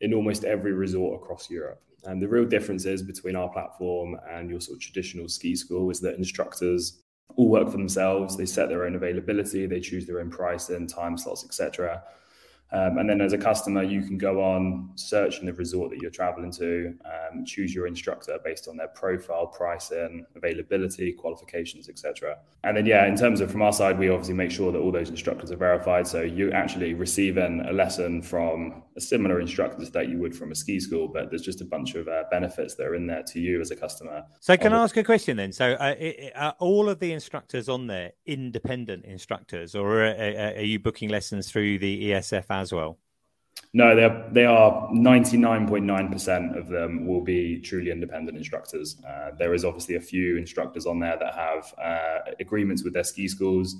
in 0.00 0.12
almost 0.12 0.42
every 0.42 0.72
resort 0.72 1.22
across 1.22 1.48
Europe. 1.48 1.80
And 2.04 2.22
the 2.22 2.28
real 2.28 2.44
differences 2.44 3.02
between 3.02 3.36
our 3.36 3.48
platform 3.48 4.16
and 4.30 4.48
your 4.48 4.60
sort 4.60 4.76
of 4.76 4.82
traditional 4.82 5.28
ski 5.28 5.56
school 5.56 5.90
is 5.90 6.00
that 6.00 6.16
instructors 6.16 7.02
all 7.36 7.48
work 7.48 7.70
for 7.70 7.76
themselves. 7.76 8.36
They 8.36 8.46
set 8.46 8.68
their 8.68 8.84
own 8.84 8.94
availability, 8.94 9.66
they 9.66 9.80
choose 9.80 10.06
their 10.06 10.20
own 10.20 10.30
price 10.30 10.70
and 10.70 10.88
time 10.88 11.18
slots, 11.18 11.44
etc. 11.44 12.02
Um, 12.70 12.98
and 12.98 13.08
then 13.08 13.22
as 13.22 13.32
a 13.32 13.38
customer, 13.38 13.82
you 13.82 14.02
can 14.02 14.18
go 14.18 14.42
on, 14.42 14.90
search 14.94 15.40
in 15.40 15.46
the 15.46 15.54
resort 15.54 15.90
that 15.90 16.02
you're 16.02 16.10
traveling 16.10 16.50
to, 16.52 16.94
um, 17.06 17.44
choose 17.46 17.74
your 17.74 17.86
instructor 17.86 18.38
based 18.44 18.68
on 18.68 18.76
their 18.76 18.88
profile, 18.88 19.46
pricing, 19.46 20.26
availability, 20.36 21.12
qualifications, 21.12 21.88
etc. 21.88 22.36
And 22.64 22.76
then, 22.76 22.84
yeah, 22.84 23.06
in 23.06 23.16
terms 23.16 23.40
of 23.40 23.50
from 23.50 23.62
our 23.62 23.72
side, 23.72 23.98
we 23.98 24.10
obviously 24.10 24.34
make 24.34 24.50
sure 24.50 24.70
that 24.70 24.78
all 24.78 24.92
those 24.92 25.08
instructors 25.08 25.50
are 25.50 25.56
verified. 25.56 26.06
So 26.06 26.20
you 26.20 26.52
actually 26.52 26.92
receiving 26.92 27.62
a 27.66 27.72
lesson 27.72 28.20
from 28.20 28.82
similar 29.00 29.40
instructors 29.40 29.90
that 29.90 30.08
you 30.08 30.18
would 30.18 30.34
from 30.34 30.52
a 30.52 30.54
ski 30.54 30.80
school, 30.80 31.08
but 31.08 31.30
there's 31.30 31.42
just 31.42 31.60
a 31.60 31.64
bunch 31.64 31.94
of 31.94 32.08
uh, 32.08 32.24
benefits 32.30 32.74
that 32.76 32.86
are 32.86 32.94
in 32.94 33.06
there 33.06 33.22
to 33.24 33.40
you 33.40 33.60
as 33.60 33.70
a 33.70 33.76
customer. 33.76 34.24
So 34.40 34.56
can 34.56 34.72
I 34.72 34.82
ask 34.82 34.96
a 34.96 35.04
question 35.04 35.36
then? 35.36 35.52
So 35.52 35.72
uh, 35.72 35.94
are 36.34 36.54
all 36.58 36.88
of 36.88 36.98
the 36.98 37.12
instructors 37.12 37.68
on 37.68 37.86
there 37.86 38.12
independent 38.26 39.04
instructors, 39.04 39.74
or 39.74 40.04
are, 40.04 40.54
are 40.56 40.62
you 40.62 40.78
booking 40.78 41.08
lessons 41.08 41.50
through 41.50 41.78
the 41.78 42.10
ESF 42.10 42.44
as 42.50 42.72
well? 42.72 42.98
No, 43.74 43.94
they 43.94 44.04
are. 44.04 44.28
They 44.32 44.44
are 44.44 44.88
ninety 44.92 45.36
nine 45.36 45.68
point 45.68 45.84
nine 45.84 46.10
percent 46.10 46.56
of 46.56 46.68
them 46.68 47.06
will 47.06 47.20
be 47.20 47.60
truly 47.60 47.90
independent 47.90 48.36
instructors. 48.36 48.96
Uh, 49.06 49.32
there 49.38 49.52
is 49.52 49.64
obviously 49.64 49.96
a 49.96 50.00
few 50.00 50.38
instructors 50.38 50.86
on 50.86 51.00
there 51.00 51.18
that 51.18 51.34
have 51.34 51.74
uh, 51.82 52.32
agreements 52.40 52.82
with 52.82 52.94
their 52.94 53.04
ski 53.04 53.28
schools 53.28 53.76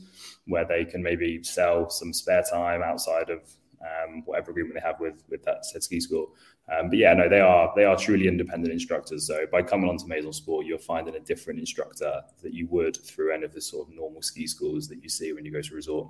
where 0.47 0.67
they 0.67 0.85
can 0.85 1.03
maybe 1.03 1.43
sell 1.43 1.89
some 1.89 2.13
spare 2.13 2.43
time 2.43 2.83
outside 2.83 3.31
of 3.31 3.41
um, 3.83 4.23
whatever 4.25 4.51
agreement 4.51 4.75
they 4.75 4.81
have 4.81 5.01
with 5.01 5.23
with 5.29 5.43
that 5.45 5.65
said 5.65 5.83
ski 5.83 6.01
school. 6.01 6.35
Um, 6.73 6.91
but 6.91 6.99
yeah, 6.99 7.15
no, 7.15 7.29
they 7.29 7.41
are 7.41 7.73
they 7.77 7.85
are 7.85 7.97
truly 7.97 8.29
independent 8.29 8.73
instructors. 8.73 9.27
So 9.27 9.47
by 9.51 9.63
coming 9.63 9.89
onto 9.89 10.07
Maison 10.07 10.33
Sport, 10.33 10.67
you're 10.67 10.79
finding 10.79 11.15
a 11.15 11.21
different 11.21 11.59
instructor 11.59 12.21
that 12.43 12.53
you 12.53 12.67
would 12.69 12.97
through 12.97 13.33
any 13.33 13.45
of 13.45 13.55
the 13.55 13.61
sort 13.61 13.89
of 13.89 13.95
normal 13.95 14.23
ski 14.23 14.47
schools 14.47 14.89
that 14.89 15.03
you 15.03 15.09
see 15.09 15.33
when 15.33 15.45
you 15.45 15.53
go 15.53 15.63
to 15.63 15.75
resort. 15.75 16.09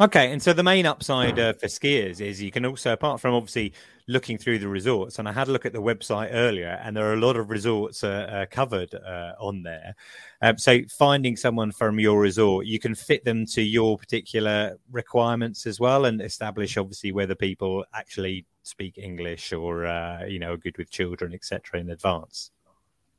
Okay, 0.00 0.32
and 0.32 0.42
so 0.42 0.52
the 0.52 0.64
main 0.64 0.86
upside 0.86 1.38
uh, 1.38 1.52
for 1.52 1.66
skiers 1.66 2.20
is 2.20 2.42
you 2.42 2.50
can 2.50 2.66
also, 2.66 2.92
apart 2.92 3.20
from 3.20 3.32
obviously 3.32 3.72
looking 4.08 4.36
through 4.36 4.58
the 4.58 4.66
resorts, 4.66 5.20
and 5.20 5.28
I 5.28 5.32
had 5.32 5.46
a 5.46 5.52
look 5.52 5.64
at 5.66 5.72
the 5.72 5.80
website 5.80 6.30
earlier, 6.32 6.80
and 6.82 6.96
there 6.96 7.08
are 7.08 7.14
a 7.14 7.20
lot 7.20 7.36
of 7.36 7.48
resorts 7.48 8.02
uh, 8.02 8.08
uh, 8.08 8.46
covered 8.50 8.92
uh, 8.92 9.34
on 9.38 9.62
there. 9.62 9.94
Um, 10.42 10.58
so 10.58 10.80
finding 10.98 11.36
someone 11.36 11.70
from 11.70 12.00
your 12.00 12.20
resort, 12.20 12.66
you 12.66 12.80
can 12.80 12.96
fit 12.96 13.24
them 13.24 13.46
to 13.52 13.62
your 13.62 13.96
particular 13.96 14.78
requirements 14.90 15.64
as 15.64 15.78
well, 15.78 16.06
and 16.06 16.20
establish 16.20 16.76
obviously 16.76 17.12
whether 17.12 17.36
people 17.36 17.84
actually 17.94 18.46
speak 18.64 18.98
English 18.98 19.52
or 19.52 19.86
uh, 19.86 20.24
you 20.24 20.40
know 20.40 20.54
are 20.54 20.56
good 20.56 20.76
with 20.76 20.90
children, 20.90 21.32
etc. 21.32 21.78
in 21.78 21.90
advance. 21.90 22.50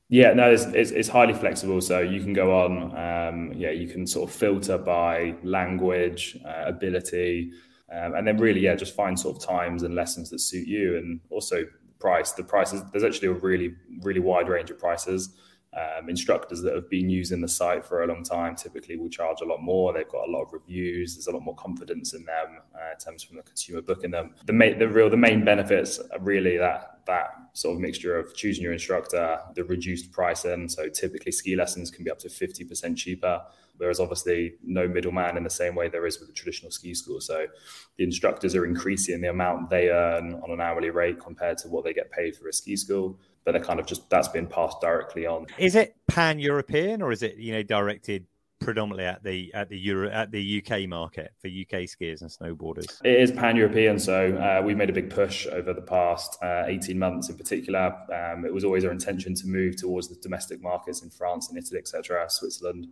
Yeah, 0.07 0.33
no, 0.33 0.51
it's, 0.51 0.65
it's, 0.65 0.91
it's, 0.91 1.09
highly 1.09 1.33
flexible. 1.33 1.81
So 1.81 1.99
you 1.99 2.21
can 2.21 2.33
go 2.33 2.59
on, 2.59 2.95
um, 2.95 3.53
yeah, 3.53 3.71
you 3.71 3.87
can 3.87 4.05
sort 4.05 4.29
of 4.29 4.35
filter 4.35 4.77
by 4.77 5.33
language, 5.41 6.37
uh, 6.45 6.65
ability, 6.67 7.51
um, 7.91 8.13
and 8.13 8.27
then 8.27 8.37
really, 8.37 8.59
yeah, 8.59 8.75
just 8.75 8.95
find 8.95 9.19
sort 9.19 9.37
of 9.37 9.43
times 9.43 9.81
and 9.81 9.95
lessons 9.95 10.29
that 10.29 10.39
suit 10.39 10.67
you, 10.67 10.97
and 10.97 11.19
also 11.29 11.65
price. 11.99 12.33
The 12.33 12.43
prices 12.43 12.83
there's 12.91 13.03
actually 13.03 13.29
a 13.29 13.33
really 13.33 13.75
really 14.01 14.19
wide 14.19 14.47
range 14.49 14.69
of 14.69 14.79
prices. 14.79 15.35
Um, 15.73 16.09
instructors 16.09 16.61
that 16.61 16.73
have 16.73 16.89
been 16.89 17.09
using 17.09 17.41
the 17.41 17.49
site 17.49 17.85
for 17.85 18.03
a 18.03 18.07
long 18.07 18.23
time 18.23 18.55
typically 18.55 18.95
will 18.95 19.09
charge 19.09 19.41
a 19.41 19.45
lot 19.45 19.61
more. 19.61 19.91
They've 19.91 20.07
got 20.07 20.27
a 20.27 20.31
lot 20.31 20.43
of 20.43 20.53
reviews. 20.53 21.15
There's 21.15 21.27
a 21.27 21.31
lot 21.31 21.41
more 21.41 21.55
confidence 21.55 22.13
in 22.13 22.23
them 22.23 22.61
uh, 22.73 22.91
in 22.93 22.97
terms 22.97 23.23
from 23.23 23.37
the 23.37 23.43
consumer 23.43 23.81
booking 23.81 24.11
them. 24.11 24.35
The 24.45 24.53
main, 24.53 24.79
the 24.79 24.87
real, 24.87 25.09
the 25.09 25.17
main 25.17 25.43
benefits 25.43 25.99
are 25.99 26.19
really 26.19 26.57
that 26.57 26.94
that 27.05 27.27
sort 27.53 27.75
of 27.75 27.81
mixture 27.81 28.17
of 28.17 28.35
choosing 28.35 28.63
your 28.63 28.73
instructor, 28.73 29.39
the 29.55 29.63
reduced 29.63 30.11
pricing. 30.11 30.69
So 30.69 30.89
typically, 30.89 31.31
ski 31.31 31.55
lessons 31.55 31.91
can 31.91 32.03
be 32.03 32.11
up 32.11 32.19
to 32.19 32.29
fifty 32.29 32.63
percent 32.63 32.97
cheaper. 32.97 33.41
Whereas 33.77 33.99
obviously 33.99 34.53
no 34.63 34.87
middleman 34.87 35.35
in 35.35 35.43
the 35.43 35.49
same 35.49 35.75
way 35.75 35.89
there 35.89 36.05
is 36.05 36.17
with 36.19 36.29
a 36.29 36.33
traditional 36.33 36.71
ski 36.71 36.93
school. 36.93 37.19
So 37.19 37.47
the 37.97 38.05
instructors 38.05 38.55
are 38.55 38.65
increasing 38.65 39.19
the 39.19 39.29
amount 39.29 39.69
they 39.69 39.89
earn 39.89 40.35
on 40.35 40.51
an 40.51 40.61
hourly 40.61 40.91
rate 40.91 41.19
compared 41.19 41.57
to 41.59 41.67
what 41.67 41.83
they 41.83 41.93
get 41.93 42.09
paid 42.09 42.37
for 42.37 42.47
a 42.47 42.53
ski 42.53 42.77
school 42.77 43.19
but 43.45 43.51
they're 43.51 43.63
kind 43.63 43.79
of 43.79 43.85
just 43.85 44.09
that's 44.09 44.27
been 44.27 44.47
passed 44.47 44.81
directly 44.81 45.25
on. 45.25 45.45
Is 45.57 45.75
it 45.75 45.95
pan 46.07 46.39
European 46.39 47.01
or 47.01 47.11
is 47.11 47.21
it 47.21 47.37
you 47.37 47.53
know 47.53 47.63
directed 47.63 48.25
predominantly 48.59 49.05
at 49.05 49.23
the 49.23 49.53
at 49.53 49.69
the 49.69 49.77
Euro 49.79 50.09
at 50.09 50.31
the 50.31 50.63
UK 50.63 50.87
market 50.87 51.31
for 51.39 51.47
UK 51.47 51.83
skiers 51.83 52.21
and 52.21 52.29
snowboarders? 52.29 53.01
It 53.03 53.19
is 53.19 53.31
pan 53.31 53.55
European, 53.55 53.99
so 53.99 54.35
uh, 54.37 54.61
we 54.63 54.75
made 54.75 54.89
a 54.89 54.93
big 54.93 55.09
push 55.09 55.47
over 55.47 55.73
the 55.73 55.81
past 55.81 56.37
uh, 56.41 56.63
eighteen 56.65 56.97
months 56.99 57.29
in 57.29 57.37
particular. 57.37 57.93
Um, 58.13 58.45
it 58.45 58.53
was 58.53 58.63
always 58.63 58.85
our 58.85 58.91
intention 58.91 59.35
to 59.35 59.47
move 59.47 59.75
towards 59.77 60.07
the 60.07 60.15
domestic 60.15 60.61
markets 60.61 61.01
in 61.03 61.09
France 61.09 61.49
and 61.49 61.57
Italy, 61.57 61.79
etc., 61.79 62.25
Switzerland. 62.29 62.87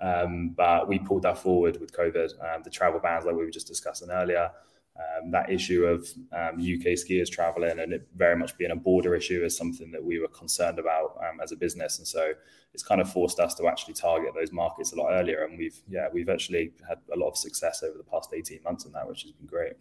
Um, 0.00 0.50
but 0.50 0.88
we 0.88 0.98
pulled 0.98 1.22
that 1.22 1.38
forward 1.38 1.80
with 1.80 1.92
COVID, 1.92 2.32
um, 2.44 2.62
the 2.62 2.70
travel 2.70 3.00
bans 3.00 3.24
like 3.24 3.34
we 3.34 3.44
were 3.44 3.50
just 3.50 3.66
discussing 3.66 4.10
earlier. 4.10 4.50
Um, 4.96 5.30
that 5.30 5.50
issue 5.50 5.84
of 5.84 6.08
um, 6.32 6.58
UK 6.58 6.96
skiers 6.96 7.30
traveling 7.30 7.78
and 7.78 7.92
it 7.92 8.08
very 8.16 8.36
much 8.36 8.56
being 8.56 8.70
a 8.70 8.76
border 8.76 9.14
issue 9.14 9.44
is 9.44 9.56
something 9.56 9.90
that 9.92 10.02
we 10.02 10.18
were 10.18 10.28
concerned 10.28 10.78
about 10.78 11.18
um, 11.20 11.40
as 11.42 11.52
a 11.52 11.56
business. 11.56 11.98
And 11.98 12.06
so 12.06 12.32
it's 12.72 12.82
kind 12.82 13.00
of 13.00 13.10
forced 13.10 13.38
us 13.38 13.54
to 13.56 13.66
actually 13.66 13.94
target 13.94 14.32
those 14.34 14.52
markets 14.52 14.92
a 14.92 14.96
lot 14.96 15.12
earlier. 15.12 15.44
And 15.44 15.58
we've, 15.58 15.80
yeah, 15.88 16.08
we've 16.12 16.28
actually 16.28 16.72
had 16.88 16.98
a 17.12 17.16
lot 17.16 17.28
of 17.28 17.36
success 17.36 17.82
over 17.82 17.98
the 17.98 18.04
past 18.04 18.30
18 18.34 18.62
months 18.62 18.86
on 18.86 18.92
that, 18.92 19.08
which 19.08 19.22
has 19.22 19.32
been 19.32 19.46
great. 19.46 19.74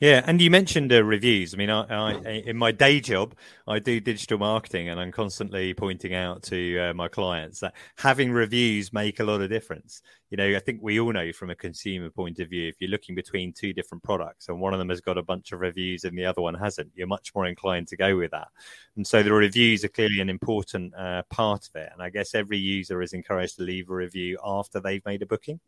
Yeah, 0.00 0.22
and 0.26 0.40
you 0.40 0.50
mentioned 0.50 0.94
uh, 0.94 1.04
reviews. 1.04 1.52
I 1.52 1.58
mean, 1.58 1.68
I, 1.68 1.82
I, 1.82 2.12
in 2.46 2.56
my 2.56 2.72
day 2.72 3.00
job, 3.00 3.34
I 3.68 3.80
do 3.80 4.00
digital 4.00 4.38
marketing, 4.38 4.88
and 4.88 4.98
I'm 4.98 5.12
constantly 5.12 5.74
pointing 5.74 6.14
out 6.14 6.42
to 6.44 6.78
uh, 6.78 6.94
my 6.94 7.08
clients 7.08 7.60
that 7.60 7.74
having 7.98 8.32
reviews 8.32 8.94
make 8.94 9.20
a 9.20 9.24
lot 9.24 9.42
of 9.42 9.50
difference. 9.50 10.00
You 10.30 10.38
know, 10.38 10.56
I 10.56 10.58
think 10.58 10.80
we 10.80 10.98
all 11.00 11.12
know 11.12 11.34
from 11.34 11.50
a 11.50 11.54
consumer 11.54 12.08
point 12.08 12.38
of 12.38 12.48
view, 12.48 12.66
if 12.66 12.76
you're 12.80 12.88
looking 12.88 13.14
between 13.14 13.52
two 13.52 13.74
different 13.74 14.02
products 14.02 14.48
and 14.48 14.58
one 14.58 14.72
of 14.72 14.78
them 14.78 14.88
has 14.88 15.02
got 15.02 15.18
a 15.18 15.22
bunch 15.22 15.52
of 15.52 15.60
reviews 15.60 16.04
and 16.04 16.16
the 16.16 16.24
other 16.24 16.40
one 16.40 16.54
hasn't, 16.54 16.90
you're 16.94 17.06
much 17.06 17.34
more 17.34 17.46
inclined 17.46 17.88
to 17.88 17.96
go 17.98 18.16
with 18.16 18.30
that. 18.30 18.48
And 18.96 19.06
so 19.06 19.22
the 19.22 19.34
reviews 19.34 19.84
are 19.84 19.88
clearly 19.88 20.20
an 20.20 20.30
important 20.30 20.94
uh, 20.94 21.24
part 21.28 21.68
of 21.68 21.78
it. 21.78 21.90
And 21.92 22.00
I 22.00 22.08
guess 22.08 22.34
every 22.34 22.56
user 22.58 23.02
is 23.02 23.12
encouraged 23.12 23.56
to 23.56 23.64
leave 23.64 23.90
a 23.90 23.94
review 23.94 24.38
after 24.42 24.80
they've 24.80 25.04
made 25.04 25.20
a 25.20 25.26
booking. 25.26 25.60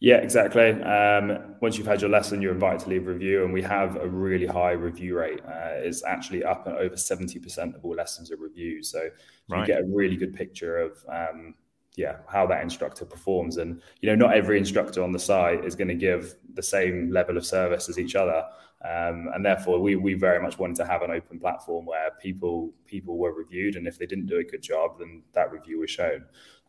Yeah, 0.00 0.16
exactly. 0.16 0.70
Um, 0.82 1.56
once 1.60 1.76
you've 1.76 1.86
had 1.86 2.00
your 2.00 2.08
lesson, 2.08 2.40
you're 2.40 2.54
invited 2.54 2.80
to 2.80 2.88
leave 2.88 3.06
a 3.06 3.12
review, 3.12 3.44
and 3.44 3.52
we 3.52 3.60
have 3.62 3.96
a 3.96 4.08
really 4.08 4.46
high 4.46 4.72
review 4.72 5.18
rate. 5.18 5.40
Uh, 5.46 5.76
it's 5.76 6.02
actually 6.04 6.42
up 6.42 6.66
at 6.66 6.76
over 6.76 6.96
70% 6.96 7.74
of 7.74 7.84
all 7.84 7.94
lessons 7.94 8.32
are 8.32 8.36
reviewed. 8.38 8.86
So 8.86 9.10
right. 9.50 9.60
you 9.60 9.66
get 9.66 9.82
a 9.82 9.84
really 9.84 10.16
good 10.16 10.34
picture 10.34 10.78
of 10.78 11.04
um, 11.06 11.54
yeah 11.96 12.16
how 12.28 12.46
that 12.46 12.62
instructor 12.62 13.04
performs 13.04 13.56
and 13.56 13.80
you 14.00 14.08
know 14.08 14.14
not 14.14 14.34
every 14.34 14.56
instructor 14.58 15.02
on 15.02 15.12
the 15.12 15.18
site 15.18 15.64
is 15.64 15.74
going 15.74 15.88
to 15.88 15.94
give 15.94 16.34
the 16.54 16.62
same 16.62 17.10
level 17.10 17.36
of 17.36 17.44
service 17.44 17.88
as 17.88 17.98
each 17.98 18.14
other 18.14 18.44
um, 18.84 19.28
and 19.34 19.44
therefore 19.44 19.80
we 19.80 19.96
we 19.96 20.14
very 20.14 20.40
much 20.40 20.58
wanted 20.58 20.76
to 20.76 20.86
have 20.86 21.02
an 21.02 21.10
open 21.10 21.38
platform 21.40 21.84
where 21.84 22.10
people 22.20 22.72
people 22.86 23.18
were 23.18 23.34
reviewed 23.34 23.74
and 23.76 23.88
if 23.88 23.98
they 23.98 24.06
didn't 24.06 24.26
do 24.26 24.38
a 24.38 24.44
good 24.44 24.62
job 24.62 24.98
then 24.98 25.22
that 25.32 25.50
review 25.50 25.80
was 25.80 25.90
shown 25.90 26.24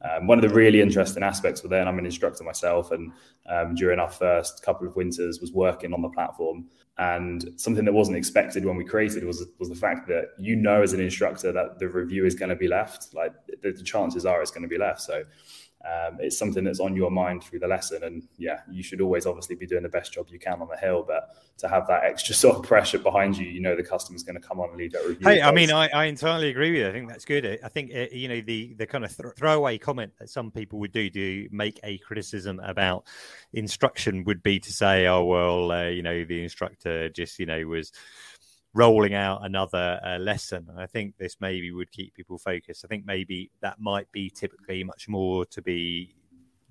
um, 0.10 0.28
one 0.28 0.38
of 0.38 0.42
the 0.42 0.56
really 0.56 0.82
interesting 0.82 1.24
aspects 1.24 1.62
with 1.64 1.74
it, 1.74 1.80
and 1.80 1.88
I'm 1.88 2.00
an 2.00 2.06
instructor 2.06 2.44
myself, 2.44 2.92
and 2.92 3.12
um, 3.48 3.76
during 3.76 4.00
our 4.00 4.10
first 4.10 4.64
couple 4.64 4.88
of 4.88 4.96
winters 4.96 5.40
was 5.40 5.52
working 5.52 5.94
on 5.94 6.02
the 6.02 6.10
platform. 6.10 6.66
And 6.98 7.54
something 7.56 7.86
that 7.86 7.94
wasn't 7.94 8.18
expected 8.18 8.66
when 8.66 8.76
we 8.76 8.84
created 8.84 9.24
was 9.24 9.46
was 9.60 9.70
the 9.70 9.76
fact 9.76 10.08
that 10.08 10.30
you 10.38 10.56
know 10.56 10.82
as 10.82 10.94
an 10.94 11.00
instructor 11.00 11.52
that 11.52 11.80
the 11.80 11.88
review 11.88 12.26
is 12.26 12.36
going 12.36 12.50
to 12.50 12.56
be 12.56 12.68
left. 12.68 13.14
Like 13.14 13.34
the, 13.62 13.72
the 13.72 13.84
chances 13.84 14.26
are 14.26 14.42
it's 14.42 14.52
going 14.52 14.64
to 14.64 14.68
be 14.68 14.78
left. 14.78 15.02
So 15.02 15.24
um, 15.86 16.18
it's 16.20 16.38
something 16.38 16.64
that's 16.64 16.80
on 16.80 16.96
your 16.96 17.10
mind 17.10 17.44
through 17.44 17.60
the 17.60 17.68
lesson. 17.68 18.04
And 18.04 18.28
yeah, 18.38 18.60
you 18.70 18.84
should 18.84 19.02
always 19.02 19.26
obviously 19.26 19.56
be 19.56 19.66
doing 19.66 19.84
the 19.84 19.90
best 19.90 20.14
job 20.14 20.28
you 20.30 20.38
can 20.38 20.62
on 20.62 20.68
the 20.68 20.78
hill, 20.78 21.04
but 21.08 21.36
to 21.58 21.68
have 21.68 21.88
that 21.88 22.04
extra 22.04 22.36
sort 22.44 22.58
of 22.58 22.64
pressure 22.64 23.00
behind 23.00 23.38
you, 23.38 23.48
you 23.48 23.62
know, 23.62 23.76
the 23.76 23.84
customer's 23.84 24.24
going 24.24 24.40
to 24.40 24.48
come 24.48 24.60
on 24.60 24.70
and 24.70 24.78
leave 24.78 24.92
that 24.92 25.06
review. 25.06 25.28
Hey, 25.28 25.42
I 25.42 25.52
mean, 25.52 25.72
I, 25.72 25.88
I 25.90 26.06
entirely 26.06 26.50
agree 26.50 26.72
with 26.72 26.82
you. 26.82 26.88
I 26.88 26.92
think 26.92 27.10
that's 27.10 27.26
good. 27.26 27.60
I 27.64 27.68
think, 27.68 27.92
uh, 27.96 28.06
you 28.12 28.28
know, 28.28 28.42
the, 28.42 28.76
the 28.76 28.86
kind 28.86 29.04
of 29.04 29.16
th- 29.16 29.34
throwaway 29.36 29.78
comment 29.78 30.14
that 30.20 30.30
some 30.30 30.52
people 30.52 30.80
would 30.80 30.92
do 30.92 31.10
to 31.10 31.50
make 31.52 31.80
a 31.84 31.98
criticism 32.00 32.60
about 32.60 33.06
instruction 33.54 34.24
would 34.26 34.44
be 34.44 34.60
to 34.60 34.72
say, 34.72 35.08
oh, 35.08 35.24
well, 35.24 35.72
uh, 35.72 35.88
you 35.88 36.04
know, 36.04 36.24
the 36.26 36.44
instructor 36.44 37.10
just, 37.10 37.40
you 37.40 37.46
know, 37.46 37.66
was 37.66 37.92
rolling 38.74 39.14
out 39.14 39.46
another 39.46 40.00
uh, 40.06 40.18
lesson. 40.18 40.68
I 40.78 40.86
think 40.86 41.18
this 41.18 41.38
maybe 41.40 41.72
would 41.72 41.92
keep 41.92 42.14
people 42.14 42.38
focused. 42.38 42.86
I 42.86 42.88
think 42.88 43.06
maybe 43.06 43.52
that 43.62 43.80
might 43.80 44.12
be 44.12 44.30
typically 44.30 44.84
much 44.84 45.08
more 45.10 45.46
to 45.48 45.62
be 45.62 46.16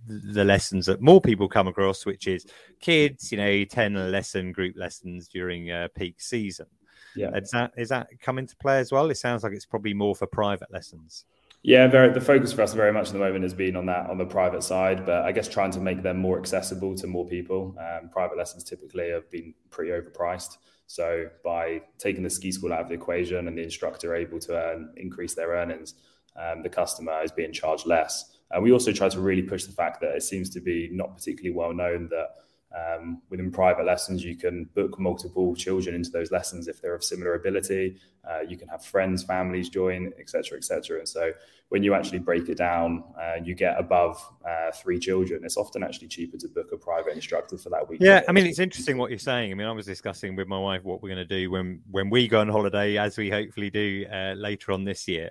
the 0.06 0.44
lessons 0.44 0.86
that 0.86 1.00
more 1.00 1.20
people 1.20 1.48
come 1.48 1.68
across, 1.68 2.06
which 2.06 2.26
is 2.26 2.46
kids, 2.80 3.30
you 3.30 3.38
know, 3.38 3.64
10 3.64 4.10
lesson 4.10 4.52
group 4.52 4.74
lessons 4.76 5.28
during 5.28 5.70
uh, 5.70 5.88
peak 5.94 6.20
season. 6.20 6.66
Yeah. 7.14 7.36
Is 7.36 7.50
that, 7.50 7.72
is 7.76 7.88
that 7.90 8.08
come 8.20 8.38
into 8.38 8.56
play 8.56 8.78
as 8.78 8.92
well? 8.92 9.10
It 9.10 9.16
sounds 9.16 9.42
like 9.42 9.52
it's 9.52 9.66
probably 9.66 9.94
more 9.94 10.14
for 10.14 10.26
private 10.26 10.72
lessons. 10.72 11.24
Yeah, 11.62 11.88
very, 11.88 12.10
the 12.10 12.22
focus 12.22 12.54
for 12.54 12.62
us 12.62 12.72
very 12.72 12.92
much 12.92 13.08
at 13.08 13.12
the 13.12 13.18
moment 13.18 13.42
has 13.42 13.52
been 13.52 13.76
on 13.76 13.84
that 13.86 14.08
on 14.08 14.16
the 14.16 14.24
private 14.24 14.62
side, 14.62 15.04
but 15.04 15.24
I 15.24 15.32
guess 15.32 15.46
trying 15.46 15.70
to 15.72 15.80
make 15.80 16.02
them 16.02 16.16
more 16.16 16.38
accessible 16.38 16.94
to 16.94 17.06
more 17.06 17.26
people. 17.26 17.76
Um, 17.78 18.08
private 18.08 18.38
lessons 18.38 18.64
typically 18.64 19.10
have 19.10 19.30
been 19.30 19.52
pretty 19.68 19.90
overpriced. 19.90 20.56
So 20.90 21.26
by 21.44 21.82
taking 21.98 22.24
the 22.24 22.30
ski 22.30 22.50
school 22.50 22.72
out 22.72 22.80
of 22.80 22.88
the 22.88 22.94
equation 22.94 23.46
and 23.46 23.56
the 23.56 23.62
instructor 23.62 24.12
able 24.12 24.40
to 24.40 24.56
earn, 24.56 24.92
increase 24.96 25.34
their 25.34 25.50
earnings, 25.50 25.94
um, 26.34 26.64
the 26.64 26.68
customer 26.68 27.22
is 27.22 27.30
being 27.30 27.52
charged 27.52 27.86
less. 27.86 28.38
And 28.50 28.60
we 28.60 28.72
also 28.72 28.90
try 28.90 29.08
to 29.08 29.20
really 29.20 29.42
push 29.42 29.62
the 29.62 29.72
fact 29.72 30.00
that 30.00 30.16
it 30.16 30.24
seems 30.24 30.50
to 30.50 30.60
be 30.60 30.88
not 30.90 31.16
particularly 31.16 31.56
well 31.56 31.72
known 31.72 32.08
that 32.08 32.30
um, 32.76 33.20
within 33.30 33.50
private 33.50 33.84
lessons, 33.84 34.24
you 34.24 34.36
can 34.36 34.64
book 34.74 34.98
multiple 34.98 35.54
children 35.56 35.94
into 35.94 36.10
those 36.10 36.30
lessons 36.30 36.68
if 36.68 36.80
they're 36.80 36.94
of 36.94 37.02
similar 37.02 37.34
ability. 37.34 37.96
Uh, 38.28 38.40
you 38.40 38.56
can 38.56 38.68
have 38.68 38.84
friends, 38.84 39.22
families 39.24 39.68
join, 39.68 40.12
etc., 40.18 40.56
etc. 40.58 40.98
And 40.98 41.08
so, 41.08 41.32
when 41.70 41.84
you 41.84 41.94
actually 41.94 42.18
break 42.18 42.48
it 42.48 42.56
down 42.56 43.04
uh, 43.20 43.36
you 43.42 43.54
get 43.54 43.78
above 43.78 44.20
uh, 44.48 44.72
three 44.72 44.98
children, 44.98 45.42
it's 45.44 45.56
often 45.56 45.82
actually 45.82 46.08
cheaper 46.08 46.36
to 46.36 46.48
book 46.48 46.70
a 46.72 46.76
private 46.76 47.14
instructor 47.14 47.56
for 47.56 47.70
that 47.70 47.88
week. 47.88 48.00
Yeah, 48.00 48.22
I 48.28 48.32
mean, 48.32 48.46
it's 48.46 48.58
interesting 48.58 48.98
what 48.98 49.10
you're 49.10 49.20
saying. 49.20 49.52
I 49.52 49.54
mean, 49.54 49.68
I 49.68 49.72
was 49.72 49.86
discussing 49.86 50.34
with 50.34 50.48
my 50.48 50.58
wife 50.58 50.82
what 50.82 51.00
we're 51.00 51.14
going 51.14 51.26
to 51.28 51.40
do 51.40 51.50
when 51.50 51.80
when 51.90 52.10
we 52.10 52.28
go 52.28 52.40
on 52.40 52.48
holiday, 52.48 52.98
as 52.98 53.16
we 53.16 53.30
hopefully 53.30 53.70
do 53.70 54.04
uh, 54.12 54.34
later 54.36 54.72
on 54.72 54.84
this 54.84 55.06
year. 55.08 55.30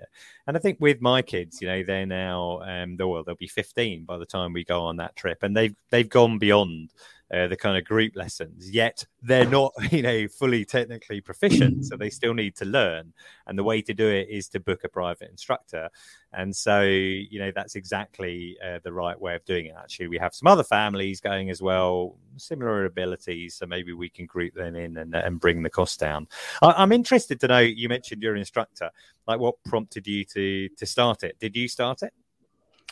And 0.50 0.56
I 0.56 0.60
think 0.60 0.78
with 0.80 1.00
my 1.00 1.22
kids, 1.22 1.62
you 1.62 1.68
know, 1.68 1.84
they're 1.84 2.04
now 2.04 2.60
um, 2.64 2.96
well, 2.98 3.22
they'll 3.22 3.36
be 3.36 3.46
15 3.46 4.04
by 4.04 4.18
the 4.18 4.26
time 4.26 4.52
we 4.52 4.64
go 4.64 4.82
on 4.82 4.96
that 4.96 5.14
trip, 5.14 5.44
and 5.44 5.56
they've 5.56 5.76
they've 5.90 6.08
gone 6.08 6.40
beyond 6.40 6.90
uh, 7.32 7.46
the 7.46 7.56
kind 7.56 7.78
of 7.78 7.84
group 7.84 8.16
lessons, 8.16 8.68
yet 8.68 9.06
they're 9.22 9.46
not, 9.46 9.72
you 9.92 10.02
know, 10.02 10.28
fully 10.28 10.64
technically 10.64 11.20
proficient. 11.20 11.84
So 11.84 11.96
they 11.96 12.10
still 12.10 12.34
need 12.34 12.56
to 12.56 12.64
learn. 12.64 13.12
And 13.46 13.58
the 13.58 13.64
way 13.64 13.82
to 13.82 13.94
do 13.94 14.08
it 14.08 14.28
is 14.28 14.48
to 14.50 14.60
book 14.60 14.84
a 14.84 14.88
private 14.88 15.30
instructor. 15.30 15.88
And 16.32 16.54
so, 16.54 16.82
you 16.82 17.38
know, 17.40 17.50
that's 17.54 17.74
exactly 17.74 18.56
uh, 18.64 18.78
the 18.84 18.92
right 18.92 19.20
way 19.20 19.34
of 19.34 19.44
doing 19.44 19.66
it. 19.66 19.74
Actually, 19.76 20.08
we 20.08 20.18
have 20.18 20.34
some 20.34 20.46
other 20.46 20.62
families 20.62 21.20
going 21.20 21.50
as 21.50 21.60
well, 21.60 22.16
similar 22.36 22.84
abilities. 22.84 23.54
So 23.54 23.66
maybe 23.66 23.92
we 23.92 24.08
can 24.08 24.26
group 24.26 24.54
them 24.54 24.76
in 24.76 24.96
and, 24.96 25.14
and 25.14 25.40
bring 25.40 25.62
the 25.62 25.70
cost 25.70 25.98
down. 25.98 26.28
I, 26.62 26.82
am 26.82 26.92
interested 26.92 27.40
to 27.40 27.48
know, 27.48 27.58
you 27.58 27.88
mentioned 27.88 28.22
your 28.22 28.36
instructor, 28.36 28.90
like 29.26 29.40
what 29.40 29.62
prompted 29.64 30.06
you 30.06 30.24
to, 30.26 30.68
to 30.68 30.86
start 30.86 31.24
it? 31.24 31.38
Did 31.40 31.56
you 31.56 31.68
start 31.68 32.02
it? 32.02 32.12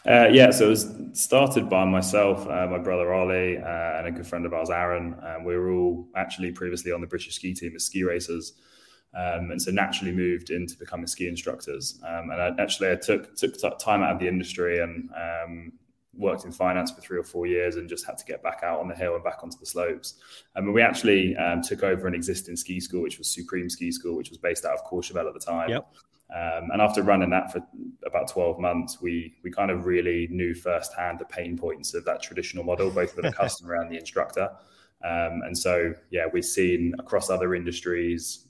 Uh, 0.07 0.29
yeah, 0.31 0.51
so 0.51 0.67
it 0.67 0.71
was 0.71 0.95
started 1.13 1.69
by 1.69 1.85
myself, 1.85 2.47
uh, 2.49 2.67
my 2.67 2.79
brother 2.79 3.13
Ollie, 3.13 3.59
uh, 3.59 3.99
and 3.99 4.07
a 4.07 4.13
good 4.13 4.27
friend 4.27 4.47
of 4.47 4.55
ours, 4.55 4.71
Aaron. 4.71 5.17
Um, 5.23 5.45
we 5.45 5.57
were 5.57 5.73
all 5.73 6.09
actually 6.15 6.53
previously 6.53 6.93
on 6.93 7.01
the 7.01 7.07
British 7.07 7.35
ski 7.35 7.53
team 7.53 7.73
as 7.75 7.85
ski 7.85 8.05
racers, 8.05 8.55
um, 9.15 9.51
and 9.51 9.61
so 9.61 9.71
naturally 9.71 10.13
moved 10.13 10.51
into 10.51 10.77
becoming 10.79 11.09
ski 11.09 11.29
instructors. 11.29 12.01
Um, 12.07 12.31
and 12.31 12.41
I, 12.41 12.63
actually, 12.63 12.93
I 12.93 12.95
took 12.95 13.35
took 13.37 13.59
time 13.79 14.03
out 14.03 14.13
of 14.13 14.19
the 14.21 14.29
industry 14.29 14.81
and 14.81 15.11
um, 15.17 15.73
worked 16.15 16.45
in 16.45 16.53
finance 16.53 16.93
for 16.93 17.01
three 17.01 17.19
or 17.19 17.25
four 17.25 17.47
years, 17.47 17.75
and 17.77 17.89
just 17.89 18.07
had 18.07 18.17
to 18.19 18.25
get 18.25 18.41
back 18.41 18.61
out 18.63 18.79
on 18.79 18.89
the 18.89 18.95
hill 18.95 19.17
and 19.17 19.25
back 19.25 19.43
onto 19.43 19.59
the 19.59 19.67
slopes. 19.67 20.15
Um, 20.55 20.67
and 20.67 20.75
we 20.75 20.81
actually 20.81 21.37
took 21.65 21.83
over 21.83 22.07
an 22.07 22.15
existing 22.15 22.57
ski 22.57 22.79
school, 22.79 23.03
which 23.03 23.19
was 23.19 23.29
Supreme 23.29 23.69
Ski 23.69 23.91
School, 23.91 24.17
which 24.17 24.31
was 24.31 24.39
based 24.39 24.65
out 24.65 24.79
of 24.79 24.85
Courchevel 24.85 25.27
at 25.27 25.35
the 25.35 25.41
time. 25.41 25.71
Yep. 25.71 25.93
Um, 26.35 26.71
and 26.73 26.83
after 26.83 27.03
running 27.03 27.31
that 27.31 27.53
for 27.53 27.63
about 28.07 28.29
12 28.29 28.59
months, 28.59 29.01
we 29.01 29.35
we 29.43 29.51
kind 29.51 29.71
of 29.71 29.87
really 29.87 30.29
knew 30.31 30.55
firsthand 30.55 31.19
the 31.19 31.25
pain 31.25 31.57
points 31.57 31.95
of 31.95 32.05
that 32.05 32.23
traditional 32.23 32.65
model, 32.65 32.91
both 32.91 33.13
for 33.13 33.23
the 33.23 33.33
customer 33.43 33.75
and 33.75 33.91
the 33.91 33.97
instructor. 33.97 34.51
Um, 35.05 35.43
and 35.47 35.57
so, 35.57 35.95
yeah, 36.11 36.27
we've 36.33 36.45
seen 36.45 36.95
across 36.99 37.31
other 37.31 37.55
industries 37.55 38.49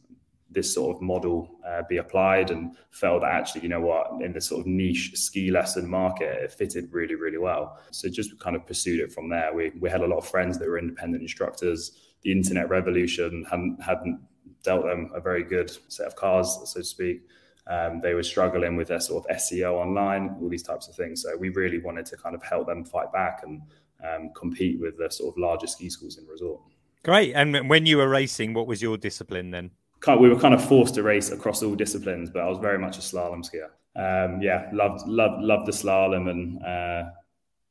this 0.50 0.72
sort 0.72 0.96
of 0.96 1.02
model 1.02 1.50
uh, 1.66 1.82
be 1.88 1.98
applied 1.98 2.50
and 2.50 2.74
felt 2.90 3.20
that 3.20 3.32
actually, 3.32 3.60
you 3.62 3.68
know 3.68 3.80
what, 3.80 4.22
in 4.22 4.32
the 4.32 4.40
sort 4.40 4.60
of 4.60 4.66
niche 4.66 5.12
ski 5.14 5.50
lesson 5.50 5.88
market, 5.88 6.42
it 6.42 6.52
fitted 6.52 6.88
really, 6.90 7.14
really 7.14 7.38
well. 7.38 7.78
So 7.90 8.08
just 8.08 8.38
kind 8.40 8.56
of 8.56 8.66
pursued 8.66 9.00
it 9.00 9.12
from 9.12 9.28
there. 9.28 9.52
We, 9.52 9.72
we 9.78 9.90
had 9.90 10.00
a 10.00 10.06
lot 10.06 10.18
of 10.18 10.26
friends 10.26 10.58
that 10.58 10.68
were 10.68 10.78
independent 10.78 11.22
instructors. 11.22 11.92
The 12.22 12.32
internet 12.32 12.68
revolution 12.70 13.44
hadn't, 13.50 13.82
hadn't 13.82 14.20
dealt 14.62 14.86
them 14.86 15.10
a 15.14 15.20
very 15.20 15.44
good 15.44 15.70
set 15.88 16.06
of 16.06 16.16
cards, 16.16 16.58
so 16.64 16.80
to 16.80 16.84
speak. 16.84 17.22
Um, 17.68 18.00
they 18.00 18.14
were 18.14 18.22
struggling 18.22 18.76
with 18.76 18.88
their 18.88 19.00
sort 19.00 19.26
of 19.26 19.36
SEO 19.36 19.74
online, 19.74 20.36
all 20.40 20.48
these 20.48 20.62
types 20.62 20.88
of 20.88 20.94
things. 20.94 21.22
So 21.22 21.36
we 21.36 21.50
really 21.50 21.78
wanted 21.78 22.06
to 22.06 22.16
kind 22.16 22.34
of 22.34 22.42
help 22.42 22.66
them 22.66 22.84
fight 22.84 23.12
back 23.12 23.42
and 23.44 23.60
um, 24.02 24.30
compete 24.34 24.80
with 24.80 24.96
the 24.96 25.10
sort 25.10 25.34
of 25.34 25.38
larger 25.38 25.66
ski 25.66 25.90
schools 25.90 26.16
in 26.16 26.26
resort. 26.26 26.60
Great. 27.02 27.34
And 27.34 27.68
when 27.68 27.86
you 27.86 27.98
were 27.98 28.08
racing, 28.08 28.54
what 28.54 28.66
was 28.66 28.80
your 28.80 28.96
discipline 28.96 29.50
then? 29.50 29.70
We 30.06 30.28
were 30.28 30.38
kind 30.38 30.54
of 30.54 30.64
forced 30.64 30.94
to 30.94 31.02
race 31.02 31.30
across 31.30 31.62
all 31.62 31.74
disciplines, 31.74 32.30
but 32.30 32.40
I 32.40 32.48
was 32.48 32.58
very 32.58 32.78
much 32.78 32.98
a 32.98 33.00
slalom 33.00 33.44
skier. 33.44 33.68
Um, 33.96 34.40
yeah, 34.40 34.70
loved 34.72 35.06
loved 35.08 35.42
loved 35.42 35.66
the 35.66 35.72
slalom, 35.72 36.30
and 36.30 36.62
uh, 36.62 37.10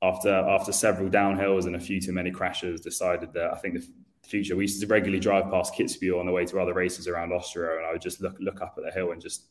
after 0.02 0.30
after 0.30 0.74
several 0.74 1.10
downhills 1.10 1.66
and 1.66 1.76
a 1.78 1.80
few 1.80 2.02
too 2.02 2.12
many 2.12 2.30
crashes, 2.30 2.82
decided 2.82 3.32
that 3.34 3.54
I 3.54 3.58
think 3.58 3.76
the 3.76 3.88
future 4.28 4.58
we 4.58 4.66
used 4.66 4.82
to 4.82 4.88
regularly 4.88 5.22
drive 5.22 5.50
past 5.50 5.74
Kitzbühel 5.74 6.20
on 6.20 6.26
the 6.26 6.34
way 6.34 6.46
to 6.46 6.60
other 6.60 6.74
races 6.74 7.08
around 7.08 7.32
Austria, 7.32 7.78
and 7.78 7.86
I 7.86 7.94
would 7.94 8.02
just 8.02 8.22
look 8.22 8.36
look 8.40 8.62
up 8.62 8.76
at 8.78 8.84
the 8.84 8.92
hill 8.92 9.14
and 9.14 9.22
just 9.22 9.46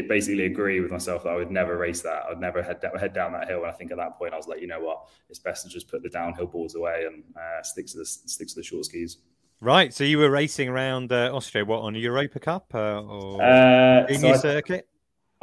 basically 0.00 0.46
agree 0.46 0.80
with 0.80 0.90
myself 0.90 1.22
that 1.24 1.30
I 1.30 1.36
would 1.36 1.50
never 1.50 1.76
race 1.76 2.00
that. 2.02 2.22
I'd 2.30 2.40
never 2.40 2.62
head, 2.62 2.82
head 2.98 3.12
down 3.12 3.32
that 3.32 3.46
hill. 3.48 3.58
And 3.58 3.66
I 3.66 3.72
think 3.72 3.90
at 3.90 3.98
that 3.98 4.16
point 4.18 4.32
I 4.32 4.36
was 4.38 4.46
like, 4.48 4.60
you 4.62 4.66
know 4.66 4.80
what, 4.80 5.06
it's 5.28 5.38
best 5.38 5.64
to 5.64 5.68
just 5.70 5.88
put 5.88 6.02
the 6.02 6.08
downhill 6.08 6.46
balls 6.46 6.74
away 6.74 7.04
and 7.06 7.22
uh, 7.36 7.62
stick 7.62 7.86
to 7.88 7.98
the 7.98 8.06
stick 8.06 8.48
to 8.48 8.54
the 8.54 8.62
short 8.62 8.86
skis. 8.86 9.18
Right. 9.60 9.92
So 9.94 10.02
you 10.02 10.18
were 10.18 10.30
racing 10.30 10.68
around 10.68 11.12
uh, 11.12 11.30
Austria, 11.32 11.64
what 11.64 11.82
on 11.82 11.94
Europa 11.94 12.40
Cup 12.40 12.74
uh, 12.74 13.02
or 13.02 13.40
Uh, 13.42 14.06
in 14.06 14.18
so 14.20 14.26
your 14.28 14.36
I- 14.36 14.40
circuit? 14.40 14.88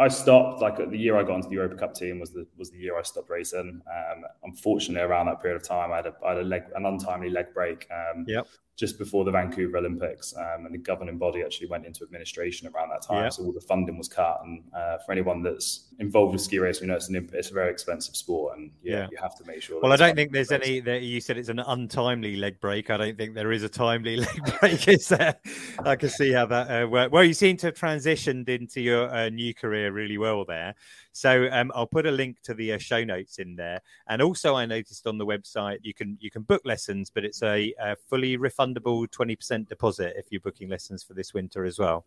I 0.02 0.08
stopped 0.08 0.62
like 0.62 0.78
the 0.78 0.98
year 0.98 1.18
I 1.18 1.24
got 1.24 1.36
into 1.36 1.50
the 1.50 1.56
Europa 1.56 1.76
Cup 1.76 1.94
team 1.94 2.22
was 2.22 2.32
the 2.32 2.48
was 2.58 2.72
the 2.72 2.78
year 2.78 2.98
I 2.98 3.02
stopped 3.02 3.30
racing. 3.30 3.82
Um, 3.86 4.24
unfortunately, 4.46 5.06
around 5.06 5.26
that 5.26 5.42
period 5.42 5.58
of 5.62 5.68
time, 5.68 5.92
I 5.92 5.98
had 5.98 6.06
a, 6.06 6.14
I 6.26 6.30
had 6.30 6.38
a 6.38 6.44
leg 6.44 6.64
an 6.74 6.86
untimely 6.86 7.30
leg 7.30 7.54
break. 7.54 7.86
Um, 7.92 8.24
Yep. 8.26 8.48
Just 8.80 8.98
before 8.98 9.26
the 9.26 9.32
Vancouver 9.32 9.76
Olympics, 9.78 10.34
um, 10.38 10.66
and 10.66 10.74
the 10.74 10.78
governing 10.78 11.18
body 11.18 11.44
actually 11.44 11.68
went 11.68 11.86
into 11.86 12.02
administration 12.06 12.70
around 12.74 12.88
that 12.92 13.02
time, 13.02 13.24
Yep. 13.24 13.34
so 13.34 13.44
all 13.44 13.52
the 13.52 13.60
funding 13.60 13.98
was 13.98 14.08
cut. 14.08 14.40
And 14.42 14.64
uh, 14.74 15.00
for 15.06 15.12
anyone 15.12 15.44
that's 15.44 15.90
involved 16.00 16.32
with 16.32 16.42
ski 16.42 16.60
racing, 16.60 16.84
we 16.84 16.88
know 16.88 16.96
it's 16.96 17.10
an 17.10 17.30
it's 17.34 17.52
a 17.52 17.54
very 17.54 17.70
expensive 17.72 18.16
sport, 18.16 18.58
and 18.58 18.72
yeah, 18.82 19.00
Yeah. 19.00 19.08
you 19.12 19.18
have 19.22 19.36
to 19.36 19.44
make 19.46 19.62
sure. 19.62 19.82
Well, 19.82 19.92
I 19.92 19.98
don't 19.98 20.16
think 20.16 20.32
there's 20.32 20.54
any. 20.54 20.80
That 20.80 21.02
you 21.02 21.20
said 21.20 21.38
it's 21.38 21.50
an 21.50 21.60
untimely 21.60 22.38
leg 22.38 22.62
break. 22.62 22.90
I 22.90 22.96
don't 22.96 23.18
think 23.18 23.36
there 23.36 23.52
is 23.52 23.64
a 23.64 23.70
timely 23.70 24.16
leg 24.26 24.60
break. 24.62 24.88
Is 24.88 25.10
there? 25.10 25.36
I 25.84 25.98
can 25.98 26.08
see 26.08 26.32
how 26.32 26.46
that 26.46 26.84
uh, 26.84 26.88
worked. 26.88 27.12
Well, 27.12 27.26
you 27.26 27.34
seem 27.34 27.58
to 27.58 27.68
have 27.68 27.76
transitioned 27.76 28.48
into 28.48 28.80
your 28.80 29.10
uh, 29.14 29.28
new 29.28 29.54
career 29.54 29.92
really 29.92 30.18
well 30.18 30.46
there. 30.46 30.74
So 31.12 31.50
um, 31.52 31.72
I'll 31.76 31.88
put 31.88 32.06
a 32.06 32.12
link 32.12 32.38
to 32.44 32.54
the 32.54 32.74
uh, 32.74 32.78
show 32.78 33.04
notes 33.04 33.40
in 33.40 33.56
there. 33.56 33.82
And 34.08 34.22
also, 34.22 34.56
I 34.56 34.66
noticed 34.66 35.08
on 35.08 35.18
the 35.18 35.26
website 35.26 35.80
you 35.82 35.94
can 35.94 36.18
you 36.22 36.32
can 36.32 36.44
book 36.44 36.62
lessons, 36.66 37.10
but 37.10 37.26
it's 37.26 37.42
a, 37.44 37.74
a 37.80 37.96
fully 38.10 38.38
refundable 38.38 39.10
twenty 39.10 39.36
percent 39.36 39.68
deposit 39.68 40.14
if 40.18 40.28
you're 40.30 40.42
booking 40.42 40.70
lessons 40.70 41.04
for 41.04 41.14
this 41.14 41.34
winter 41.34 41.66
as 41.66 41.80
well. 41.80 42.06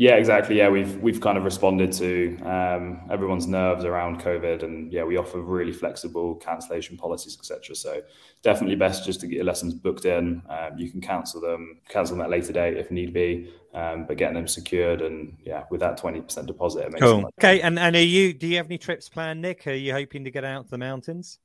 Yeah, 0.00 0.14
exactly. 0.14 0.56
Yeah, 0.56 0.70
we've 0.70 0.96
we've 1.02 1.20
kind 1.20 1.36
of 1.36 1.44
responded 1.44 1.92
to 1.92 2.38
um, 2.38 3.02
everyone's 3.10 3.46
nerves 3.46 3.84
around 3.84 4.18
COVID, 4.18 4.62
and 4.62 4.90
yeah, 4.90 5.04
we 5.04 5.18
offer 5.18 5.42
really 5.42 5.72
flexible 5.72 6.36
cancellation 6.36 6.96
policies, 6.96 7.36
etc. 7.38 7.76
So 7.76 8.00
definitely 8.40 8.76
best 8.76 9.04
just 9.04 9.20
to 9.20 9.26
get 9.26 9.36
your 9.36 9.44
lessons 9.44 9.74
booked 9.74 10.06
in. 10.06 10.40
Um, 10.48 10.78
you 10.78 10.90
can 10.90 11.02
cancel 11.02 11.42
them, 11.42 11.82
cancel 11.90 12.16
them 12.16 12.22
at 12.22 12.28
a 12.28 12.30
later 12.30 12.50
date 12.50 12.78
if 12.78 12.90
need 12.90 13.12
be, 13.12 13.52
um, 13.74 14.06
but 14.06 14.16
getting 14.16 14.36
them 14.36 14.48
secured 14.48 15.02
and 15.02 15.36
yeah, 15.44 15.64
with 15.70 15.80
that 15.80 15.98
twenty 15.98 16.22
percent 16.22 16.46
deposit, 16.46 16.86
it 16.86 16.92
makes 16.92 17.04
Cool. 17.04 17.30
Okay. 17.38 17.60
And 17.60 17.78
and 17.78 17.94
are 17.94 18.00
you? 18.00 18.32
Do 18.32 18.46
you 18.46 18.56
have 18.56 18.68
any 18.68 18.78
trips 18.78 19.10
planned, 19.10 19.42
Nick? 19.42 19.66
Are 19.66 19.74
you 19.74 19.92
hoping 19.92 20.24
to 20.24 20.30
get 20.30 20.46
out 20.46 20.64
to 20.64 20.70
the 20.70 20.78
mountains? 20.78 21.38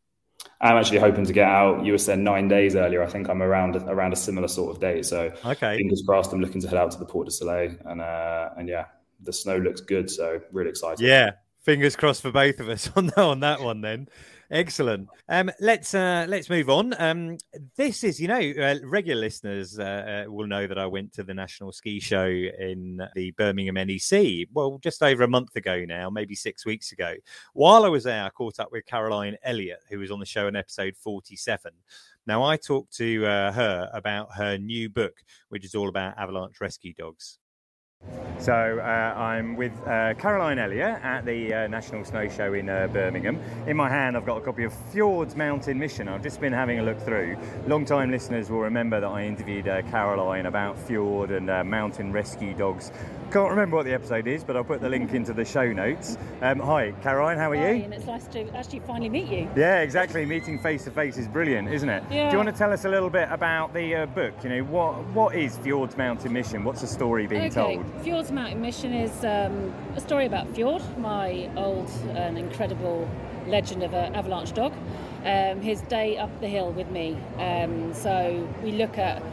I'm 0.61 0.77
actually 0.77 0.99
hoping 0.99 1.25
to 1.25 1.33
get 1.33 1.47
out. 1.47 1.85
You 1.85 1.91
were 1.91 1.97
saying 1.97 2.23
nine 2.23 2.47
days 2.47 2.75
earlier. 2.75 3.03
I 3.03 3.07
think 3.07 3.29
I'm 3.29 3.41
around 3.43 3.75
around 3.75 4.13
a 4.13 4.15
similar 4.15 4.47
sort 4.47 4.73
of 4.75 4.81
date. 4.81 5.05
So 5.05 5.31
Okay. 5.45 5.77
fingers 5.77 6.03
crossed. 6.07 6.31
I'm 6.33 6.39
looking 6.41 6.61
to 6.61 6.67
head 6.67 6.77
out 6.77 6.91
to 6.91 6.97
the 6.97 7.05
Portes 7.05 7.37
du 7.39 7.45
Soleil, 7.45 7.75
and 7.85 8.01
uh, 8.01 8.49
and 8.57 8.67
yeah, 8.69 8.85
the 9.21 9.33
snow 9.33 9.57
looks 9.57 9.81
good. 9.81 10.09
So 10.09 10.39
really 10.51 10.69
excited. 10.69 10.99
Yeah, 11.05 11.31
fingers 11.65 11.95
crossed 11.95 12.21
for 12.21 12.31
both 12.31 12.59
of 12.59 12.69
us 12.69 12.89
on 12.95 13.09
on 13.17 13.39
that 13.41 13.59
one. 13.59 13.81
Then, 13.81 14.07
excellent. 14.51 15.09
Um, 15.27 15.51
let's 15.59 15.93
uh, 15.93 16.25
let's 16.29 16.49
move 16.49 16.69
on. 16.69 16.93
Um, 16.99 17.37
this 17.75 18.03
is, 18.03 18.21
you 18.21 18.27
know, 18.27 18.39
uh, 18.39 18.75
regular 18.83 19.19
listeners 19.19 19.77
uh, 19.79 20.23
uh, 20.27 20.31
will 20.31 20.47
know 20.47 20.67
that 20.67 20.77
I 20.77 20.85
went 20.85 21.11
to 21.13 21.23
the 21.23 21.33
National 21.33 21.71
Ski 21.71 21.99
Show 21.99 22.27
in 22.27 23.01
the 23.15 23.31
Birmingham 23.31 23.75
NEC. 23.75 24.47
Well, 24.53 24.79
just 24.81 25.03
over 25.03 25.23
a 25.23 25.27
month 25.27 25.55
ago 25.55 25.83
now, 25.85 26.09
maybe 26.09 26.35
six 26.35 26.65
weeks 26.65 26.91
ago. 26.91 27.15
While 27.53 27.83
I 27.83 27.89
was 27.89 28.03
there, 28.03 28.23
I 28.23 28.29
caught 28.29 28.59
up 28.59 28.71
with 28.71 28.85
Caroline 28.85 29.35
Elliott, 29.43 29.81
who 29.89 29.99
was 29.99 30.11
on 30.11 30.19
the 30.19 30.25
show 30.25 30.47
in 30.47 30.55
episode 30.55 30.95
forty-seven. 30.95 31.71
Now, 32.27 32.43
I 32.43 32.57
talked 32.57 32.95
to 32.97 33.25
uh, 33.25 33.51
her 33.51 33.89
about 33.93 34.33
her 34.33 34.57
new 34.57 34.89
book, 34.89 35.13
which 35.49 35.63
is 35.63 35.75
all 35.75 35.89
about 35.89 36.17
avalanche 36.17 36.59
rescue 36.59 36.93
dogs. 36.93 37.37
So 38.45 38.79
uh, 38.79 39.17
I'm 39.17 39.55
with 39.55 39.71
uh, 39.87 40.13
Caroline 40.19 40.59
Elliott 40.59 41.01
at 41.01 41.25
the 41.25 41.51
uh, 41.51 41.67
National 41.67 42.05
Snow 42.05 42.29
Show 42.29 42.53
in 42.53 42.69
uh, 42.69 42.87
Birmingham. 42.93 43.39
In 43.65 43.75
my 43.75 43.89
hand, 43.89 44.15
I've 44.15 44.25
got 44.25 44.37
a 44.37 44.41
copy 44.41 44.65
of 44.65 44.73
Fjords 44.91 45.35
Mountain 45.35 45.79
Mission. 45.79 46.07
I've 46.07 46.21
just 46.21 46.39
been 46.39 46.53
having 46.53 46.77
a 46.77 46.83
look 46.83 46.99
through. 47.01 47.37
Long-time 47.65 48.11
listeners 48.11 48.51
will 48.51 48.59
remember 48.59 48.99
that 48.99 49.07
I 49.07 49.25
interviewed 49.25 49.67
uh, 49.67 49.81
Caroline 49.83 50.45
about 50.45 50.77
Fjord 50.77 51.31
and 51.31 51.49
uh, 51.49 51.63
mountain 51.63 52.11
rescue 52.11 52.53
dogs. 52.53 52.91
Can't 53.31 53.49
remember 53.49 53.77
what 53.77 53.85
the 53.85 53.93
episode 53.93 54.27
is, 54.27 54.43
but 54.43 54.55
I'll 54.55 54.63
put 54.63 54.79
the 54.79 54.89
link 54.89 55.13
into 55.13 55.33
the 55.33 55.43
show 55.43 55.73
notes. 55.73 56.17
Um, 56.41 56.59
hi, 56.59 56.93
Caroline. 57.01 57.37
How 57.37 57.51
are 57.51 57.55
Hi, 57.55 57.71
you? 57.71 57.83
and 57.85 57.93
it's 57.93 58.05
nice 58.05 58.27
to 58.27 58.47
actually 58.55 58.79
finally 58.81 59.09
meet 59.09 59.27
you. 59.27 59.49
Yeah, 59.55 59.79
exactly. 59.79 60.23
Meeting 60.25 60.59
face 60.59 60.83
to 60.83 60.91
face 60.91 61.17
is 61.17 61.27
brilliant, 61.27 61.69
isn't 61.69 61.89
it? 61.89 62.03
Yeah. 62.11 62.29
Do 62.29 62.33
you 62.33 62.43
want 62.43 62.49
to 62.49 62.57
tell 62.57 62.71
us 62.71 62.85
a 62.85 62.89
little 62.89 63.09
bit 63.09 63.27
about 63.31 63.73
the 63.73 63.95
uh, 63.95 64.05
book? 64.05 64.35
You 64.43 64.49
know, 64.49 64.63
what 64.65 65.03
what 65.07 65.35
is 65.35 65.57
Fjords 65.57 65.97
Mountain 65.97 66.31
Mission? 66.31 66.63
What's 66.63 66.81
the 66.81 66.87
story 66.87 67.25
being 67.25 67.45
okay, 67.45 67.49
told? 67.49 67.84
Fjord's 68.03 68.31
Mountain 68.31 68.61
Mission 68.61 68.93
is 68.93 69.23
um, 69.23 69.73
a 69.95 69.99
story 69.99 70.25
about 70.25 70.47
Fjord, 70.55 70.81
my 70.97 71.49
old 71.55 71.89
and 72.15 72.37
incredible 72.37 73.09
legend 73.47 73.83
of 73.83 73.93
an 73.93 74.15
avalanche 74.15 74.53
dog. 74.53 74.73
Um, 75.23 75.61
his 75.61 75.81
day 75.81 76.17
up 76.17 76.39
the 76.39 76.47
hill 76.47 76.71
with 76.71 76.89
me. 76.91 77.17
Um, 77.37 77.93
so 77.93 78.47
we 78.63 78.71
look 78.71 78.97
at 78.97 79.23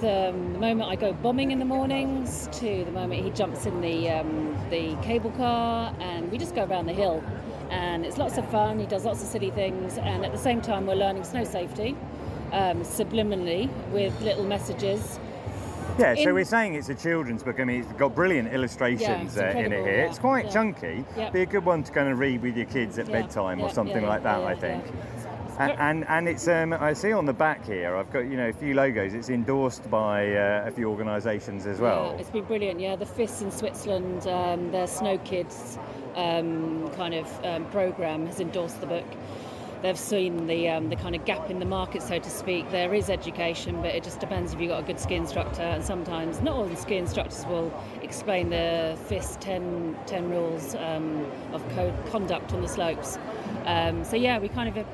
the, 0.00 0.32
moment 0.32 0.88
I 0.90 0.96
go 0.96 1.12
bombing 1.12 1.50
in 1.50 1.58
the 1.58 1.64
mornings 1.64 2.48
to 2.52 2.84
the 2.84 2.90
moment 2.90 3.24
he 3.24 3.30
jumps 3.30 3.66
in 3.66 3.80
the 3.80 4.10
um, 4.10 4.56
the 4.70 4.96
cable 5.02 5.30
car, 5.32 5.94
and 6.00 6.30
we 6.30 6.38
just 6.38 6.54
go 6.54 6.64
around 6.64 6.86
the 6.86 6.92
hill. 6.92 7.22
And 7.70 8.06
it's 8.06 8.16
lots 8.16 8.38
of 8.38 8.48
fun. 8.50 8.78
He 8.78 8.86
does 8.86 9.04
lots 9.04 9.22
of 9.22 9.28
silly 9.28 9.50
things, 9.50 9.98
and 9.98 10.24
at 10.24 10.32
the 10.32 10.38
same 10.38 10.60
time, 10.60 10.86
we're 10.86 10.94
learning 10.94 11.24
snow 11.24 11.44
safety 11.44 11.96
um, 12.52 12.82
subliminally 12.82 13.68
with 13.90 14.20
little 14.20 14.44
messages. 14.44 15.18
Yeah, 15.98 16.14
so 16.14 16.32
we're 16.32 16.44
saying 16.44 16.74
it's 16.74 16.88
a 16.90 16.94
children's 16.94 17.42
book. 17.42 17.58
I 17.58 17.64
mean, 17.64 17.80
it's 17.82 17.92
got 17.94 18.14
brilliant 18.14 18.52
illustrations 18.52 19.36
it's 19.36 19.38
uh, 19.38 19.58
in 19.58 19.72
it 19.72 19.84
here. 19.84 19.96
yeah, 19.96 20.08
It's 20.08 20.18
quite 20.18 20.44
yeah. 20.46 20.52
chunky. 20.52 21.04
Yeah. 21.16 21.30
Be 21.30 21.42
a 21.42 21.46
good 21.46 21.64
one 21.64 21.82
to 21.82 21.90
kind 21.92 22.08
of 22.08 22.18
read 22.20 22.40
with 22.42 22.56
your 22.56 22.66
kids 22.66 22.98
at 22.98 23.06
Yeah, 23.08 23.22
bedtime 23.22 23.60
or 23.60 23.68
something 23.70 24.02
yeah, 24.02 24.08
like 24.08 24.22
that. 24.22 24.38
yeah, 24.40 24.46
I 24.46 24.54
think. 24.54 24.84
yeah. 24.86 24.94
And, 25.58 25.72
and 25.80 26.08
and 26.08 26.28
it's 26.28 26.46
um, 26.46 26.72
I 26.72 26.92
see 26.92 27.10
on 27.12 27.26
the 27.26 27.32
back 27.32 27.66
here. 27.66 27.96
I've 27.96 28.12
got 28.12 28.20
you 28.20 28.36
know 28.36 28.48
a 28.48 28.52
few 28.52 28.74
logos. 28.74 29.12
It's 29.12 29.28
endorsed 29.28 29.90
by 29.90 30.36
uh, 30.36 30.62
a 30.68 30.70
few 30.70 30.88
organisations 30.88 31.66
as 31.66 31.80
well. 31.80 32.12
Yeah, 32.14 32.20
it's 32.20 32.30
been 32.30 32.44
brilliant. 32.44 32.78
Yeah, 32.78 32.94
the 32.94 33.06
FIS 33.06 33.42
in 33.42 33.50
Switzerland, 33.50 34.24
um, 34.28 34.70
their 34.70 34.86
Snow 34.86 35.18
Kids 35.18 35.76
um, 36.14 36.88
kind 36.94 37.14
of 37.14 37.44
um, 37.44 37.64
program 37.72 38.26
has 38.26 38.38
endorsed 38.38 38.80
the 38.80 38.86
book. 38.86 39.06
They've 39.80 39.98
seen 39.98 40.48
the 40.48 40.68
um, 40.68 40.88
the 40.88 40.96
kind 40.96 41.14
of 41.14 41.24
gap 41.24 41.50
in 41.50 41.60
the 41.60 41.64
market, 41.64 42.02
so 42.02 42.18
to 42.18 42.30
speak. 42.30 42.68
There 42.70 42.92
is 42.94 43.08
education, 43.08 43.80
but 43.80 43.94
it 43.94 44.02
just 44.02 44.18
depends 44.18 44.52
if 44.52 44.60
you've 44.60 44.70
got 44.70 44.82
a 44.82 44.86
good 44.86 44.98
ski 44.98 45.14
instructor. 45.14 45.62
And 45.62 45.84
sometimes 45.84 46.40
not 46.40 46.56
all 46.56 46.64
the 46.64 46.74
ski 46.74 46.96
instructors 46.96 47.46
will 47.46 47.72
explain 48.02 48.50
the 48.50 48.98
FIS 49.06 49.38
10, 49.40 49.96
10 50.06 50.30
rules 50.30 50.74
um, 50.74 51.24
of 51.52 51.62
conduct 52.10 52.52
on 52.52 52.60
the 52.60 52.68
slopes. 52.68 53.18
Um, 53.66 54.04
so 54.04 54.16
yeah, 54.16 54.40
we 54.40 54.48
kind 54.48 54.76
of 54.76 54.84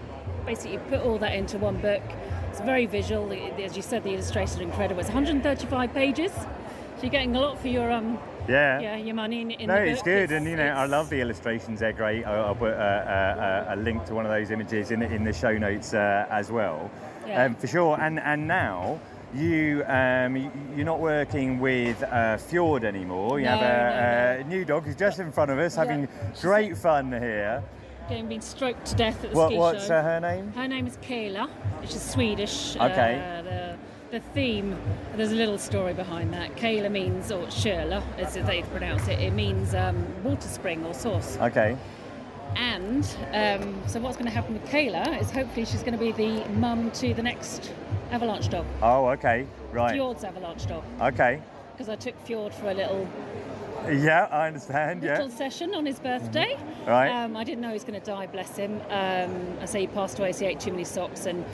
basically 0.45 0.79
put 0.79 1.01
all 1.01 1.17
that 1.19 1.35
into 1.35 1.57
one 1.57 1.79
book. 1.79 2.03
It's 2.51 2.61
very 2.61 2.85
visual. 2.85 3.33
As 3.33 3.77
you 3.77 3.83
said, 3.83 4.05
the 4.05 4.11
illustrations 4.11 4.61
are 4.61 4.65
incredible. 4.65 5.01
It's 5.01 5.09
135 5.09 5.95
pages, 5.95 6.33
so 6.33 7.03
you're 7.03 7.11
getting 7.11 7.35
a 7.35 7.41
lot 7.41 7.59
for 7.59 7.69
your 7.69 7.91
um, 7.91 8.19
yeah. 8.49 8.81
yeah, 8.81 8.97
your 8.97 9.15
money 9.15 9.41
in, 9.43 9.51
in 9.53 9.67
No, 9.69 9.75
the 9.77 9.87
it's 9.91 10.03
good, 10.03 10.31
and 10.33 10.47
you 10.47 10.57
know 10.57 10.67
I 10.69 10.87
love 10.87 11.11
the 11.11 11.21
illustrations. 11.21 11.81
They're 11.81 11.93
great. 11.93 12.25
I'll, 12.25 12.47
I'll 12.47 12.55
put 12.55 12.73
a, 12.73 13.67
a, 13.69 13.75
a 13.75 13.77
link 13.77 14.05
to 14.07 14.15
one 14.15 14.27
of 14.27 14.31
those 14.33 14.51
images 14.51 14.91
in 14.91 15.03
in 15.03 15.25
the 15.25 15.33
show 15.33 15.57
notes 15.57 15.95
uh, 15.95 16.27
as 16.31 16.51
well, 16.51 16.91
Yeah. 17.27 17.45
um, 17.45 17.55
for 17.55 17.67
sure. 17.67 17.99
And 18.01 18.21
and 18.21 18.47
now 18.47 18.99
you 19.35 19.83
um, 19.87 20.37
you're 20.77 20.85
not 20.87 21.01
working 21.01 21.59
with 21.59 22.03
uh, 22.05 22.37
Fjord 22.37 22.85
anymore. 22.85 23.39
You 23.41 23.47
No, 23.47 23.57
have 23.57 23.63
a, 23.63 24.39
no, 24.39 24.47
a 24.47 24.49
new 24.49 24.65
dog 24.65 24.85
who's 24.85 24.97
just 24.97 25.19
in 25.19 25.33
front 25.33 25.51
of 25.51 25.59
us, 25.59 25.77
Yeah. 25.77 25.85
having 25.85 26.09
great 26.41 26.77
fun 26.77 27.11
here. 27.13 27.63
Getting 28.09 28.29
been 28.29 28.43
stroked 28.43 28.85
to 28.87 28.95
death 28.97 29.25
at 29.25 29.31
the 29.33 29.37
What, 29.37 29.49
ski 29.49 29.57
what's 29.59 29.87
show. 29.87 29.95
uh, 29.97 30.03
her 30.03 30.21
name? 30.21 30.53
Her 30.53 30.69
name 30.69 30.87
is 30.87 30.99
Kayla, 30.99 31.49
which 31.81 31.95
is 31.95 32.03
Swedish. 32.03 32.77
Okay. 32.77 33.15
Uh, 33.19 33.77
the, 34.15 34.19
the 34.21 34.25
theme, 34.33 34.77
there's 35.17 35.33
a 35.33 35.35
little 35.35 35.59
story 35.59 35.93
behind 35.93 36.33
that. 36.33 36.55
Kayla 36.57 36.91
means, 36.91 37.31
or 37.33 37.47
Sherla, 37.47 38.03
as 38.19 38.35
they 38.35 38.63
pronounce 38.63 39.09
it, 39.09 39.19
it 39.19 39.33
means 39.33 39.75
um, 39.75 40.07
water 40.23 40.49
spring 40.49 40.85
or 40.85 40.95
source. 40.95 41.37
Okay. 41.41 41.77
And 42.57 43.05
um, 43.33 43.83
so 43.89 43.99
what's 44.01 44.17
going 44.17 44.27
to 44.27 44.33
happen 44.33 44.55
with 44.55 44.65
Kayla 44.67 45.21
is 45.21 45.31
hopefully 45.31 45.67
she's 45.67 45.83
going 45.83 45.99
to 45.99 45.99
be 45.99 46.13
the 46.13 46.49
mum 46.51 46.91
to 46.93 47.13
the 47.13 47.23
next 47.23 47.73
avalanche 48.11 48.49
dog, 48.49 48.65
Oh, 48.81 49.09
okay. 49.09 49.47
Right. 49.73 49.93
Fjord's 49.93 50.23
avalanche 50.23 50.67
dog. 50.67 50.85
Okay. 51.01 51.43
Because 51.73 51.89
I 51.89 51.97
took 51.97 52.17
Fjord 52.25 52.55
for 52.55 52.71
a 52.71 52.75
little 52.75 53.09
Yeah, 53.91 54.29
I 54.31 54.47
understand. 54.47 55.03
little 55.03 55.29
Yeah. 55.29 55.35
session 55.35 55.75
on 55.75 55.85
his 55.85 55.99
birthday. 55.99 56.57
Right. 56.87 57.09
Um, 57.09 57.37
I 57.37 57.43
didn't 57.43 57.61
know 57.61 57.69
he 57.69 57.75
was 57.75 57.83
going 57.85 58.01
to 58.01 58.07
die, 58.07 58.27
bless 58.29 58.57
him. 58.57 58.81
Um, 58.89 59.59
I 59.61 59.65
say 59.65 59.81
he 59.81 59.87
passed 59.89 60.19
away, 60.21 60.31
so 60.33 60.45
he 60.45 60.53
ate 60.53 60.61
too 60.61 60.71
many 60.71 60.85
socks, 60.85 61.27
and 61.27 61.45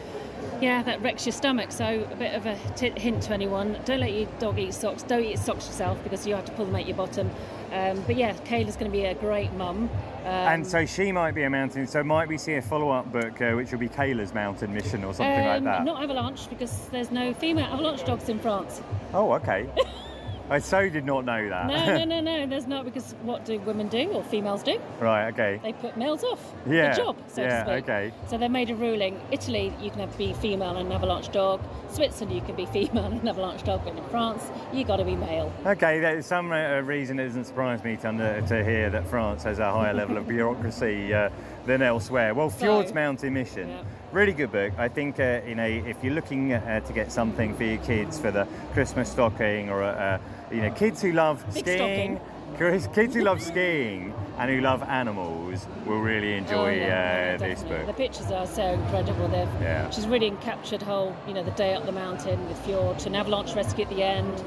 yeah, 0.60 0.82
that 0.82 1.02
wrecks 1.02 1.26
your 1.26 1.32
stomach. 1.32 1.72
So 1.72 2.06
a 2.10 2.16
bit 2.16 2.34
of 2.34 2.46
a 2.46 2.58
t- 2.76 2.92
hint 2.98 3.22
to 3.24 3.32
anyone: 3.32 3.78
don't 3.84 4.00
let 4.00 4.12
your 4.12 4.26
dog 4.38 4.58
eat 4.58 4.74
socks. 4.74 5.02
Don't 5.02 5.24
eat 5.24 5.38
socks 5.38 5.66
yourself 5.66 6.02
because 6.02 6.26
you 6.26 6.34
have 6.34 6.44
to 6.46 6.52
pull 6.52 6.66
them 6.66 6.76
out 6.76 6.86
your 6.86 6.96
bottom. 6.96 7.30
Um, 7.72 8.02
but 8.06 8.16
yeah, 8.16 8.34
Kayla's 8.44 8.76
going 8.76 8.90
to 8.90 8.96
be 8.96 9.04
a 9.04 9.14
great 9.14 9.52
mum. 9.52 9.88
Um, 10.20 10.26
and 10.26 10.66
so 10.66 10.84
she 10.84 11.12
might 11.12 11.34
be 11.34 11.44
a 11.44 11.50
mountain. 11.50 11.86
So 11.86 12.02
might 12.02 12.28
we 12.28 12.36
see 12.36 12.54
a 12.54 12.62
follow-up 12.62 13.12
book, 13.12 13.40
uh, 13.40 13.52
which 13.52 13.70
will 13.70 13.78
be 13.78 13.88
Kayla's 13.88 14.34
mountain 14.34 14.74
mission 14.74 15.04
or 15.04 15.14
something 15.14 15.46
like 15.46 15.58
um, 15.58 15.64
that? 15.64 15.84
Not 15.84 16.02
avalanche 16.02 16.48
because 16.50 16.88
there's 16.88 17.10
no 17.10 17.32
female 17.32 17.66
avalanche 17.66 18.04
dogs 18.04 18.28
in 18.28 18.40
France. 18.40 18.82
Oh, 19.14 19.32
okay. 19.34 19.68
I 20.50 20.58
so 20.58 20.88
did 20.88 21.04
not 21.04 21.24
know 21.24 21.48
that. 21.48 21.66
No, 21.68 21.96
no, 21.98 22.04
no, 22.04 22.20
no. 22.20 22.46
There's 22.46 22.66
not 22.66 22.84
because 22.84 23.14
what 23.22 23.44
do 23.44 23.58
women 23.60 23.88
do 23.88 24.08
or 24.10 24.22
females 24.24 24.62
do? 24.62 24.80
right. 24.98 25.28
Okay. 25.32 25.60
They 25.62 25.72
put 25.72 25.96
males 25.96 26.24
off 26.24 26.40
Yeah. 26.68 26.90
the 26.90 26.96
job, 27.02 27.16
so 27.28 27.42
yeah. 27.42 27.62
to 27.62 27.70
speak. 27.70 27.84
Okay. 27.84 28.12
So 28.28 28.36
they 28.36 28.48
made 28.48 28.68
a 28.70 28.74
ruling. 28.74 29.20
Italy, 29.30 29.72
you 29.80 29.90
can 29.90 30.00
have, 30.00 30.18
be 30.18 30.32
female 30.34 30.76
and 30.76 30.90
have 30.92 31.02
a 31.04 31.06
large 31.06 31.30
dog. 31.30 31.60
Switzerland, 31.90 32.34
you 32.34 32.42
can 32.42 32.56
be 32.56 32.66
female 32.72 33.04
and 33.06 33.20
have 33.28 33.38
a 33.38 33.40
large 33.40 33.62
dog. 33.62 33.82
But 33.84 33.96
in 33.96 34.04
France, 34.10 34.42
you 34.72 34.84
got 34.84 34.96
to 34.96 35.04
be 35.04 35.14
male. 35.16 35.52
Okay, 35.64 36.00
there's 36.00 36.26
some 36.26 36.50
uh, 36.52 36.80
reason 36.80 37.20
it 37.20 37.26
doesn't 37.26 37.44
surprise 37.44 37.82
me 37.84 37.96
to, 37.98 38.08
under, 38.08 38.40
to 38.48 38.64
hear 38.64 38.90
that 38.90 39.06
France 39.08 39.44
has 39.44 39.60
a 39.60 39.70
higher 39.70 39.94
level 39.94 40.16
of 40.16 40.26
bureaucracy 40.34 41.14
uh, 41.14 41.30
than 41.66 41.80
elsewhere. 41.82 42.34
Well, 42.34 42.50
Fjord's 42.50 42.88
So- 42.88 42.94
Mountain 42.94 43.34
Mission, 43.34 43.68
Yeah. 43.68 43.82
really 44.12 44.32
good 44.32 44.50
book. 44.50 44.72
I 44.78 44.88
think 44.88 45.20
uh, 45.20 45.40
you 45.46 45.54
know 45.54 45.64
if 45.66 46.02
you're 46.02 46.14
looking 46.14 46.52
uh, 46.54 46.80
to 46.80 46.92
get 46.92 47.12
something 47.12 47.54
for 47.54 47.62
your 47.64 47.78
kids 47.78 48.18
for 48.18 48.30
the 48.32 48.48
Christmas 48.72 49.10
stocking, 49.10 49.68
or 49.70 49.82
uh, 49.84 50.18
you 50.50 50.62
know 50.62 50.70
kids 50.72 51.02
who 51.02 51.12
love 51.12 51.44
Big 51.54 51.64
skiing, 51.66 52.20
kids 52.58 52.88
kids 52.88 53.14
who 53.14 53.22
love 53.22 53.40
skiing 53.42 54.12
and 54.38 54.50
who 54.50 54.60
love 54.60 54.82
animals 54.84 55.66
will 55.84 56.00
really 56.00 56.34
enjoy 56.34 56.54
Oh, 56.54 56.70
yeah, 56.70 57.36
uh, 57.36 57.38
this 57.38 57.62
book. 57.62 57.86
The 57.86 57.92
pictures 57.92 58.30
are 58.30 58.46
so 58.46 58.62
incredible. 58.62 59.28
They've 59.28 59.48
Yeah. 59.60 59.90
she's 59.90 60.06
really 60.06 60.30
captured 60.40 60.82
whole, 60.82 61.14
you 61.28 61.34
know, 61.34 61.42
the 61.42 61.50
day 61.52 61.74
up 61.74 61.84
the 61.84 61.92
mountain 61.92 62.48
with 62.48 62.58
Fjord, 62.60 63.06
an 63.06 63.14
avalanche 63.14 63.54
rescue 63.54 63.84
at 63.84 63.90
the 63.90 64.02
end. 64.02 64.42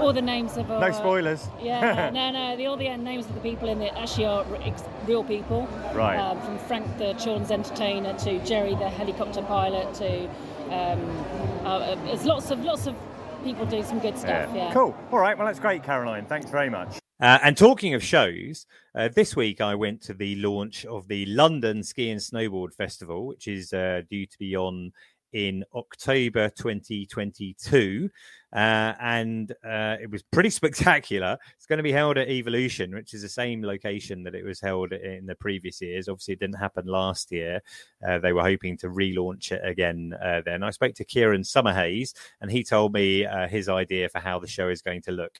All 0.00 0.12
the 0.12 0.20
names 0.20 0.56
of 0.58 0.68
No 0.68 0.90
spoilers. 0.92 1.48
Yeah, 1.62 2.10
no, 2.10 2.30
no. 2.30 2.56
The, 2.56 2.66
all 2.66 2.76
the 2.76 2.88
end 2.88 3.04
names 3.04 3.24
of 3.26 3.34
the 3.34 3.40
people 3.40 3.68
in 3.68 3.80
it 3.80 3.94
actually 3.96 4.26
are 4.26 4.44
real 5.06 5.24
people. 5.24 5.68
Right. 5.94 6.16
Um, 6.18 6.40
from 6.42 6.58
Frank 6.58 6.98
the 6.98 7.14
children's 7.14 7.50
entertainer 7.50 8.12
to 8.18 8.44
Jerry 8.44 8.74
the 8.74 8.90
helicopter 8.90 9.42
pilot 9.42 9.94
to 9.94 10.28
um, 10.70 11.00
uh, 11.64 11.94
there's 12.06 12.24
lots 12.24 12.50
of 12.50 12.64
lots 12.64 12.86
of 12.88 12.94
people 13.44 13.66
do 13.66 13.82
some 13.82 13.98
good 13.98 14.16
stuff. 14.18 14.50
Yeah. 14.54 14.72
Cool. 14.72 14.96
All 15.12 15.18
right. 15.18 15.36
Well, 15.36 15.46
that's 15.46 15.60
great, 15.60 15.82
Caroline. 15.82 16.26
Thanks 16.26 16.50
very 16.50 16.70
much. 16.70 16.98
Uh, 17.20 17.38
and 17.42 17.56
talking 17.56 17.94
of 17.94 18.04
shows, 18.04 18.66
uh, 18.94 19.08
this 19.08 19.34
week 19.34 19.60
I 19.62 19.74
went 19.74 20.02
to 20.02 20.14
the 20.14 20.36
launch 20.36 20.84
of 20.84 21.08
the 21.08 21.24
London 21.26 21.82
Ski 21.82 22.10
and 22.10 22.20
Snowboard 22.20 22.74
Festival, 22.74 23.26
which 23.26 23.48
is 23.48 23.72
uh, 23.72 24.02
due 24.10 24.26
to 24.26 24.38
be 24.38 24.54
on 24.54 24.92
in 25.32 25.64
October 25.74 26.50
2022. 26.50 28.10
Uh, 28.56 28.94
and 29.00 29.52
uh, 29.64 29.96
it 30.00 30.10
was 30.10 30.22
pretty 30.22 30.48
spectacular. 30.60 31.36
It's 31.56 31.66
going 31.66 31.76
to 31.76 31.82
be 31.82 31.92
held 31.92 32.16
at 32.16 32.28
Evolution, 32.28 32.94
which 32.94 33.12
is 33.12 33.20
the 33.20 33.28
same 33.28 33.62
location 33.62 34.22
that 34.22 34.34
it 34.34 34.44
was 34.44 34.60
held 34.60 34.92
in 34.92 35.26
the 35.26 35.34
previous 35.34 35.82
years. 35.82 36.08
Obviously, 36.08 36.34
it 36.34 36.40
didn't 36.40 36.58
happen 36.58 36.86
last 36.86 37.30
year. 37.30 37.60
Uh, 38.06 38.18
they 38.18 38.32
were 38.32 38.42
hoping 38.42 38.78
to 38.78 38.88
relaunch 38.88 39.52
it 39.52 39.60
again 39.62 40.14
uh, 40.24 40.40
then. 40.46 40.62
I 40.62 40.70
spoke 40.70 40.94
to 40.94 41.04
Kieran 41.04 41.42
Summerhays, 41.42 42.14
and 42.40 42.50
he 42.50 42.64
told 42.64 42.94
me 42.94 43.26
uh, 43.26 43.46
his 43.46 43.68
idea 43.68 44.08
for 44.08 44.20
how 44.20 44.38
the 44.38 44.46
show 44.46 44.70
is 44.70 44.80
going 44.80 45.02
to 45.02 45.12
look. 45.12 45.38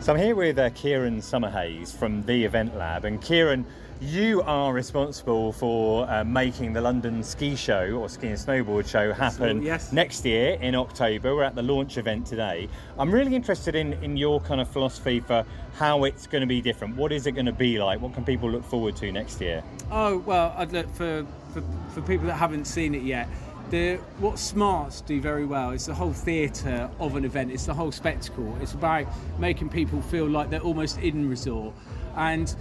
So 0.00 0.12
I'm 0.12 0.20
here 0.20 0.36
with 0.36 0.58
uh, 0.58 0.70
Kieran 0.70 1.20
Summerhays 1.20 1.96
from 1.96 2.22
the 2.22 2.44
Event 2.44 2.76
Lab, 2.76 3.04
and 3.04 3.20
Kieran, 3.20 3.66
you 4.04 4.42
are 4.42 4.72
responsible 4.72 5.52
for 5.52 6.08
uh, 6.10 6.22
making 6.24 6.74
the 6.74 6.80
London 6.80 7.22
Ski 7.22 7.56
Show 7.56 7.92
or 7.92 8.08
Ski 8.08 8.28
and 8.28 8.38
Snowboard 8.38 8.86
Show 8.86 9.12
happen 9.12 9.62
yes. 9.62 9.92
next 9.92 10.24
year 10.26 10.58
in 10.60 10.74
October. 10.74 11.34
We're 11.34 11.44
at 11.44 11.54
the 11.54 11.62
launch 11.62 11.96
event 11.96 12.26
today. 12.26 12.68
I'm 12.98 13.10
really 13.10 13.34
interested 13.34 13.74
in, 13.74 13.94
in 14.04 14.16
your 14.16 14.40
kind 14.40 14.60
of 14.60 14.68
philosophy 14.68 15.20
for 15.20 15.46
how 15.76 16.04
it's 16.04 16.26
going 16.26 16.42
to 16.42 16.46
be 16.46 16.60
different. 16.60 16.96
What 16.96 17.12
is 17.12 17.26
it 17.26 17.32
going 17.32 17.46
to 17.46 17.52
be 17.52 17.78
like? 17.78 18.00
What 18.00 18.12
can 18.12 18.24
people 18.24 18.50
look 18.50 18.64
forward 18.64 18.94
to 18.96 19.10
next 19.10 19.40
year? 19.40 19.62
Oh 19.90 20.18
well, 20.18 20.54
I'd 20.56 20.72
look 20.72 20.92
for, 20.94 21.26
for 21.52 21.62
for 21.88 22.02
people 22.02 22.26
that 22.26 22.34
haven't 22.34 22.66
seen 22.66 22.94
it 22.94 23.02
yet. 23.02 23.26
The 23.70 23.96
what 24.18 24.38
Smarts 24.38 25.00
do 25.00 25.18
very 25.20 25.46
well 25.46 25.70
is 25.70 25.86
the 25.86 25.94
whole 25.94 26.12
theatre 26.12 26.90
of 26.98 27.16
an 27.16 27.24
event. 27.24 27.50
It's 27.50 27.66
the 27.66 27.74
whole 27.74 27.90
spectacle. 27.90 28.54
It's 28.60 28.74
about 28.74 29.06
making 29.38 29.70
people 29.70 30.02
feel 30.02 30.28
like 30.28 30.50
they're 30.50 30.60
almost 30.60 30.98
in 30.98 31.28
resort. 31.28 31.74
And 32.16 32.54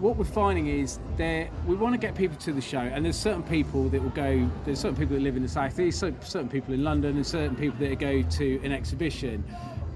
what 0.00 0.16
we're 0.16 0.24
finding 0.24 0.66
is 0.66 0.98
that 1.18 1.50
we 1.66 1.76
want 1.76 1.94
to 1.94 1.98
get 1.98 2.14
people 2.14 2.36
to 2.38 2.52
the 2.52 2.60
show, 2.60 2.80
and 2.80 3.04
there's 3.04 3.18
certain 3.18 3.42
people 3.42 3.88
that 3.90 4.02
will 4.02 4.10
go. 4.10 4.48
There's 4.64 4.80
certain 4.80 4.96
people 4.96 5.14
that 5.14 5.22
live 5.22 5.36
in 5.36 5.42
the 5.42 5.48
southeast, 5.48 5.98
cer- 5.98 6.14
certain 6.22 6.48
people 6.48 6.72
in 6.72 6.82
London, 6.82 7.16
and 7.16 7.26
certain 7.26 7.54
people 7.54 7.78
that 7.86 7.98
go 7.98 8.22
to 8.22 8.60
an 8.64 8.72
exhibition. 8.72 9.44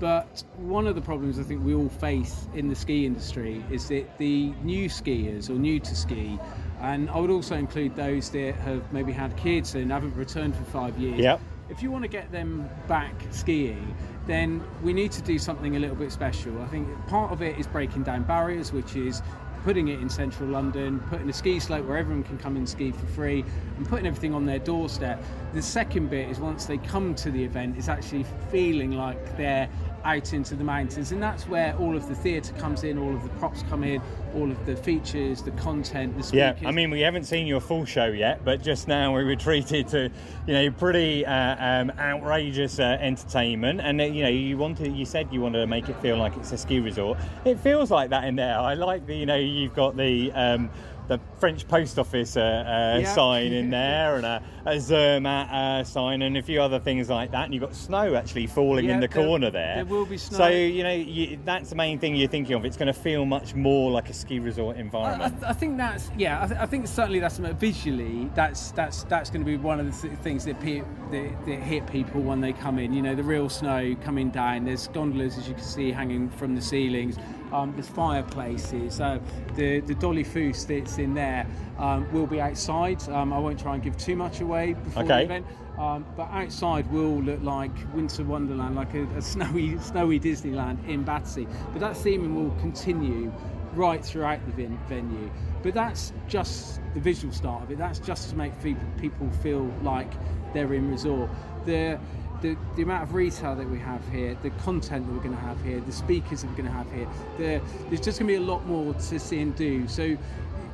But 0.01 0.45
one 0.59 0.87
of 0.87 0.95
the 0.95 1.01
problems 1.01 1.39
I 1.39 1.43
think 1.43 1.65
we 1.65 1.75
all 1.75 1.89
face 1.89 2.47
in 2.55 2.69
the 2.69 2.75
ski 2.75 3.07
industry 3.07 3.65
is 3.71 3.89
that 3.89 4.19
the 4.19 4.53
new 4.63 4.89
skiers 4.89 5.49
or 5.49 5.55
new 5.55 5.81
to 5.81 5.97
ski, 5.97 6.39
and 6.81 7.09
I 7.09 7.19
would 7.19 7.31
also 7.31 7.55
include 7.55 7.97
those 7.97 8.29
that 8.31 8.57
have 8.57 8.93
maybe 8.93 9.13
had 9.13 9.35
kids 9.37 9.75
and 9.75 9.91
haven't 9.91 10.15
returned 10.17 10.55
for 10.55 10.65
five 10.65 10.99
years. 10.99 11.21
Yep. 11.21 11.41
If 11.71 11.83
you 11.83 11.91
want 11.91 12.03
to 12.03 12.09
get 12.09 12.31
them 12.31 12.69
back 12.89 13.15
skiing, 13.31 13.97
then 14.27 14.63
we 14.83 14.93
need 14.93 15.13
to 15.13 15.23
do 15.23 15.39
something 15.39 15.77
a 15.77 15.79
little 15.79 15.97
bit 15.97 16.13
special. 16.13 16.61
I 16.61 16.67
think 16.67 16.89
part 17.07 17.33
of 17.33 17.41
it 17.41 17.59
is 17.59 17.67
breaking 17.67 18.03
down 18.03 18.25
barriers, 18.25 18.73
which 18.73 18.97
is 18.97 19.23
putting 19.65 19.89
it 19.89 19.99
in 19.99 20.11
central 20.11 20.49
London, 20.49 21.01
putting 21.09 21.29
a 21.29 21.33
ski 21.33 21.59
slope 21.59 21.87
where 21.87 21.97
everyone 21.97 22.23
can 22.23 22.37
come 22.37 22.57
and 22.57 22.69
ski 22.69 22.93
for 22.93 23.07
free, 23.07 23.43
and 23.79 23.89
putting 23.89 24.07
everything 24.07 24.35
on 24.35 24.45
their 24.45 24.59
doorstep. 24.59 25.25
The 25.55 25.63
second 25.63 26.11
bit 26.11 26.29
is 26.29 26.39
once 26.39 26.67
they 26.67 26.77
come 26.77 27.15
to 27.17 27.31
the 27.31 27.43
event, 27.43 27.79
is 27.79 27.89
actually 27.89 28.27
feeling 28.53 28.93
like 28.93 29.37
they're 29.39 29.69
out 30.05 30.33
into 30.33 30.55
the 30.55 30.65
mountains, 30.65 31.13
and 31.13 31.23
that's 31.23 31.49
where 31.49 31.77
all 31.77 31.97
of 31.97 32.09
the 32.09 32.15
theatre 32.15 32.53
comes 32.55 32.85
in, 32.85 32.99
all 32.99 33.15
of 33.15 33.23
the 33.23 33.29
props 33.31 33.65
come 33.69 33.83
in, 33.83 34.01
all 34.35 34.51
of 34.51 34.67
the 34.67 34.77
features, 34.77 35.43
the 35.43 35.51
content, 35.53 36.17
the 36.21 36.37
Yeah. 36.37 36.57
I 36.65 36.73
mean, 36.73 36.91
we 36.91 37.01
haven't 37.01 37.25
seen 37.25 37.47
your 37.47 37.61
full 37.61 37.85
show 37.85 38.07
yet, 38.07 38.45
but 38.45 38.63
just 38.63 38.89
now 38.89 39.17
we 39.17 39.25
were 39.25 39.37
treated 39.45 39.89
to, 39.89 40.11
you 40.47 40.53
know, 40.53 40.71
pretty 40.71 41.25
uh, 41.25 41.57
um, 41.59 41.91
outrageous 41.99 42.79
uh, 42.79 42.99
entertainment. 43.01 43.81
And 43.81 44.01
uh, 44.01 44.05
you 44.05 44.23
know, 44.23 44.29
you 44.29 44.59
wanted, 44.59 44.95
you 44.95 45.05
said 45.05 45.29
you 45.33 45.41
wanted 45.41 45.61
to 45.61 45.67
make 45.67 45.89
it 45.89 46.01
feel 46.01 46.17
like 46.17 46.37
it's 46.37 46.53
a 46.53 46.59
ski 46.59 46.81
resort. 46.81 47.19
It 47.45 47.59
feels 47.61 47.91
like 47.91 48.11
that 48.11 48.25
in 48.25 48.37
there. 48.37 48.59
I 48.59 48.75
like 48.75 49.07
the, 49.07 49.17
you 49.17 49.27
know, 49.27 49.37
you've 49.37 49.75
got 49.75 49.97
the. 49.97 50.33
Um, 50.33 50.71
the 51.09 51.21
French 51.39 51.69
post 51.69 51.99
office 51.99 52.37
uh, 52.37 52.41
uh, 52.41 52.99
Yeah. 53.01 53.15
sign 53.15 53.53
in 53.53 53.71
there, 53.81 54.17
and 54.17 54.25
a, 54.25 54.43
a 54.67 54.81
Zermatt 54.81 55.51
uh, 55.53 55.85
sign, 55.85 56.23
and 56.23 56.37
a 56.37 56.43
few 56.43 56.63
other 56.63 56.79
things 56.81 57.11
like 57.11 57.31
that. 57.33 57.45
And 57.45 57.55
you've 57.55 57.63
got 57.63 57.75
snow 57.75 58.15
actually 58.15 58.47
falling 58.47 58.87
Yeah, 58.87 58.95
in 58.95 59.01
the 59.01 59.09
there- 59.09 59.25
corner 59.25 59.51
there. 59.51 59.77
there 59.77 59.85
will 59.85 60.07
be 60.07 60.17
snow. 60.17 60.39
So 60.39 60.49
you 60.49 60.83
know 60.83 60.93
you, 60.95 61.39
that's 61.45 61.71
the 61.71 61.77
main 61.77 61.99
thing 61.99 62.17
you're 62.17 62.29
thinking 62.29 62.55
of. 62.55 62.65
It's 62.65 62.77
going 62.77 62.87
to 62.87 62.93
feel 62.99 63.25
much 63.27 63.55
more 63.55 63.91
like 63.91 64.09
a 64.09 64.15
ski 64.15 64.39
resort 64.39 64.77
I, 64.77 64.81
environment. 64.81 65.43
I- 65.45 65.51
I 65.51 65.53
think 65.53 65.77
that's 65.77 66.11
yeah. 66.17 66.43
I, 66.43 66.47
th- 66.47 66.61
I 66.61 66.67
think 66.67 66.87
certainly 66.87 67.19
that's 67.21 67.39
visually 67.39 68.31
that's 68.35 68.71
that's 68.73 69.05
that's 69.05 69.31
going 69.31 69.43
to 69.45 69.47
be 69.47 69.57
one 69.57 69.81
of 69.81 69.87
the 70.01 70.09
th- 70.09 70.19
things 70.21 70.45
that, 70.47 70.61
pe- 70.61 70.83
that 71.11 71.47
that 71.47 71.61
hit 71.61 71.87
people 71.87 72.21
when 72.23 72.41
they 72.41 72.53
come 72.53 72.79
in. 72.79 72.93
You 72.93 73.03
know, 73.03 73.15
the 73.15 73.23
real 73.23 73.49
snow 73.49 73.95
coming 74.03 74.31
down. 74.31 74.65
There's 74.65 74.89
gondolas 74.89 75.37
as 75.39 75.49
you 75.49 75.55
can 75.55 75.63
see 75.65 75.91
hanging 75.93 76.31
from 76.31 76.55
the 76.55 76.63
ceilings. 76.63 77.17
Um, 77.55 77.73
there's 77.73 77.89
fireplaces. 77.89 79.01
Uh, 79.01 79.21
the 79.55 79.81
the 79.81 79.95
Dolly 79.95 80.25
Foos 80.25 80.67
that's 80.67 80.99
in 80.99 81.15
there 81.15 81.47
um, 81.79 82.11
will 82.13 82.27
be 82.27 82.41
outside. 82.41 83.09
Um, 83.09 83.33
I 83.33 83.39
won't 83.39 83.61
try 83.61 83.75
and 83.75 83.83
give 83.83 83.97
too 83.97 84.17
much 84.17 84.41
away 84.41 84.75
before 84.75 85.03
the 85.05 85.25
event. 85.25 85.47
Um, 85.79 86.05
but 86.17 86.29
outside 86.31 86.91
will 86.93 87.21
look 87.21 87.43
like 87.43 87.73
Winter 87.95 88.25
Wonderland, 88.25 88.77
like 88.77 88.95
a, 88.95 89.05
a 89.17 89.23
snowy, 89.33 89.79
snowy 89.79 90.21
Disneyland 90.21 90.87
in 90.89 91.03
Battersea. 91.05 91.47
But 91.73 91.81
that 91.81 91.93
theming 91.97 92.35
will 92.35 92.55
continue 92.61 93.33
right 93.75 94.05
throughout 94.05 94.45
the 94.47 94.53
ven- 94.53 94.79
venue. 94.89 95.31
But 95.63 95.75
that's 95.75 96.13
just 96.29 96.81
the 96.95 97.01
visual 97.01 97.33
start 97.33 97.65
of 97.65 97.71
it. 97.71 97.79
That's 97.79 97.99
just 97.99 98.31
to 98.31 98.37
make 98.37 98.61
people 98.63 98.85
people 98.99 99.31
feel 99.43 99.73
like 99.83 100.13
they're 100.53 100.73
in 100.75 100.91
resort. 100.91 101.31
The 101.67 101.99
the, 102.45 102.57
the 102.77 102.83
amount 102.83 103.03
of 103.03 103.15
retail 103.15 103.57
that 103.57 103.69
we 103.71 103.79
have 103.79 104.07
here, 104.11 104.37
the 104.43 104.51
content 104.51 105.07
that 105.07 105.13
we're 105.15 105.23
going 105.23 105.35
to 105.35 105.41
have 105.41 105.59
here, 105.63 105.81
the 105.81 105.93
speakers 105.93 106.43
that 106.43 106.49
we're 106.49 106.57
going 106.57 106.69
to 106.69 106.73
have 106.73 106.93
here, 106.93 107.09
the, 107.39 107.61
there's 107.89 108.03
just 108.03 108.19
going 108.19 108.31
to 108.31 108.33
be 108.33 108.35
a 108.35 108.41
lot 108.41 108.67
more 108.67 108.93
to 108.93 109.19
see 109.19 109.41
and 109.41 109.57
do. 109.57 109.89
So 109.89 110.15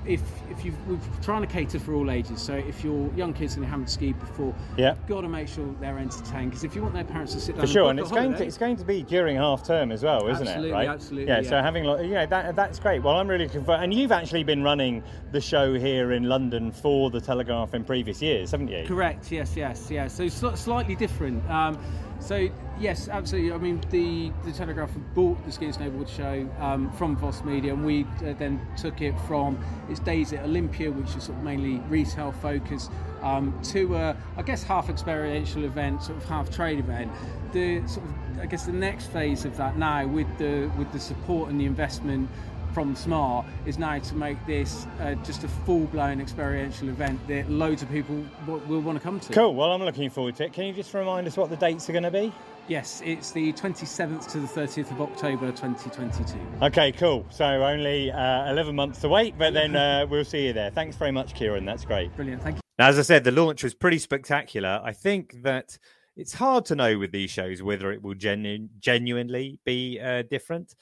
if 0.07 0.23
if 0.51 0.65
you 0.65 0.73
we're 0.89 0.99
trying 1.23 1.43
to 1.43 1.47
cater 1.47 1.79
for 1.79 1.95
all 1.95 2.11
ages. 2.11 2.41
So 2.41 2.55
if 2.55 2.83
you're 2.83 3.13
young 3.15 3.33
kids 3.33 3.55
and 3.57 3.65
you 3.65 3.71
haven't 3.71 3.89
skied 3.91 4.19
before, 4.19 4.55
Yeah. 4.77 4.95
you've 4.95 5.07
got 5.07 5.21
to 5.23 5.29
make 5.29 5.47
sure 5.49 5.67
they're 5.81 5.99
entertained. 5.99 6.51
Because 6.51 6.65
if 6.65 6.75
you 6.75 6.83
want 6.83 6.95
their 6.95 7.05
parents 7.05 7.35
to 7.35 7.41
sit 7.41 7.57
down 7.57 7.61
For 7.61 7.67
sure, 7.67 7.91
and 7.91 7.99
a 7.99 8.03
it's 8.03 8.11
going 8.11 8.35
to 8.35 8.45
it's 8.45 8.59
going 8.59 8.77
to 8.77 8.85
be 8.85 9.03
during 9.03 9.37
half 9.37 9.65
term 9.65 9.93
as 9.93 10.03
well, 10.03 10.27
isn't 10.29 10.47
Absolutely, 10.47 10.71
it? 10.71 10.75
Right? 10.75 10.89
absolutely, 10.89 11.29
Yeah. 11.33 11.43
So 11.43 11.57
yeah. 11.57 11.63
having 11.63 11.85
lo- 11.85 12.01
you 12.01 12.15
know 12.15 12.27
that 12.27 12.57
that's 12.57 12.79
great. 12.79 13.03
Well, 13.03 13.17
I'm 13.17 13.29
really 13.29 13.49
for, 13.49 13.73
and 13.75 13.93
you've 13.93 14.13
actually 14.13 14.45
been 14.45 14.63
running 14.63 15.03
the 15.33 15.41
show 15.41 15.75
here 15.75 16.13
in 16.13 16.25
London 16.25 16.73
for 16.73 17.11
the 17.11 17.21
Telegraph 17.21 17.75
in 17.75 17.85
previous 17.85 18.23
years, 18.23 18.51
haven't 18.53 18.69
you? 18.69 18.85
Correct. 18.87 19.31
Yes. 19.31 19.55
Yes. 19.57 19.89
Yeah. 19.91 20.09
So 20.09 20.25
sli- 20.25 20.57
slightly 20.57 20.95
different. 20.95 21.49
Um, 21.51 21.79
so 22.21 22.49
yes, 22.79 23.09
absolutely. 23.09 23.53
I 23.53 23.59
mean, 23.59 23.83
the 23.91 24.31
the 24.45 24.53
Telegraph 24.53 24.91
bought 25.15 25.45
the 25.45 25.53
Ski 25.53 25.67
and 25.67 25.75
Snowboard 25.75 26.09
show 26.09 26.49
um, 26.61 26.93
from 26.93 27.17
Voss 27.17 27.43
Media, 27.45 27.73
and 27.73 27.85
we 27.85 28.05
uh, 28.25 28.35
then 28.35 28.61
took 28.77 29.01
it 29.01 29.15
from 29.27 29.59
its 29.89 30.01
days 30.01 30.33
at 30.33 30.45
Olympia, 30.45 30.91
which 30.91 31.17
is 31.17 31.25
sort 31.25 31.39
of 31.39 31.45
mainly 31.45 31.79
retail 31.89 32.33
focused, 32.33 32.91
um, 33.23 33.59
to 33.65 33.97
a, 33.97 34.17
I 34.37 34.43
guess 34.43 34.63
half 34.63 34.89
experiential 34.89 35.65
event, 35.65 36.03
sort 36.03 36.19
of 36.19 36.25
half 36.27 36.51
trade 36.51 36.79
event. 36.79 37.11
The 37.53 37.87
sort 37.89 38.07
of 38.07 38.41
I 38.41 38.47
guess 38.47 38.65
the 38.65 38.73
next 38.73 39.07
phase 39.07 39.45
of 39.45 39.57
that 39.57 39.77
now 39.77 40.07
with 40.07 40.29
the 40.39 40.71
with 40.79 40.93
the 40.93 41.01
support 41.01 41.51
and 41.51 41.61
the 41.61 41.67
investment 41.67 42.29
from 42.73 42.95
Smart 42.95 43.47
is 43.67 43.79
now 43.79 43.99
to 43.99 44.15
make 44.15 44.45
this 44.47 44.87
uh, 45.01 45.15
just 45.17 45.45
a 45.45 45.49
full-blown 45.49 46.21
experiential 46.21 46.89
event 46.89 47.21
that 47.29 47.51
loads 47.51 47.83
of 47.83 47.91
people 47.91 48.25
w- 48.47 48.65
will 48.67 48.81
want 48.81 48.99
to 48.99 49.03
come 49.03 49.21
to. 49.21 49.33
Cool. 49.33 49.55
Well, 49.55 49.73
I'm 49.73 49.83
looking 49.83 50.11
forward 50.11 50.37
to 50.37 50.45
it. 50.45 50.53
Can 50.53 50.67
you 50.67 50.73
just 50.73 50.93
remind 50.95 51.27
us 51.27 51.37
what 51.37 51.51
the 51.51 51.57
dates 51.57 51.89
are 51.89 51.93
going 51.93 52.05
to 52.05 52.11
be? 52.11 52.33
Yes, 52.69 53.03
it's 53.05 53.33
the 53.33 53.53
27th 53.55 54.31
to 54.31 54.39
the 54.39 54.47
30th 54.47 54.93
of 54.93 55.01
October 55.01 55.51
2022. 55.51 56.39
Okay, 56.63 56.93
cool. 56.93 57.27
So 57.31 57.45
only 57.45 58.13
uh, 58.13 58.51
11 58.51 58.77
months 58.77 59.01
to 59.01 59.09
wait, 59.09 59.37
but 59.37 59.53
then 59.55 59.75
uh, 59.75 60.07
we'll 60.09 60.25
see 60.25 60.47
you 60.47 60.53
there. 60.53 60.71
Thanks 60.71 60.97
very 60.97 61.11
much, 61.11 61.35
Kieran. 61.35 61.65
That's 61.65 61.85
great. 61.85 62.15
Brilliant. 62.15 62.43
Thank 62.43 62.57
you. 62.57 62.61
Now, 62.79 62.89
as 62.89 62.99
I 62.99 63.03
said, 63.03 63.25
the 63.25 63.33
launch 63.33 63.65
was 63.65 63.75
pretty 63.75 63.99
spectacular. 63.99 64.81
I 64.85 64.93
think 64.93 65.43
that 65.43 65.77
it's 66.17 66.33
hard 66.35 66.65
to 66.67 66.77
know 66.77 66.97
with 66.99 67.11
these 67.13 67.31
shows 67.31 67.63
whether 67.63 67.91
it 67.91 68.03
will 68.03 68.15
genu- 68.15 68.69
genuinely 68.79 69.59
be 69.65 69.99
uh, 69.99 70.23
different, 70.31 70.75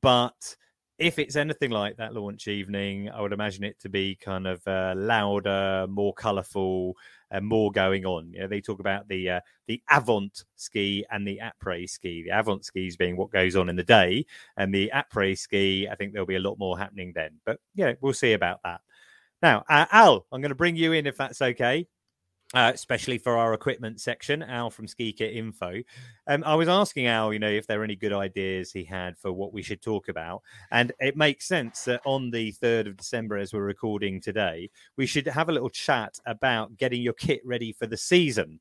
but 0.00 0.56
if 0.98 1.18
it's 1.18 1.36
anything 1.36 1.70
like 1.70 1.96
that 1.96 2.14
launch 2.14 2.46
evening, 2.46 3.10
I 3.10 3.20
would 3.20 3.32
imagine 3.32 3.64
it 3.64 3.80
to 3.80 3.88
be 3.88 4.14
kind 4.14 4.46
of 4.46 4.66
uh, 4.66 4.94
louder, 4.96 5.86
more 5.88 6.14
colourful, 6.14 6.96
and 7.30 7.44
more 7.44 7.72
going 7.72 8.06
on. 8.06 8.32
You 8.32 8.40
know, 8.40 8.46
they 8.46 8.60
talk 8.60 8.78
about 8.78 9.08
the 9.08 9.30
uh, 9.30 9.40
the 9.66 9.82
avant 9.90 10.44
ski 10.56 11.04
and 11.10 11.26
the 11.26 11.40
après 11.42 11.88
ski. 11.88 12.22
The 12.22 12.38
avant 12.38 12.64
skis 12.64 12.96
being 12.96 13.16
what 13.16 13.30
goes 13.30 13.56
on 13.56 13.68
in 13.68 13.76
the 13.76 13.82
day, 13.82 14.24
and 14.56 14.72
the 14.72 14.90
après 14.94 15.36
ski, 15.36 15.88
I 15.90 15.96
think 15.96 16.12
there'll 16.12 16.26
be 16.26 16.36
a 16.36 16.40
lot 16.40 16.58
more 16.58 16.78
happening 16.78 17.12
then. 17.14 17.40
But 17.44 17.58
yeah, 17.74 17.94
we'll 18.00 18.12
see 18.12 18.32
about 18.32 18.60
that. 18.64 18.80
Now, 19.42 19.64
uh, 19.68 19.86
Al, 19.90 20.26
I'm 20.30 20.40
going 20.40 20.50
to 20.50 20.54
bring 20.54 20.76
you 20.76 20.92
in 20.92 21.06
if 21.06 21.16
that's 21.16 21.42
okay 21.42 21.86
uh, 22.54 22.70
especially 22.72 23.18
for 23.18 23.36
our 23.36 23.52
equipment 23.52 24.00
section, 24.00 24.42
Al 24.42 24.70
from 24.70 24.86
Ski 24.86 25.12
Kit 25.12 25.34
Info. 25.34 25.82
Um, 26.28 26.44
I 26.46 26.54
was 26.54 26.68
asking 26.68 27.08
Al, 27.08 27.32
you 27.32 27.38
know, 27.40 27.48
if 27.48 27.66
there 27.66 27.80
are 27.80 27.84
any 27.84 27.96
good 27.96 28.12
ideas 28.12 28.70
he 28.70 28.84
had 28.84 29.18
for 29.18 29.32
what 29.32 29.52
we 29.52 29.62
should 29.62 29.82
talk 29.82 30.08
about. 30.08 30.42
And 30.70 30.92
it 31.00 31.16
makes 31.16 31.46
sense 31.46 31.84
that 31.84 32.00
on 32.04 32.30
the 32.30 32.52
3rd 32.52 32.86
of 32.86 32.96
December, 32.96 33.38
as 33.38 33.52
we're 33.52 33.62
recording 33.62 34.20
today, 34.20 34.70
we 34.96 35.06
should 35.06 35.26
have 35.26 35.48
a 35.48 35.52
little 35.52 35.68
chat 35.68 36.14
about 36.26 36.76
getting 36.76 37.02
your 37.02 37.12
kit 37.12 37.40
ready 37.44 37.72
for 37.72 37.86
the 37.86 37.96
season. 37.96 38.60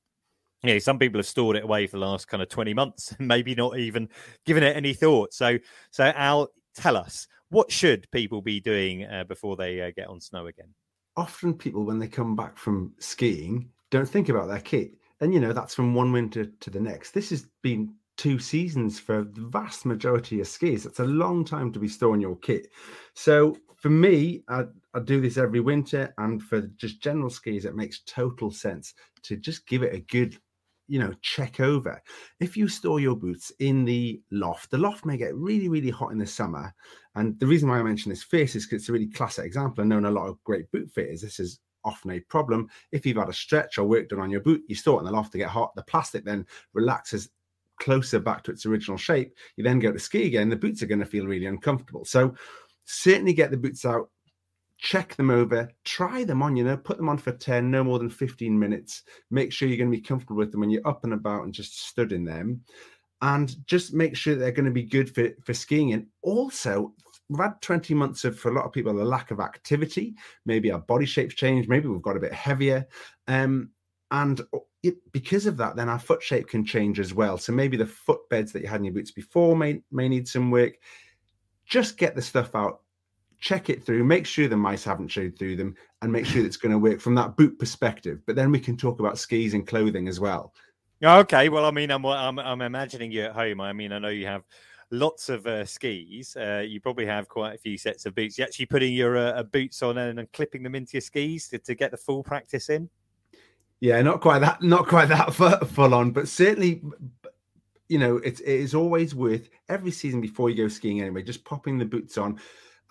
You 0.63 0.73
know, 0.73 0.79
some 0.79 0.97
people 0.97 1.19
have 1.19 1.27
stored 1.27 1.57
it 1.57 1.63
away 1.63 1.85
for 1.85 1.97
the 1.97 2.05
last 2.05 2.27
kind 2.27 2.41
of 2.41 2.49
20 2.49 2.73
months 2.73 3.15
maybe 3.19 3.53
not 3.53 3.77
even 3.77 4.09
given 4.45 4.63
it 4.63 4.75
any 4.75 4.93
thought. 4.93 5.33
So, 5.33 5.59
so 5.91 6.11
Al, 6.15 6.49
tell 6.73 6.97
us, 6.97 7.27
what 7.49 7.71
should 7.71 8.09
people 8.11 8.41
be 8.41 8.59
doing 8.59 9.05
uh, 9.05 9.25
before 9.25 9.55
they 9.55 9.81
uh, 9.81 9.91
get 9.95 10.07
on 10.07 10.19
snow 10.19 10.47
again? 10.47 10.69
Often 11.15 11.55
people, 11.59 11.85
when 11.85 11.99
they 11.99 12.07
come 12.07 12.35
back 12.35 12.57
from 12.57 12.93
skiing, 12.97 13.69
don't 13.93 14.09
think 14.09 14.29
about 14.29 14.47
their 14.47 14.59
kit. 14.59 14.95
And, 15.21 15.33
you 15.33 15.39
know, 15.39 15.53
that's 15.53 15.75
from 15.75 15.93
one 15.93 16.11
winter 16.11 16.45
to 16.45 16.69
the 16.69 16.79
next. 16.79 17.11
This 17.11 17.29
has 17.29 17.45
been 17.61 17.93
two 18.17 18.39
seasons 18.39 18.99
for 18.99 19.23
the 19.23 19.41
vast 19.41 19.85
majority 19.85 20.41
of 20.41 20.47
skis. 20.47 20.83
That's 20.83 20.99
a 20.99 21.05
long 21.05 21.45
time 21.45 21.71
to 21.71 21.79
be 21.79 21.87
storing 21.87 22.19
your 22.19 22.35
kit. 22.37 22.67
So 23.13 23.55
for 23.75 23.89
me, 23.89 24.43
I, 24.49 24.63
I 24.95 24.99
do 24.99 25.21
this 25.21 25.37
every 25.37 25.59
winter. 25.59 26.13
And 26.17 26.41
for 26.41 26.61
just 26.77 27.01
general 27.01 27.29
skis, 27.29 27.65
it 27.65 27.75
makes 27.75 28.01
total 28.07 28.49
sense 28.51 28.95
to 29.21 29.37
just 29.37 29.67
give 29.67 29.83
it 29.83 29.93
a 29.93 29.99
good 29.99 30.37
you 30.89 30.99
know 30.99 31.13
check 31.21 31.61
over 31.61 32.03
if 32.41 32.57
you 32.57 32.67
store 32.67 32.99
your 32.99 33.15
boots 33.15 33.53
in 33.59 33.85
the 33.85 34.21
loft 34.31 34.69
the 34.69 34.77
loft 34.77 35.05
may 35.05 35.15
get 35.15 35.33
really 35.33 35.69
really 35.69 35.89
hot 35.89 36.11
in 36.11 36.17
the 36.17 36.27
summer 36.27 36.73
and 37.15 37.39
the 37.39 37.47
reason 37.47 37.69
why 37.69 37.79
i 37.79 37.81
mention 37.81 38.09
this 38.09 38.21
face 38.21 38.53
is 38.53 38.65
because 38.65 38.81
it's 38.81 38.89
a 38.89 38.91
really 38.91 39.07
classic 39.07 39.45
example 39.45 39.81
i 39.81 39.87
know 39.87 39.97
a 39.97 40.11
lot 40.11 40.27
of 40.27 40.43
great 40.43 40.69
boot 40.73 40.91
fitters 40.91 41.21
this 41.21 41.39
is 41.39 41.61
often 41.85 42.11
a 42.11 42.19
problem. 42.19 42.69
If 42.91 43.05
you've 43.05 43.17
had 43.17 43.29
a 43.29 43.33
stretch 43.33 43.77
or 43.77 43.85
work 43.85 44.09
done 44.09 44.19
on 44.19 44.31
your 44.31 44.41
boot, 44.41 44.63
you 44.67 44.75
store 44.75 44.97
it 44.97 45.01
in 45.01 45.05
the 45.05 45.11
loft 45.11 45.31
to 45.33 45.37
get 45.37 45.49
hot. 45.49 45.75
The 45.75 45.83
plastic 45.83 46.25
then 46.25 46.45
relaxes 46.73 47.29
closer 47.79 48.19
back 48.19 48.43
to 48.43 48.51
its 48.51 48.65
original 48.65 48.97
shape. 48.97 49.35
You 49.55 49.63
then 49.63 49.79
go 49.79 49.91
to 49.91 49.99
ski 49.99 50.25
again, 50.25 50.49
the 50.49 50.55
boots 50.55 50.81
are 50.81 50.87
going 50.87 50.99
to 50.99 51.05
feel 51.05 51.25
really 51.25 51.47
uncomfortable. 51.47 52.05
So 52.05 52.35
certainly 52.85 53.33
get 53.33 53.51
the 53.51 53.57
boots 53.57 53.85
out, 53.85 54.09
check 54.77 55.15
them 55.15 55.29
over, 55.29 55.69
try 55.85 56.23
them 56.23 56.41
on, 56.41 56.55
you 56.55 56.63
know, 56.63 56.77
put 56.77 56.97
them 56.97 57.09
on 57.09 57.17
for 57.17 57.31
10, 57.31 57.69
no 57.69 57.83
more 57.83 57.99
than 57.99 58.09
15 58.09 58.57
minutes. 58.57 59.03
Make 59.31 59.51
sure 59.51 59.67
you're 59.67 59.77
going 59.77 59.91
to 59.91 59.97
be 59.97 60.03
comfortable 60.03 60.37
with 60.37 60.51
them 60.51 60.61
when 60.61 60.69
you're 60.69 60.87
up 60.87 61.03
and 61.03 61.13
about 61.13 61.43
and 61.43 61.53
just 61.53 61.87
stood 61.87 62.11
in 62.11 62.25
them. 62.25 62.61
And 63.21 63.55
just 63.67 63.93
make 63.93 64.17
sure 64.17 64.35
they're 64.35 64.51
going 64.51 64.65
to 64.65 64.71
be 64.71 64.83
good 64.83 65.13
for, 65.13 65.29
for 65.45 65.53
skiing. 65.53 65.93
And 65.93 66.07
also 66.21 66.93
we've 67.33 67.43
had 67.43 67.59
20 67.61 67.93
months 67.93 68.23
of 68.25 68.37
for 68.37 68.49
a 68.49 68.53
lot 68.53 68.65
of 68.65 68.71
people 68.71 69.01
a 69.01 69.03
lack 69.03 69.31
of 69.31 69.39
activity. 69.39 70.15
Maybe 70.45 70.71
our 70.71 70.79
body 70.79 71.05
shapes 71.05 71.33
changed. 71.33 71.67
Maybe 71.67 71.87
we've 71.87 72.01
got 72.01 72.17
a 72.17 72.21
bit 72.21 72.33
heavier. 72.33 72.87
Um, 73.27 73.71
and 74.11 74.41
it, 74.83 74.97
because 75.11 75.47
of 75.47 75.57
that 75.57 75.75
then 75.75 75.89
our 75.89 75.97
foot 75.97 76.21
shape 76.21 76.47
can 76.47 76.63
change 76.63 76.99
as 76.99 77.13
well. 77.13 77.37
So 77.37 77.51
maybe 77.51 77.75
the 77.75 77.85
foot 77.85 78.21
beds 78.29 78.51
that 78.51 78.61
you 78.61 78.67
had 78.67 78.81
in 78.81 78.85
your 78.85 78.93
boots 78.93 79.11
before 79.11 79.55
may, 79.55 79.81
may 79.91 80.07
need 80.07 80.27
some 80.27 80.51
work. 80.51 80.73
Just 81.65 81.97
get 81.97 82.15
the 82.15 82.21
stuff 82.21 82.53
out 82.53 82.81
check 83.39 83.69
it 83.69 83.83
through 83.83 84.05
make 84.05 84.25
sure 84.25 84.47
the 84.47 84.55
mice 84.55 84.85
haven't 84.85 85.09
chewed 85.09 85.37
through 85.37 85.57
them 85.57 85.75
and 86.01 86.09
make 86.09 86.25
sure 86.25 86.45
it's 86.45 86.55
going 86.55 86.71
to 86.71 86.77
work 86.77 87.01
from 87.01 87.13
that 87.13 87.35
boot 87.35 87.59
perspective. 87.59 88.21
But 88.25 88.37
then 88.37 88.51
we 88.51 88.59
can 88.59 88.77
talk 88.77 89.01
about 89.01 89.17
skis 89.17 89.53
and 89.53 89.67
clothing 89.67 90.07
as 90.07 90.17
well. 90.17 90.53
Okay. 91.03 91.49
Well 91.49 91.65
i 91.65 91.71
mean 91.71 91.91
i'm 91.91 92.05
i'm, 92.05 92.39
I'm 92.39 92.61
imagining 92.61 93.11
you 93.11 93.23
at 93.23 93.33
home. 93.33 93.59
I 93.59 93.73
mean 93.73 93.91
i 93.91 93.99
know 93.99 94.07
you 94.07 94.27
have 94.27 94.43
lots 94.91 95.29
of 95.29 95.45
uh, 95.47 95.65
skis. 95.65 96.35
Uh, 96.35 96.63
you 96.65 96.79
probably 96.79 97.05
have 97.05 97.27
quite 97.27 97.55
a 97.55 97.57
few 97.57 97.77
sets 97.77 98.05
of 98.05 98.15
boots. 98.15 98.37
You 98.37 98.43
actually 98.43 98.67
putting 98.67 98.93
your 98.93 99.17
uh, 99.17 99.43
boots 99.43 99.81
on 99.81 99.97
and, 99.97 100.19
and, 100.19 100.31
clipping 100.31 100.63
them 100.63 100.75
into 100.75 100.93
your 100.93 101.01
skis 101.01 101.47
to, 101.49 101.59
to, 101.59 101.75
get 101.75 101.91
the 101.91 101.97
full 101.97 102.23
practice 102.23 102.69
in. 102.69 102.89
Yeah, 103.79 104.01
not 104.01 104.21
quite 104.21 104.39
that, 104.39 104.61
not 104.61 104.87
quite 104.87 105.09
that 105.09 105.33
full 105.33 105.93
on, 105.93 106.11
but 106.11 106.27
certainly, 106.27 106.81
you 107.89 107.97
know, 107.97 108.17
it's 108.17 108.39
it 108.39 108.47
is 108.47 108.73
always 108.73 109.13
worth 109.13 109.49
every 109.69 109.91
season 109.91 110.21
before 110.21 110.49
you 110.49 110.55
go 110.55 110.67
skiing 110.67 111.01
anyway. 111.01 111.23
Just 111.23 111.43
popping 111.43 111.77
the 111.77 111.85
boots 111.85 112.17
on. 112.17 112.39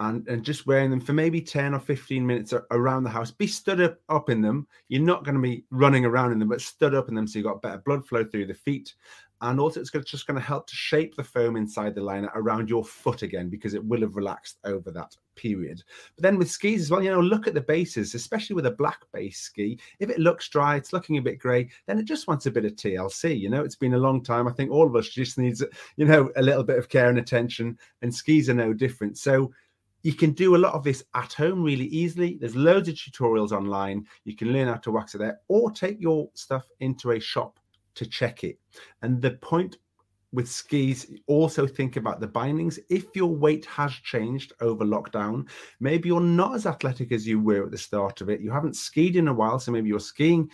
And, 0.00 0.26
and 0.26 0.42
just 0.42 0.66
wearing 0.66 0.90
them 0.90 1.00
for 1.00 1.12
maybe 1.12 1.40
10 1.40 1.74
or 1.74 1.78
15 1.78 2.26
minutes 2.26 2.52
around 2.72 3.04
the 3.04 3.10
house. 3.10 3.30
Be 3.30 3.46
stood 3.46 3.80
up, 3.80 3.98
up 4.08 4.30
in 4.30 4.40
them. 4.40 4.66
You're 4.88 5.00
not 5.00 5.22
going 5.22 5.36
to 5.36 5.40
be 5.40 5.64
running 5.70 6.04
around 6.04 6.32
in 6.32 6.40
them, 6.40 6.48
but 6.48 6.60
stood 6.60 6.92
up 6.92 7.08
in 7.08 7.14
them 7.14 7.28
so 7.28 7.38
you've 7.38 7.46
got 7.46 7.62
better 7.62 7.80
blood 7.84 8.04
flow 8.04 8.24
through 8.24 8.46
the 8.46 8.54
feet 8.54 8.94
and 9.42 9.58
also 9.58 9.80
it's 9.80 9.90
just 9.90 10.26
going 10.26 10.38
to 10.38 10.46
help 10.46 10.66
to 10.68 10.74
shape 10.74 11.16
the 11.16 11.24
foam 11.24 11.56
inside 11.56 11.94
the 11.94 12.00
liner 12.00 12.30
around 12.34 12.70
your 12.70 12.84
foot 12.84 13.22
again 13.22 13.48
because 13.48 13.74
it 13.74 13.84
will 13.84 14.00
have 14.00 14.16
relaxed 14.16 14.58
over 14.64 14.90
that 14.92 15.16
period. 15.34 15.82
But 16.16 16.22
then 16.22 16.38
with 16.38 16.50
skis 16.50 16.82
as 16.82 16.90
well, 16.90 17.02
you 17.02 17.10
know, 17.10 17.20
look 17.20 17.48
at 17.48 17.54
the 17.54 17.60
bases, 17.60 18.14
especially 18.14 18.54
with 18.54 18.66
a 18.66 18.70
black 18.70 19.00
base 19.12 19.40
ski. 19.40 19.78
If 19.98 20.10
it 20.10 20.20
looks 20.20 20.48
dry, 20.48 20.76
it's 20.76 20.92
looking 20.92 21.18
a 21.18 21.22
bit 21.22 21.40
grey, 21.40 21.68
then 21.86 21.98
it 21.98 22.04
just 22.04 22.28
wants 22.28 22.46
a 22.46 22.52
bit 22.52 22.64
of 22.64 22.76
TLC. 22.76 23.38
You 23.38 23.50
know, 23.50 23.64
it's 23.64 23.74
been 23.74 23.94
a 23.94 23.98
long 23.98 24.22
time. 24.22 24.46
I 24.46 24.52
think 24.52 24.70
all 24.70 24.86
of 24.86 24.94
us 24.94 25.08
just 25.08 25.38
needs, 25.38 25.62
you 25.96 26.06
know, 26.06 26.30
a 26.36 26.42
little 26.42 26.64
bit 26.64 26.78
of 26.78 26.88
care 26.88 27.08
and 27.08 27.18
attention, 27.18 27.76
and 28.00 28.14
skis 28.14 28.48
are 28.48 28.54
no 28.54 28.72
different. 28.72 29.18
So 29.18 29.52
you 30.02 30.14
can 30.14 30.32
do 30.32 30.54
a 30.54 30.58
lot 30.58 30.74
of 30.74 30.84
this 30.84 31.04
at 31.14 31.32
home 31.32 31.64
really 31.64 31.86
easily. 31.86 32.36
There's 32.40 32.56
loads 32.56 32.88
of 32.88 32.94
tutorials 32.94 33.50
online. 33.50 34.06
You 34.24 34.36
can 34.36 34.52
learn 34.52 34.68
how 34.68 34.76
to 34.76 34.92
wax 34.92 35.16
it 35.16 35.18
there, 35.18 35.40
or 35.48 35.72
take 35.72 36.00
your 36.00 36.28
stuff 36.34 36.68
into 36.78 37.10
a 37.10 37.20
shop 37.20 37.58
to 37.94 38.06
check 38.06 38.44
it. 38.44 38.58
And 39.02 39.20
the 39.20 39.32
point 39.32 39.76
with 40.32 40.48
skis, 40.48 41.12
also 41.26 41.66
think 41.66 41.96
about 41.96 42.20
the 42.20 42.26
bindings. 42.26 42.78
If 42.88 43.14
your 43.14 43.34
weight 43.34 43.66
has 43.66 43.92
changed 43.92 44.52
over 44.60 44.84
lockdown, 44.84 45.48
maybe 45.78 46.08
you're 46.08 46.20
not 46.20 46.54
as 46.54 46.66
athletic 46.66 47.12
as 47.12 47.26
you 47.26 47.38
were 47.38 47.64
at 47.64 47.70
the 47.70 47.78
start 47.78 48.20
of 48.22 48.30
it. 48.30 48.40
You 48.40 48.50
haven't 48.50 48.76
skied 48.76 49.16
in 49.16 49.28
a 49.28 49.34
while, 49.34 49.58
so 49.58 49.72
maybe 49.72 49.88
you're 49.88 50.00
skiing. 50.00 50.50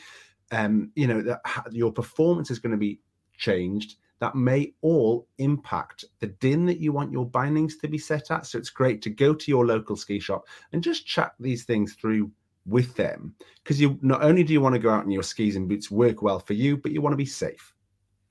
Um, 0.50 0.90
you 0.96 1.06
know 1.06 1.22
that 1.22 1.40
your 1.72 1.92
performance 1.92 2.50
is 2.50 2.58
going 2.58 2.72
to 2.72 2.78
be 2.78 3.00
changed. 3.36 3.96
That 4.20 4.34
may 4.34 4.74
all 4.80 5.28
impact 5.38 6.04
the 6.18 6.26
din 6.26 6.66
that 6.66 6.80
you 6.80 6.92
want 6.92 7.12
your 7.12 7.26
bindings 7.26 7.76
to 7.78 7.88
be 7.88 7.98
set 7.98 8.32
at. 8.32 8.46
So 8.46 8.58
it's 8.58 8.70
great 8.70 9.00
to 9.02 9.10
go 9.10 9.32
to 9.32 9.50
your 9.50 9.64
local 9.64 9.94
ski 9.94 10.18
shop 10.18 10.48
and 10.72 10.82
just 10.82 11.06
chat 11.06 11.34
these 11.38 11.64
things 11.64 11.92
through 11.94 12.32
with 12.68 12.94
them 12.94 13.34
because 13.62 13.80
you 13.80 13.98
not 14.02 14.22
only 14.22 14.42
do 14.42 14.52
you 14.52 14.60
want 14.60 14.74
to 14.74 14.78
go 14.78 14.90
out 14.90 15.04
in 15.04 15.10
your 15.10 15.22
skis 15.22 15.56
and 15.56 15.68
boots 15.68 15.90
work 15.90 16.22
well 16.22 16.38
for 16.38 16.54
you, 16.54 16.76
but 16.76 16.92
you 16.92 17.00
want 17.00 17.12
to 17.12 17.18
be 17.18 17.26
safe. 17.26 17.74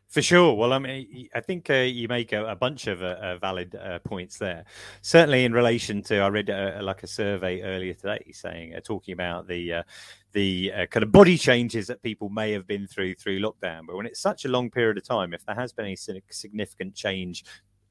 For 0.09 0.21
sure. 0.21 0.53
Well, 0.53 0.71
I 0.71 0.79
mean, 0.79 1.27
I 1.35 1.41
think 1.41 1.69
uh, 1.69 1.73
you 1.73 2.07
make 2.07 2.31
a, 2.31 2.45
a 2.45 2.55
bunch 2.55 2.87
of 2.87 3.03
uh, 3.03 3.17
uh 3.21 3.37
valid 3.39 3.75
uh, 3.75 3.99
points 3.99 4.37
there. 4.37 4.63
Certainly, 5.01 5.43
in 5.43 5.51
relation 5.51 6.01
to, 6.03 6.19
I 6.19 6.29
read 6.29 6.49
uh, 6.49 6.79
like 6.81 7.03
a 7.03 7.07
survey 7.07 7.61
earlier 7.61 7.93
today 7.93 8.31
saying, 8.31 8.73
uh, 8.73 8.79
talking 8.79 9.13
about 9.13 9.47
the 9.47 9.83
the 10.31 10.71
kind 10.91 11.03
of 11.03 11.11
body 11.11 11.37
changes 11.37 11.87
that 11.87 12.01
people 12.03 12.29
may 12.29 12.51
have 12.53 12.65
been 12.65 12.87
through 12.87 13.15
through 13.15 13.41
lockdown. 13.41 13.85
But 13.85 13.97
when 13.97 14.05
it's 14.05 14.21
such 14.21 14.45
a 14.45 14.47
long 14.47 14.71
period 14.71 14.97
of 14.97 15.03
time, 15.03 15.33
if 15.33 15.45
there 15.45 15.55
has 15.55 15.73
been 15.73 15.87
a 15.87 15.95
significant 15.95 16.95
change 16.95 17.43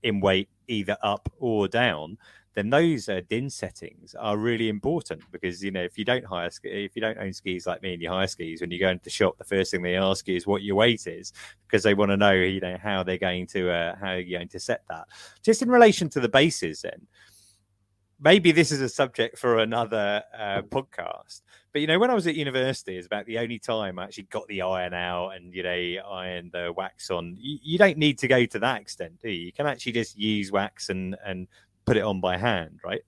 in 0.03 0.20
weight, 0.20 0.49
either 0.68 0.97
up 1.03 1.30
or 1.38 1.68
down, 1.68 2.16
then 2.57 2.71
those 2.71 3.09
uh, 3.09 3.21
din 3.29 3.49
settings 3.51 4.17
are 4.19 4.39
really 4.39 4.69
important 4.69 5.23
because 5.31 5.63
you 5.63 5.71
know 5.71 5.83
if 5.83 5.97
you 5.97 6.05
don't 6.05 6.25
hire 6.25 6.51
if 6.65 6.97
you 6.97 7.03
don't 7.03 7.19
own 7.19 7.33
skis 7.33 7.67
like 7.67 7.83
me 7.83 7.93
and 7.93 8.03
you 8.03 8.09
hire 8.09 8.27
skis 8.27 8.61
when 8.61 8.71
you 8.71 8.81
go 8.81 8.89
into 8.89 9.05
the 9.05 9.11
shop 9.11 9.37
the 9.39 9.45
first 9.45 9.71
thing 9.71 9.83
they 9.83 9.95
ask 9.95 10.27
you 10.27 10.35
is 10.35 10.47
what 10.47 10.63
your 10.63 10.75
weight 10.75 11.07
is 11.07 11.33
because 11.67 11.83
they 11.83 11.95
want 11.95 12.11
to 12.11 12.17
know 12.17 12.33
you 12.33 12.61
know 12.61 12.77
how 12.83 13.03
they're 13.03 13.19
going 13.19 13.47
to 13.47 13.71
uh, 13.71 13.95
how 13.97 14.15
you're 14.15 14.39
going 14.39 14.49
to 14.49 14.59
set 14.59 14.83
that 14.89 15.07
just 15.43 15.63
in 15.63 15.71
relation 15.71 16.09
to 16.09 16.19
the 16.19 16.29
bases 16.29 16.83
then 16.83 17.07
maybe 18.21 18.53
this 18.53 18.73
is 18.73 18.81
a 18.81 18.89
subject 18.89 19.39
for 19.39 19.59
another 19.59 20.23
uh, 20.37 20.63
podcast. 20.63 21.43
But 21.73 21.81
you 21.81 21.87
know, 21.87 21.99
when 21.99 22.11
I 22.11 22.15
was 22.15 22.27
at 22.27 22.35
university, 22.35 22.97
it's 22.97 23.07
about 23.07 23.27
the 23.27 23.39
only 23.39 23.59
time 23.59 23.99
I 23.99 24.05
actually 24.05 24.25
got 24.25 24.47
the 24.49 24.63
iron 24.63 24.95
out 24.95 25.31
and 25.31 25.55
you 25.55 25.63
know 25.63 26.03
iron 26.11 26.51
the 26.53 26.73
wax 26.75 27.11
on. 27.11 27.37
You, 27.39 27.59
you, 27.63 27.79
don't 27.79 27.99
need 27.99 28.19
to 28.19 28.29
go 28.29 28.47
to 28.47 28.59
that 28.61 28.81
extent, 28.81 29.21
do 29.21 29.29
you? 29.29 29.47
You 29.47 29.53
can 29.53 29.67
actually 29.67 29.93
just 29.93 30.17
use 30.17 30.51
wax 30.51 30.89
and 30.89 31.17
and 31.25 31.49
put 31.87 31.97
it 31.97 32.03
on 32.03 32.20
by 32.20 32.37
hand, 32.37 32.80
right? 32.84 33.01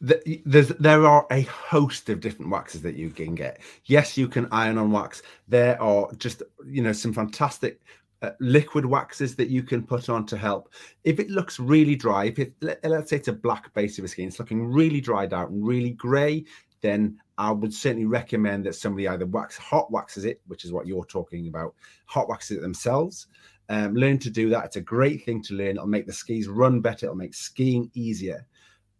The, 0.00 0.42
there's 0.44 0.68
there 0.68 1.04
are 1.06 1.26
a 1.32 1.42
host 1.42 2.08
of 2.08 2.20
different 2.20 2.50
waxes 2.50 2.82
that 2.82 2.94
you 2.94 3.10
can 3.10 3.34
get. 3.34 3.60
Yes, 3.86 4.16
you 4.16 4.28
can 4.28 4.46
iron 4.52 4.78
on 4.78 4.92
wax. 4.92 5.22
There 5.48 5.80
are 5.82 6.12
just 6.18 6.42
you 6.66 6.82
know 6.82 6.92
some 6.92 7.12
fantastic 7.12 7.80
uh, 8.22 8.30
liquid 8.40 8.84
waxes 8.84 9.34
that 9.36 9.48
you 9.48 9.62
can 9.62 9.82
put 9.82 10.08
on 10.08 10.26
to 10.26 10.36
help. 10.36 10.72
If 11.04 11.18
it 11.18 11.30
looks 11.30 11.58
really 11.58 11.96
dry, 11.96 12.26
if 12.26 12.38
it 12.38 12.52
let, 12.60 12.84
us 12.84 13.10
say 13.10 13.16
it's 13.16 13.28
a 13.28 13.32
black 13.32 13.72
base 13.74 13.98
of 13.98 14.04
a 14.04 14.08
skin, 14.08 14.28
it's 14.28 14.38
looking 14.38 14.66
really 14.66 15.00
dried 15.00 15.32
out 15.32 15.50
and 15.50 15.66
really 15.66 15.90
grey, 15.90 16.44
then 16.80 17.18
I 17.36 17.50
would 17.50 17.74
certainly 17.74 18.06
recommend 18.06 18.66
that 18.66 18.74
somebody 18.74 19.08
either 19.08 19.26
wax 19.26 19.56
hot 19.56 19.90
waxes 19.90 20.24
it, 20.24 20.40
which 20.46 20.64
is 20.64 20.72
what 20.72 20.86
you're 20.86 21.04
talking 21.04 21.48
about, 21.48 21.74
hot 22.06 22.28
waxes 22.28 22.58
it 22.58 22.60
themselves. 22.60 23.26
Um, 23.68 23.94
learn 23.94 24.18
to 24.20 24.30
do 24.30 24.48
that. 24.50 24.66
It's 24.66 24.76
a 24.76 24.80
great 24.80 25.24
thing 25.24 25.42
to 25.42 25.54
learn. 25.54 25.76
It'll 25.76 25.86
make 25.86 26.06
the 26.06 26.12
skis 26.12 26.48
run 26.48 26.80
better. 26.80 27.06
It'll 27.06 27.16
make 27.16 27.34
skiing 27.34 27.90
easier 27.94 28.46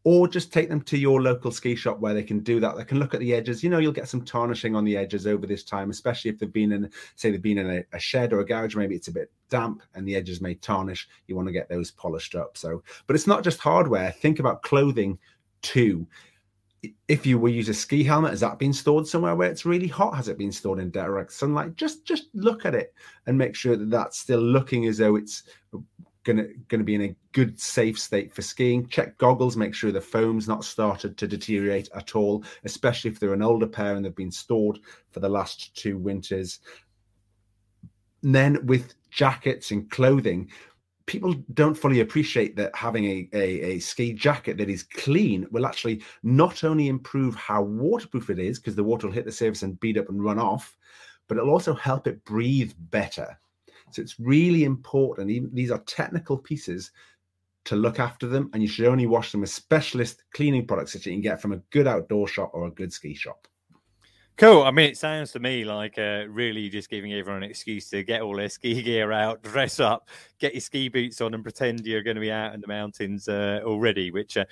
or 0.04 0.28
just 0.28 0.52
take 0.52 0.68
them 0.68 0.80
to 0.80 0.96
your 0.96 1.20
local 1.20 1.50
ski 1.50 1.74
shop 1.74 1.98
where 1.98 2.14
they 2.14 2.22
can 2.22 2.40
do 2.40 2.60
that. 2.60 2.76
They 2.76 2.84
can 2.84 2.98
look 2.98 3.14
at 3.14 3.20
the 3.20 3.34
edges. 3.34 3.62
You 3.62 3.68
know, 3.68 3.78
you'll 3.78 3.92
get 3.92 4.08
some 4.08 4.24
tarnishing 4.24 4.74
on 4.74 4.84
the 4.84 4.96
edges 4.96 5.26
over 5.26 5.46
this 5.46 5.64
time, 5.64 5.90
especially 5.90 6.30
if 6.30 6.38
they've 6.38 6.52
been 6.52 6.72
in, 6.72 6.90
say, 7.16 7.30
they've 7.30 7.42
been 7.42 7.58
in 7.58 7.70
a, 7.70 7.84
a, 7.92 7.98
shed 7.98 8.32
or 8.32 8.40
a 8.40 8.46
garage. 8.46 8.76
Maybe 8.76 8.94
it's 8.94 9.08
a 9.08 9.12
bit 9.12 9.30
damp 9.50 9.82
and 9.94 10.06
the 10.06 10.14
edges 10.14 10.40
may 10.40 10.54
tarnish. 10.54 11.08
You 11.26 11.36
want 11.36 11.48
to 11.48 11.52
get 11.52 11.68
those 11.68 11.90
polished 11.90 12.34
up. 12.34 12.56
So, 12.56 12.82
but 13.06 13.16
it's 13.16 13.26
not 13.26 13.44
just 13.44 13.58
hardware. 13.58 14.12
Think 14.12 14.38
about 14.38 14.62
clothing 14.62 15.18
too. 15.62 16.06
If 17.08 17.26
you 17.26 17.38
will 17.38 17.50
use 17.50 17.68
a 17.68 17.74
ski 17.74 18.04
helmet, 18.04 18.30
has 18.30 18.40
that 18.40 18.58
been 18.58 18.72
stored 18.72 19.06
somewhere 19.06 19.34
where 19.34 19.50
it's 19.50 19.66
really 19.66 19.88
hot? 19.88 20.14
Has 20.14 20.28
it 20.28 20.38
been 20.38 20.52
stored 20.52 20.78
in 20.78 20.90
direct 20.90 21.32
sunlight? 21.32 21.76
Just 21.76 22.04
just 22.04 22.28
look 22.34 22.64
at 22.64 22.74
it 22.74 22.94
and 23.26 23.36
make 23.36 23.54
sure 23.54 23.76
that 23.76 23.90
that's 23.90 24.18
still 24.18 24.40
looking 24.40 24.86
as 24.86 24.98
though 24.98 25.16
it's 25.16 25.42
gonna 26.24 26.46
gonna 26.68 26.84
be 26.84 26.94
in 26.94 27.02
a 27.02 27.16
good 27.32 27.58
safe 27.58 27.98
state 27.98 28.32
for 28.32 28.42
skiing. 28.42 28.86
Check 28.86 29.16
goggles, 29.18 29.56
make 29.56 29.74
sure 29.74 29.90
the 29.90 30.00
foam's 30.00 30.46
not 30.46 30.64
started 30.64 31.16
to 31.16 31.26
deteriorate 31.26 31.88
at 31.94 32.14
all, 32.14 32.44
especially 32.64 33.10
if 33.10 33.18
they're 33.18 33.34
an 33.34 33.42
older 33.42 33.66
pair 33.66 33.96
and 33.96 34.04
they've 34.04 34.14
been 34.14 34.30
stored 34.30 34.78
for 35.10 35.20
the 35.20 35.28
last 35.28 35.74
two 35.74 35.96
winters. 35.96 36.60
And 38.22 38.34
then 38.34 38.66
with 38.66 38.94
jackets 39.10 39.70
and 39.70 39.90
clothing, 39.90 40.50
people 41.08 41.34
don't 41.54 41.74
fully 41.74 42.00
appreciate 42.00 42.54
that 42.54 42.74
having 42.76 43.06
a, 43.06 43.28
a, 43.32 43.62
a, 43.62 43.78
ski 43.78 44.12
jacket 44.12 44.58
that 44.58 44.68
is 44.68 44.82
clean 44.82 45.46
will 45.50 45.66
actually 45.66 46.02
not 46.22 46.62
only 46.62 46.88
improve 46.88 47.34
how 47.34 47.62
waterproof 47.62 48.28
it 48.28 48.38
is, 48.38 48.58
because 48.58 48.76
the 48.76 48.84
water 48.84 49.06
will 49.06 49.14
hit 49.14 49.24
the 49.24 49.32
surface 49.32 49.62
and 49.62 49.80
bead 49.80 49.96
up 49.96 50.10
and 50.10 50.22
run 50.22 50.38
off, 50.38 50.76
but 51.26 51.38
it'll 51.38 51.50
also 51.50 51.74
help 51.74 52.06
it 52.06 52.22
breathe 52.24 52.72
better. 52.90 53.38
So 53.90 54.02
it's 54.02 54.20
really 54.20 54.64
important. 54.64 55.30
Even, 55.30 55.50
these 55.52 55.70
are 55.70 55.78
technical 55.78 56.36
pieces 56.36 56.92
to 57.64 57.74
look 57.74 57.98
after 57.98 58.28
them, 58.28 58.50
and 58.52 58.62
you 58.62 58.68
should 58.68 58.86
only 58.86 59.06
wash 59.06 59.32
them 59.32 59.40
with 59.40 59.50
specialist 59.50 60.24
cleaning 60.34 60.66
products 60.66 60.92
that 60.92 61.06
you 61.06 61.12
can 61.12 61.22
get 61.22 61.40
from 61.40 61.52
a 61.52 61.62
good 61.70 61.86
outdoor 61.86 62.28
shop 62.28 62.50
or 62.52 62.66
a 62.66 62.70
good 62.70 62.92
ski 62.92 63.14
shop. 63.14 63.48
Cool. 64.38 64.62
I 64.62 64.70
mean, 64.70 64.90
it 64.90 64.96
sounds 64.96 65.32
to 65.32 65.40
me 65.40 65.64
like 65.64 65.98
uh, 65.98 66.24
really 66.28 66.68
just 66.68 66.88
giving 66.88 67.12
everyone 67.12 67.42
an 67.42 67.50
excuse 67.50 67.90
to 67.90 68.04
get 68.04 68.22
all 68.22 68.36
their 68.36 68.48
ski 68.48 68.80
gear 68.82 69.10
out, 69.10 69.42
dress 69.42 69.80
up, 69.80 70.08
get 70.38 70.54
your 70.54 70.60
ski 70.60 70.88
boots 70.88 71.20
on, 71.20 71.34
and 71.34 71.42
pretend 71.42 71.84
you're 71.84 72.04
going 72.04 72.14
to 72.14 72.20
be 72.20 72.30
out 72.30 72.54
in 72.54 72.60
the 72.60 72.68
mountains 72.68 73.28
uh, 73.28 73.60
already, 73.64 74.10
which. 74.10 74.36
Uh, 74.36 74.44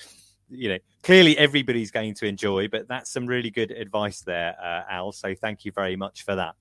you 0.48 0.68
know, 0.68 0.78
clearly 1.02 1.36
everybody's 1.38 1.90
going 1.90 2.14
to 2.14 2.24
enjoy, 2.24 2.68
but 2.68 2.86
that's 2.86 3.10
some 3.10 3.26
really 3.26 3.50
good 3.50 3.72
advice 3.72 4.20
there, 4.20 4.54
uh, 4.62 4.82
Al. 4.88 5.10
So 5.10 5.34
thank 5.34 5.64
you 5.64 5.72
very 5.72 5.96
much 5.96 6.24
for 6.24 6.36
that. 6.36 6.54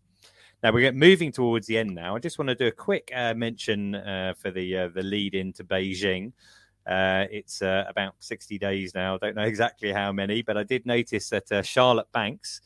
Now 0.63 0.71
we're 0.71 0.91
moving 0.91 1.31
towards 1.31 1.67
the 1.67 1.77
end. 1.77 1.93
Now 1.93 2.15
I 2.15 2.19
just 2.19 2.39
want 2.39 2.49
to 2.49 2.55
do 2.55 2.65
a 2.65 2.71
quick 2.71 3.11
uh, 3.15 3.35
mention 3.35 3.93
uh, 3.93 4.33
for 4.39 4.49
the 4.49 4.87
the 4.87 5.03
lead 5.03 5.35
into 5.35 5.63
Beijing. 5.63 6.31
Uh, 6.87 7.25
it's 7.29 7.61
uh, 7.61 7.83
about 7.87 8.15
60 8.19 8.57
days 8.57 8.95
now. 8.95 9.13
I 9.13 9.17
don't 9.19 9.35
know 9.35 9.43
exactly 9.43 9.91
how 9.91 10.11
many, 10.11 10.41
but 10.41 10.57
I 10.57 10.63
did 10.63 10.87
notice 10.87 11.29
that 11.29 11.51
uh, 11.51 11.61
Charlotte 11.61 12.11
Banks 12.11 12.61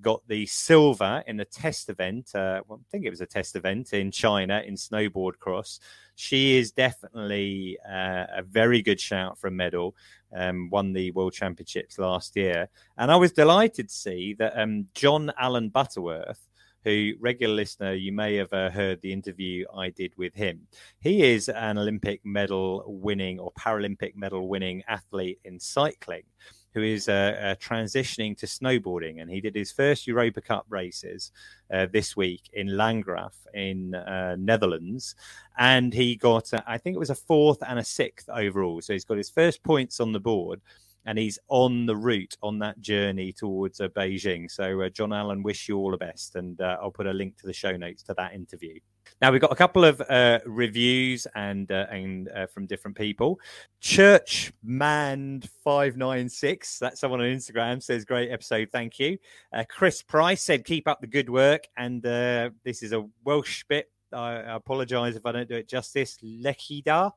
got 0.00 0.26
the 0.28 0.46
silver 0.46 1.22
in 1.26 1.40
a 1.40 1.44
test 1.44 1.88
event. 1.88 2.30
well, 2.34 2.64
I 2.72 2.76
think 2.90 3.04
it 3.04 3.10
was 3.10 3.20
a 3.20 3.26
test 3.26 3.56
event 3.56 3.92
in 3.92 4.10
China 4.10 4.62
in 4.66 4.74
snowboard 4.74 5.38
cross. 5.38 5.80
She 6.14 6.56
is 6.56 6.72
definitely 6.72 7.78
a 7.86 8.42
very 8.48 8.82
good 8.82 9.00
shout 9.00 9.38
for 9.38 9.48
a 9.48 9.52
medal. 9.52 9.94
Um, 10.34 10.68
won 10.68 10.92
the 10.92 11.10
World 11.12 11.32
Championships 11.32 11.98
last 11.98 12.36
year, 12.36 12.68
and 12.98 13.10
I 13.10 13.16
was 13.16 13.32
delighted 13.32 13.88
to 13.88 13.94
see 13.94 14.34
that 14.34 14.58
um, 14.60 14.86
Jon-Allan 14.92 15.70
Butterworth 15.70 16.48
who, 16.84 17.12
regular 17.20 17.54
listener, 17.54 17.92
you 17.92 18.12
may 18.12 18.36
have 18.36 18.52
uh, 18.52 18.70
heard 18.70 19.00
the 19.02 19.12
interview 19.12 19.64
I 19.74 19.90
did 19.90 20.12
with 20.16 20.34
him. 20.34 20.66
He 21.00 21.22
is 21.22 21.48
an 21.48 21.78
Olympic 21.78 22.20
medal 22.24 22.84
winning 22.86 23.38
or 23.38 23.52
Paralympic 23.58 24.14
medal 24.16 24.48
winning 24.48 24.82
athlete 24.88 25.40
in 25.44 25.58
cycling 25.58 26.22
who 26.74 26.82
is 26.82 27.08
uh, 27.08 27.12
uh, 27.12 27.54
transitioning 27.56 28.36
to 28.38 28.46
snowboarding. 28.46 29.20
And 29.20 29.30
he 29.30 29.40
did 29.40 29.54
his 29.54 29.72
first 29.72 30.06
Europa 30.06 30.40
Cup 30.40 30.66
races 30.68 31.32
uh, 31.72 31.86
this 31.92 32.16
week 32.16 32.50
in 32.52 32.68
Landgraaf 32.68 33.34
in 33.54 33.94
uh, 33.94 34.36
Netherlands. 34.38 35.14
And 35.58 35.92
he 35.92 36.16
got, 36.16 36.50
I 36.66 36.78
think 36.78 36.94
it 36.94 37.00
was 37.00 37.10
a 37.10 37.14
fourth 37.14 37.62
and 37.66 37.78
a 37.78 37.84
sixth 37.84 38.28
overall. 38.28 38.80
So 38.80 38.92
he's 38.92 39.04
got 39.04 39.16
his 39.16 39.30
first 39.30 39.62
points 39.62 40.00
on 40.00 40.12
the 40.12 40.20
board 40.20 40.60
and 41.08 41.18
he's 41.18 41.38
on 41.48 41.86
the 41.86 41.96
route 41.96 42.36
on 42.42 42.58
that 42.58 42.78
journey 42.80 43.32
towards 43.32 43.80
uh, 43.80 43.88
Beijing. 43.88 44.50
So, 44.50 44.82
uh, 44.82 44.90
Jon-Allan, 44.90 45.42
wish 45.42 45.66
you 45.66 45.78
all 45.78 45.90
the 45.90 45.96
best, 45.96 46.36
and 46.36 46.60
uh, 46.60 46.76
I'll 46.82 46.90
put 46.90 47.06
a 47.06 47.12
link 47.14 47.38
to 47.38 47.46
the 47.46 47.52
show 47.52 47.76
notes 47.78 48.02
to 48.04 48.14
that 48.18 48.34
interview. 48.34 48.78
Now 49.20 49.32
we've 49.32 49.40
got 49.40 49.52
a 49.52 49.56
couple 49.56 49.84
of 49.84 50.00
uh, 50.08 50.38
reviews 50.46 51.26
and 51.34 51.70
uh, 51.72 51.86
and 51.90 52.28
uh, 52.28 52.46
from 52.46 52.66
different 52.66 52.96
people. 52.96 53.40
Churchman 53.80 55.42
five 55.64 55.96
nine 55.96 56.28
six, 56.28 56.78
that's 56.78 57.00
someone 57.00 57.20
on 57.20 57.26
Instagram 57.26 57.82
says 57.82 58.04
great 58.04 58.30
episode, 58.30 58.68
thank 58.70 58.98
you. 58.98 59.18
Chris 59.68 60.02
Price 60.02 60.42
said 60.42 60.64
keep 60.64 60.86
up 60.86 61.00
the 61.00 61.06
good 61.06 61.28
work, 61.28 61.66
and 61.76 62.02
this 62.02 62.82
is 62.82 62.92
a 62.92 63.04
Welsh 63.24 63.64
bit. 63.68 63.90
I, 64.12 64.36
I 64.36 64.54
apologise 64.54 65.16
if 65.16 65.26
I 65.26 65.32
don't 65.32 65.48
do 65.48 65.56
it 65.56 65.68
justice. 65.68 66.18
Iechyd 66.22 66.84
da. 66.84 67.10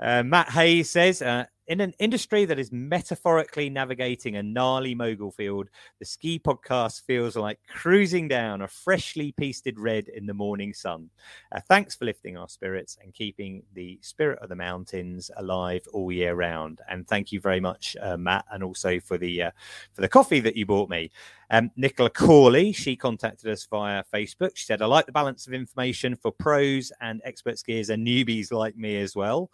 Uh, 0.00 0.22
Matt 0.22 0.48
Hayes 0.50 0.90
says, 0.90 1.22
uh, 1.22 1.44
in 1.68 1.80
an 1.80 1.94
industry 1.98 2.44
that 2.44 2.58
is 2.58 2.72
metaphorically 2.72 3.70
navigating 3.70 4.36
a 4.36 4.42
gnarly 4.42 4.94
mogul 4.94 5.30
field, 5.30 5.68
the 5.98 6.04
ski 6.04 6.38
podcast 6.38 7.02
feels 7.02 7.36
like 7.36 7.58
cruising 7.68 8.28
down 8.28 8.62
a 8.62 8.68
freshly 8.68 9.32
pasted 9.32 9.78
red 9.78 10.08
in 10.08 10.26
the 10.26 10.34
morning 10.34 10.74
sun. 10.74 11.08
Uh, 11.52 11.60
thanks 11.68 11.94
for 11.94 12.04
lifting 12.04 12.36
our 12.36 12.48
spirits 12.48 12.98
and 13.02 13.14
keeping 13.14 13.62
the 13.74 13.98
spirit 14.02 14.38
of 14.40 14.48
the 14.48 14.56
mountains 14.56 15.30
alive 15.36 15.82
all 15.92 16.10
year 16.10 16.34
round. 16.34 16.80
And 16.88 17.06
thank 17.06 17.30
you 17.30 17.40
very 17.40 17.60
much, 17.60 17.96
uh, 18.02 18.16
Matt, 18.16 18.44
and 18.50 18.64
also 18.64 18.98
for 18.98 19.16
the 19.16 19.42
uh, 19.42 19.50
for 19.94 20.00
the 20.00 20.08
coffee 20.08 20.40
that 20.40 20.56
you 20.56 20.66
bought 20.66 20.90
me. 20.90 21.10
Um, 21.50 21.70
Nicola 21.76 22.08
Corley, 22.08 22.72
she 22.72 22.96
contacted 22.96 23.50
us 23.50 23.66
via 23.66 24.02
Facebook. 24.12 24.56
She 24.56 24.64
said, 24.64 24.82
"I 24.82 24.86
like 24.86 25.06
the 25.06 25.12
balance 25.12 25.46
of 25.46 25.52
information 25.52 26.16
for 26.16 26.32
pros 26.32 26.90
and 27.00 27.20
expert 27.24 27.56
skiers 27.56 27.90
and 27.90 28.06
newbies 28.06 28.50
like 28.50 28.76
me 28.76 29.00
as 29.00 29.14
well." 29.14 29.50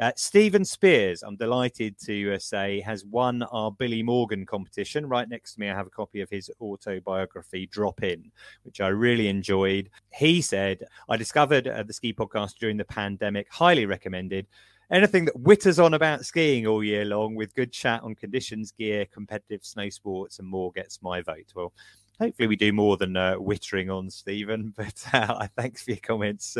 Uh, 0.00 0.12
Stephen 0.14 0.64
Spears, 0.64 1.24
I'm 1.24 1.34
delighted 1.34 1.98
to 2.04 2.34
uh, 2.34 2.38
say, 2.38 2.80
has 2.82 3.04
won 3.04 3.42
our 3.42 3.72
Billy 3.72 4.00
Morgan 4.00 4.46
competition. 4.46 5.08
Right 5.08 5.28
next 5.28 5.54
to 5.54 5.60
me, 5.60 5.68
I 5.68 5.74
have 5.74 5.88
a 5.88 5.90
copy 5.90 6.20
of 6.20 6.30
his 6.30 6.52
autobiography, 6.60 7.66
Drop 7.66 8.04
In, 8.04 8.30
which 8.62 8.80
I 8.80 8.88
really 8.88 9.26
enjoyed. 9.26 9.90
He 10.14 10.40
said, 10.40 10.84
I 11.08 11.16
discovered 11.16 11.66
uh, 11.66 11.82
the 11.82 11.92
ski 11.92 12.12
podcast 12.12 12.58
during 12.60 12.76
the 12.76 12.84
pandemic, 12.84 13.48
highly 13.50 13.86
recommended. 13.86 14.46
Anything 14.92 15.24
that 15.24 15.36
witters 15.36 15.84
on 15.84 15.94
about 15.94 16.24
skiing 16.24 16.68
all 16.68 16.84
year 16.84 17.04
long 17.04 17.34
with 17.34 17.54
good 17.56 17.72
chat 17.72 18.00
on 18.04 18.14
conditions, 18.14 18.70
gear, 18.70 19.04
competitive 19.04 19.64
snow 19.64 19.88
sports, 19.88 20.38
and 20.38 20.46
more 20.46 20.70
gets 20.70 21.02
my 21.02 21.22
vote. 21.22 21.52
Well, 21.56 21.72
hopefully 22.20 22.46
we 22.46 22.54
do 22.54 22.72
more 22.72 22.96
than 22.96 23.16
uh, 23.16 23.34
wittering 23.34 23.92
on 23.92 24.10
Stephen, 24.10 24.72
but 24.76 25.04
uh, 25.12 25.48
thanks 25.56 25.82
for 25.82 25.90
your 25.90 26.00
comments. 26.00 26.56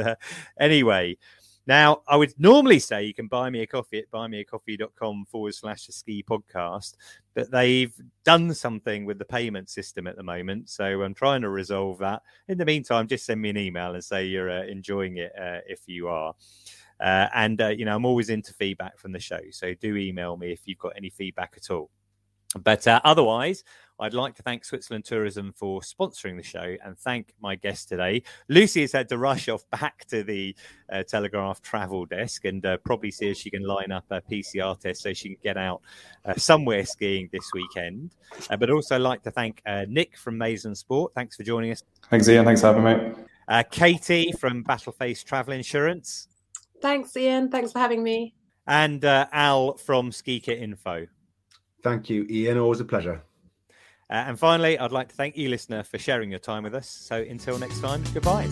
Anyway, 0.58 1.16
now, 1.68 2.00
I 2.08 2.16
would 2.16 2.32
normally 2.38 2.78
say 2.78 3.04
you 3.04 3.12
can 3.12 3.28
buy 3.28 3.50
me 3.50 3.60
a 3.60 3.66
coffee 3.66 3.98
at 3.98 4.10
buymeacoffee.com 4.10 5.26
forward 5.26 5.54
slash 5.54 5.84
the 5.84 5.92
ski 5.92 6.24
podcast, 6.28 6.94
but 7.34 7.50
they've 7.50 7.94
done 8.24 8.54
something 8.54 9.04
with 9.04 9.18
the 9.18 9.26
payment 9.26 9.68
system 9.68 10.06
at 10.06 10.16
the 10.16 10.22
moment. 10.22 10.70
So 10.70 11.02
I'm 11.02 11.12
trying 11.12 11.42
to 11.42 11.50
resolve 11.50 11.98
that. 11.98 12.22
In 12.48 12.56
the 12.56 12.64
meantime, 12.64 13.06
just 13.06 13.26
send 13.26 13.42
me 13.42 13.50
an 13.50 13.58
email 13.58 13.92
and 13.92 14.02
say 14.02 14.24
you're 14.24 14.50
uh, 14.50 14.64
enjoying 14.64 15.18
it 15.18 15.30
uh, 15.38 15.60
if 15.68 15.80
you 15.84 16.08
are. 16.08 16.32
Uh, 17.00 17.28
and, 17.34 17.60
uh, 17.60 17.68
you 17.68 17.84
know, 17.84 17.94
I'm 17.94 18.06
always 18.06 18.30
into 18.30 18.54
feedback 18.54 18.98
from 18.98 19.12
the 19.12 19.20
show. 19.20 19.40
So 19.50 19.74
do 19.74 19.94
email 19.98 20.38
me 20.38 20.52
if 20.52 20.62
you've 20.64 20.78
got 20.78 20.94
any 20.96 21.10
feedback 21.10 21.52
at 21.58 21.70
all. 21.70 21.90
But 22.58 22.86
uh, 22.86 23.02
otherwise, 23.04 23.62
I'd 24.00 24.14
like 24.14 24.34
to 24.36 24.42
thank 24.42 24.64
Switzerland 24.64 25.04
Tourism 25.04 25.52
for 25.56 25.80
sponsoring 25.80 26.36
the 26.36 26.42
show 26.42 26.76
and 26.84 26.98
thank 26.98 27.34
my 27.40 27.56
guest 27.56 27.88
today. 27.88 28.22
Lucy 28.48 28.82
has 28.82 28.92
had 28.92 29.08
to 29.08 29.18
rush 29.18 29.48
off 29.48 29.68
back 29.70 30.06
to 30.06 30.22
the 30.22 30.54
uh, 30.92 31.02
Telegraph 31.02 31.60
travel 31.62 32.06
desk 32.06 32.44
and 32.44 32.64
uh, 32.64 32.76
probably 32.78 33.10
see 33.10 33.28
if 33.28 33.36
she 33.36 33.50
can 33.50 33.62
line 33.62 33.92
up 33.92 34.04
a 34.10 34.20
PCR 34.20 34.78
test 34.78 35.02
so 35.02 35.12
she 35.12 35.30
can 35.30 35.38
get 35.42 35.56
out 35.56 35.82
uh, 36.24 36.34
somewhere 36.34 36.84
skiing 36.84 37.28
this 37.32 37.50
weekend. 37.54 38.14
Uh, 38.50 38.56
but 38.56 38.70
also 38.70 38.98
like 38.98 39.22
to 39.22 39.30
thank 39.30 39.62
uh, 39.66 39.84
Nick 39.88 40.16
from 40.16 40.38
Maison 40.38 40.74
Sport. 40.74 41.12
Thanks 41.14 41.36
for 41.36 41.42
joining 41.42 41.72
us. 41.72 41.82
Thanks, 42.10 42.28
Iain. 42.28 42.44
Thanks 42.44 42.60
for 42.60 42.68
having 42.68 42.84
me. 42.84 43.14
Uh, 43.48 43.62
Katie 43.70 44.32
from 44.32 44.62
Battleface 44.64 45.24
Travel 45.24 45.54
Insurance. 45.54 46.28
Thanks, 46.80 47.16
Iain. 47.16 47.50
Thanks 47.50 47.72
for 47.72 47.78
having 47.78 48.02
me 48.02 48.34
and 48.68 49.04
uh, 49.04 49.26
Al 49.32 49.76
from 49.78 50.12
Ski 50.12 50.38
Kit 50.38 50.62
Info. 50.62 51.06
Thank 51.82 52.10
you, 52.10 52.26
Iain. 52.30 52.58
Always 52.58 52.80
a 52.80 52.84
pleasure. 52.84 53.22
Uh, 54.10 54.24
and 54.26 54.38
finally, 54.38 54.78
I'd 54.78 54.92
like 54.92 55.08
to 55.08 55.14
thank 55.14 55.36
you, 55.36 55.48
listener, 55.48 55.82
for 55.82 55.98
sharing 55.98 56.30
your 56.30 56.38
time 56.38 56.62
with 56.62 56.74
us. 56.74 56.88
So 56.88 57.16
until 57.16 57.58
next 57.58 57.80
time, 57.80 58.02
goodbye. 58.14 58.48